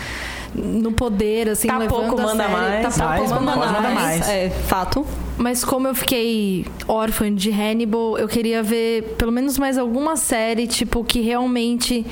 [0.54, 2.52] no poder, assim, Tá levando pouco, a manda série.
[2.52, 2.94] mais.
[2.96, 3.94] Tá Mais, pouco, manda pode mais.
[3.94, 4.28] mais.
[4.28, 5.06] É, fato.
[5.38, 10.66] Mas como eu fiquei órfã de Hannibal, eu queria ver pelo menos mais alguma série,
[10.66, 12.04] tipo, que realmente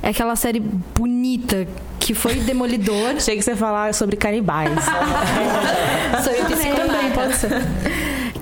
[0.00, 1.66] é aquela série bonita,
[1.98, 3.16] que foi Demolidor.
[3.16, 4.70] Achei que você ia falar sobre canibais.
[6.24, 6.40] Sobre
[6.74, 7.50] também, pode ser.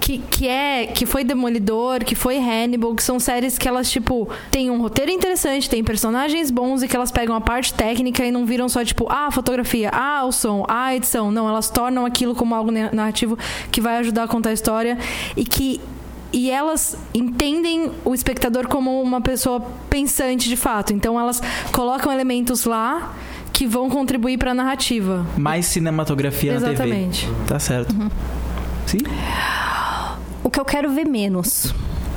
[0.07, 4.29] Que, que é que foi Demolidor, que foi Hannibal, que são séries que elas, tipo,
[4.53, 8.31] tem um roteiro interessante, tem personagens bons e que elas pegam a parte técnica e
[8.31, 11.33] não viram só, tipo, ah, a fotografia, ah, o som, ah, a edição.
[11.33, 13.37] Não, elas tornam aquilo como algo narrativo
[13.73, 14.97] que vai ajudar a contar a história
[15.37, 15.81] e que.
[16.33, 19.61] E elas entendem o espectador como uma pessoa
[19.91, 20.93] pensante de fato.
[20.93, 21.43] Então elas
[21.73, 23.13] colocam elementos lá
[23.53, 25.27] que vão contribuir para a narrativa.
[25.37, 27.27] Mais cinematografia Exatamente.
[27.27, 27.49] na TV.
[27.49, 27.93] Tá certo.
[28.87, 28.99] Sim?
[30.47, 31.75] O que eu quero ver menos.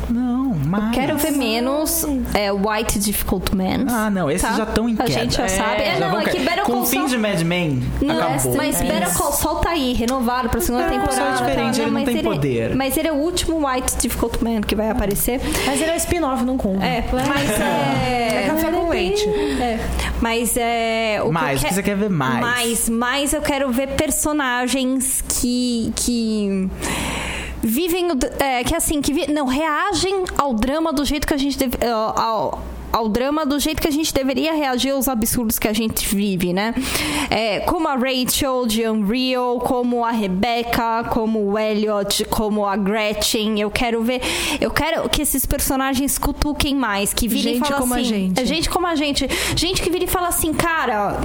[0.08, 0.94] Não, mais.
[0.94, 3.86] Quero ver menos é White Difficult Man.
[3.90, 4.56] Ah, não, esses Tá?
[4.56, 5.12] já estão em A queda.
[5.12, 5.82] gente já sabe.
[5.82, 6.40] É, já não, é que.
[6.40, 8.56] Better Com o fim de Mad Men, Não, acabou.
[8.56, 11.16] mas Better Call Saul tá aí, renovado pra segunda Call temporada.
[11.16, 11.82] Saul é diferente, tá?
[11.82, 12.76] ele não mas tem poder.
[12.76, 15.42] Mas ele é o último White Difficult Man que vai aparecer.
[15.66, 16.86] Mas ele é spin-off, não conta.
[16.86, 18.48] É, mas É é...
[18.48, 19.28] café com leite.
[19.28, 19.80] É.
[20.22, 21.20] Mas é.
[21.24, 22.40] O Mais, que, eu o que você quer ver mais?
[22.42, 25.92] Mais, mais eu quero ver personagens que.
[25.96, 26.70] que
[27.62, 28.08] vivem
[28.40, 31.78] é, que assim que vi- não reagem ao drama do jeito que a gente deve,
[31.86, 32.62] ao, ao-
[32.92, 36.54] ao drama do jeito que a gente deveria reagir aos absurdos que a gente vive,
[36.54, 36.74] né?
[37.30, 43.60] É, como a Rachel de Unreal, como a Rebecca, como o Elliot, como a Gretchen.
[43.60, 44.22] Eu quero ver,
[44.60, 48.06] eu quero que esses personagens cutuquem mais, que virem e Gente falem como a assim,
[48.06, 48.42] gente.
[48.42, 51.18] é gente como a gente, gente que vira e fala assim, cara,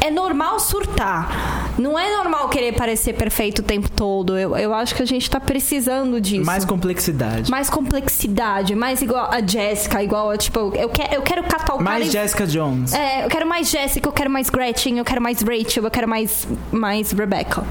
[0.00, 1.72] é normal surtar.
[1.78, 4.38] Não é normal querer parecer perfeito o tempo todo.
[4.38, 6.44] Eu, eu acho que a gente tá precisando disso.
[6.44, 7.50] Mais complexidade.
[7.50, 11.82] Mais complexidade, mais igual a Jessica, igual a, tipo, eu quero, eu quero catar o
[11.82, 12.92] Mais e- Jessica Jones.
[12.92, 16.08] É, eu quero mais Jessica, eu quero mais Gretchen, eu quero mais Rachel, eu quero
[16.08, 17.62] mais, mais Rebecca.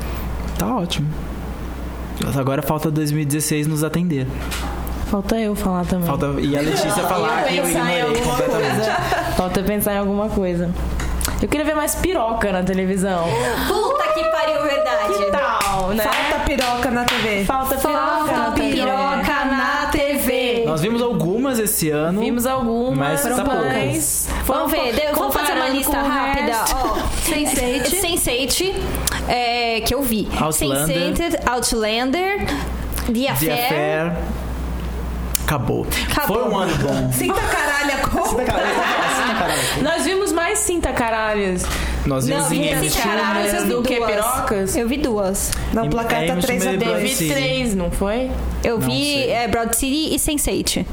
[0.58, 1.08] Tá ótimo.
[2.38, 4.28] Agora falta 2016 nos atender.
[5.10, 6.08] Falta eu falar também.
[6.08, 8.76] Falta e a Letícia falar que eu pensar em ignorei alguma completamente.
[8.76, 8.92] coisa.
[9.36, 10.70] Falta pensar em alguma coisa.
[11.42, 13.24] Eu queria ver mais piroca na televisão.
[13.68, 15.14] Puta que pariu, verdade.
[15.18, 16.04] Que tal, né?
[16.04, 17.46] Falta piroca na TV.
[17.46, 18.72] Falta piroca na Falta TV.
[18.72, 19.11] piroca na TV.
[20.82, 22.20] Nós vimos algumas esse ano.
[22.22, 23.66] Vimos algumas, Mas foram tá poucas.
[23.68, 24.28] mais.
[24.48, 26.58] Vamos ver, de- vamos fazer uma lista rápida.
[26.74, 26.98] Ó,
[27.30, 28.02] Sense8.
[28.02, 28.74] Sense8,
[29.28, 30.28] é, que eu vi.
[30.40, 31.14] Outlander.
[31.14, 32.46] Sense8, Outlander,
[33.06, 33.54] The The Affair.
[33.66, 34.12] Affair.
[35.46, 35.86] Acabou.
[36.12, 36.38] Acabou.
[36.40, 37.12] Foi um ano bom.
[37.14, 38.42] Sinta caralho como.
[39.84, 41.64] Nós vimos mais cinta caralhos Nós vimos vi em esse
[43.02, 44.76] caralho, eu vi do que pirocas.
[44.76, 45.52] Eu vi duas.
[45.74, 47.92] Na Em- placar é, tá em 3 a time de 2 Eu vi três, não
[47.92, 48.32] foi?
[48.64, 50.86] Eu Não vi é, Broad City e Sense8.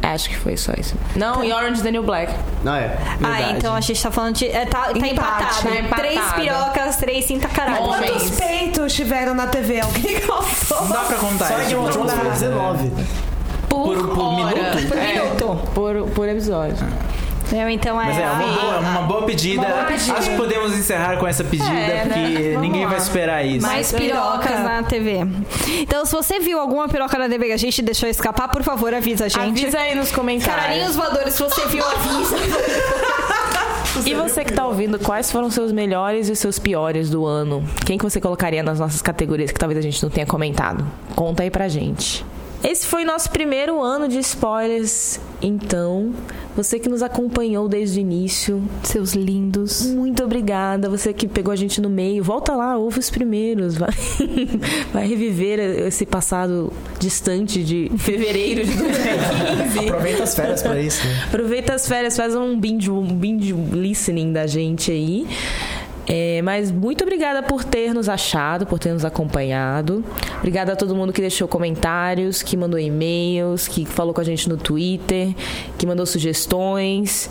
[0.00, 0.94] Acho que foi só isso.
[1.16, 2.32] Não, e Orange the New Black.
[2.64, 2.96] Não é.
[3.04, 3.52] Ah, Verdade.
[3.58, 4.46] então a gente tá falando de.
[4.46, 5.62] é, tá, tá Empate, empatado.
[5.62, 6.00] tá empatado.
[6.02, 7.82] Três pirocas, três cinta caralho.
[7.84, 8.10] Homens.
[8.12, 9.80] Quantos peitos tiveram na TV?
[9.80, 10.80] Alguém contou?
[10.82, 11.70] Não dá pra contar Só isso.
[11.92, 12.30] Thrones foi né?
[12.30, 12.92] 19.
[13.68, 14.88] Por, Por- por minuto?
[14.88, 15.68] Por É, minuto.
[15.74, 16.76] Por, por episódio.
[17.52, 18.06] Eu, então é.
[18.06, 19.62] Mas é uma boa, uma boa pedida.
[19.62, 20.18] Uma boa pedida.
[20.18, 22.14] Acho que podemos encerrar com essa pedida, É, né?
[22.28, 22.90] porque Vamos ninguém lá.
[22.90, 23.66] vai esperar isso.
[23.66, 24.58] Mais pirocas piroca.
[24.62, 25.26] na TV.
[25.80, 28.92] Então, se você viu alguma piroca na TV que a gente deixou escapar, por favor,
[28.92, 29.62] avisa a gente.
[29.64, 30.96] Avisa aí nos Caralhinhos comentários.
[30.96, 32.36] voadores, se você viu, avisa.
[34.06, 37.26] E você que tá ouvindo, quais foram os seus melhores e os seus piores do
[37.26, 37.64] ano?
[37.84, 40.86] Quem que você colocaria nas nossas categorias que talvez a gente não tenha comentado?
[41.16, 42.24] Conta aí pra gente.
[42.62, 46.12] Esse foi nosso primeiro ano de spoilers, então,
[46.56, 49.86] você que nos acompanhou desde o início, Seus lindos.
[49.86, 50.88] muito obrigada.
[50.88, 53.90] Você que pegou a gente no meio, volta lá, ouve os primeiros, vai,
[54.92, 59.78] vai reviver esse passado distante de fevereiro de 2015.
[59.78, 61.22] Aproveita as férias pra isso, né?
[61.28, 65.26] Aproveita as férias, faz um binge, um binge listening da gente aí.
[66.08, 70.02] É, mas muito obrigada por ter nos achado, por ter nos acompanhado.
[70.38, 74.48] Obrigada a todo mundo que deixou comentários, que mandou e-mails, que falou com a gente
[74.48, 75.34] no Twitter,
[75.76, 77.28] que mandou sugestões.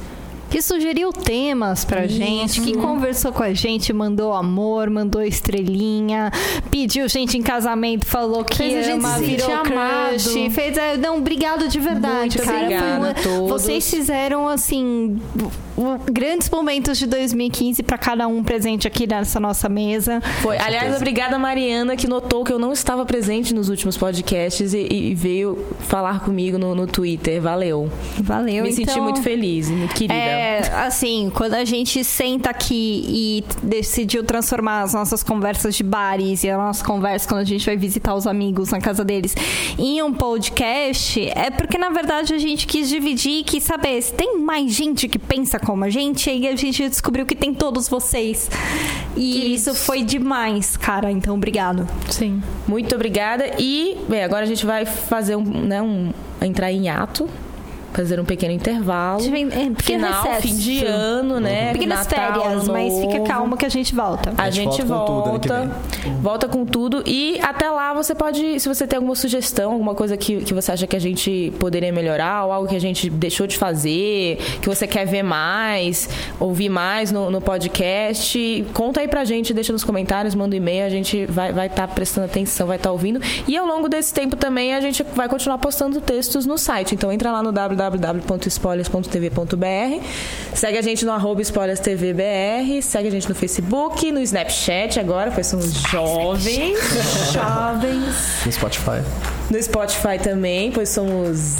[0.49, 6.31] Que sugeriu temas pra gente, que conversou com a gente, mandou amor, mandou estrelinha,
[6.71, 10.51] pediu gente em casamento, falou que Fez a gente ama, se sentir virou crush, amado.
[10.51, 12.63] fez, é, não, obrigado de verdade, Muito cara.
[12.63, 13.49] obrigada Foi a todos.
[13.49, 15.19] Vocês fizeram assim
[16.11, 20.19] grandes momentos de 2015 pra cada um presente aqui nessa nossa mesa.
[20.41, 20.57] Foi.
[20.57, 25.13] Aliás, obrigada Mariana, que notou que eu não estava presente nos últimos podcasts e, e
[25.13, 27.39] veio falar comigo no, no Twitter.
[27.41, 27.91] Valeu.
[28.17, 28.85] Valeu, Me então.
[28.85, 30.13] senti muito feliz, muito querida.
[30.15, 30.36] É,
[30.85, 36.49] assim, quando a gente senta aqui e decidiu transformar as nossas conversas de bares e
[36.49, 39.35] a nossa conversa quando a gente vai visitar os amigos na casa deles
[39.77, 44.13] em um podcast, é porque na verdade a gente quis dividir e quis saber se
[44.13, 47.53] tem mais gente que pensa como a gente, e aí a gente descobriu que tem
[47.53, 48.49] todos vocês.
[49.15, 51.11] E isso foi demais, cara.
[51.11, 51.87] Então, obrigado.
[52.09, 52.41] Sim.
[52.67, 53.55] Muito obrigada.
[53.57, 57.27] E, bem, agora a gente vai fazer um, né, um entrar em ato.
[57.97, 59.23] Fazer um pequeno intervalo.
[59.23, 60.41] É, pequeno Final, recesso.
[60.47, 61.73] fim de ano, né?
[61.73, 64.33] Pequenas Natal, férias, mas fica calma que a gente volta.
[64.37, 65.71] A A gente gente volta com tudo volta,
[66.21, 70.15] volta com tudo e até lá você pode, se você tem alguma sugestão, alguma coisa
[70.15, 73.47] que, que você acha que a gente poderia melhorar, ou algo que a gente deixou
[73.47, 76.07] de fazer, que você quer ver mais,
[76.39, 80.85] ouvir mais no, no podcast, conta aí pra gente, deixa nos comentários, manda um e-mail,
[80.85, 83.19] a gente vai estar vai tá prestando atenção, vai estar ouvindo.
[83.47, 86.93] E ao longo desse tempo também a gente vai continuar postando textos no site.
[86.93, 87.51] Então entra lá no
[87.89, 90.03] www.spoilers.tv.br,
[90.53, 95.47] segue a gente no arroba spoilerstvbr, segue a gente no Facebook, no Snapchat agora, pois
[95.47, 96.77] somos jovens.
[97.31, 98.45] jovens.
[98.45, 99.01] No Spotify.
[99.49, 101.55] No Spotify também, pois somos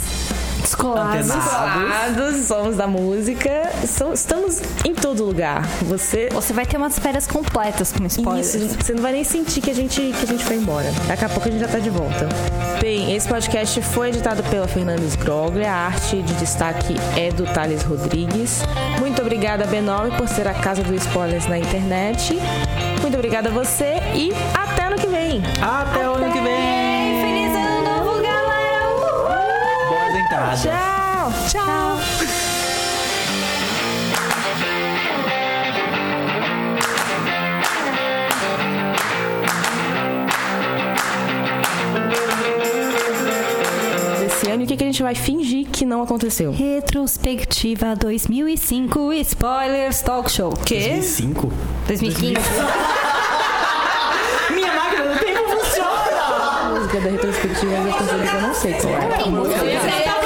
[0.67, 1.27] Descolados.
[1.27, 3.71] Descolados, somos da música.
[3.81, 5.65] Estamos em todo lugar.
[5.83, 6.27] Você.
[6.33, 8.53] Você vai ter umas férias completas com spoilers.
[8.53, 10.91] Isso, você não vai nem sentir que a, gente, que a gente foi embora.
[11.07, 12.27] Daqui a pouco a gente já tá de volta.
[12.81, 15.71] Bem, esse podcast foi editado pela Fernandes Groglia.
[15.71, 18.61] A arte de destaque é do Thales Rodrigues.
[18.99, 22.37] Muito obrigada, B9, por ser a casa do spoilers na internet.
[23.01, 25.41] Muito obrigada a você e até ano que vem.
[25.61, 26.56] Até o ano que vem.
[30.37, 31.33] Tchau!
[31.49, 31.97] Tchau!
[44.27, 46.51] Esse ano, e o que, que a gente vai fingir que não aconteceu?
[46.51, 50.51] Retrospectiva 2005 Spoilers Talk Show.
[50.63, 51.01] Quê?
[51.01, 51.51] 5?
[51.87, 52.35] 2015.
[54.53, 55.89] Minha máquina do tempo funciona!
[55.89, 59.07] A música da retrospectiva que eu não sei qual é.
[59.17, 60.16] Tem música.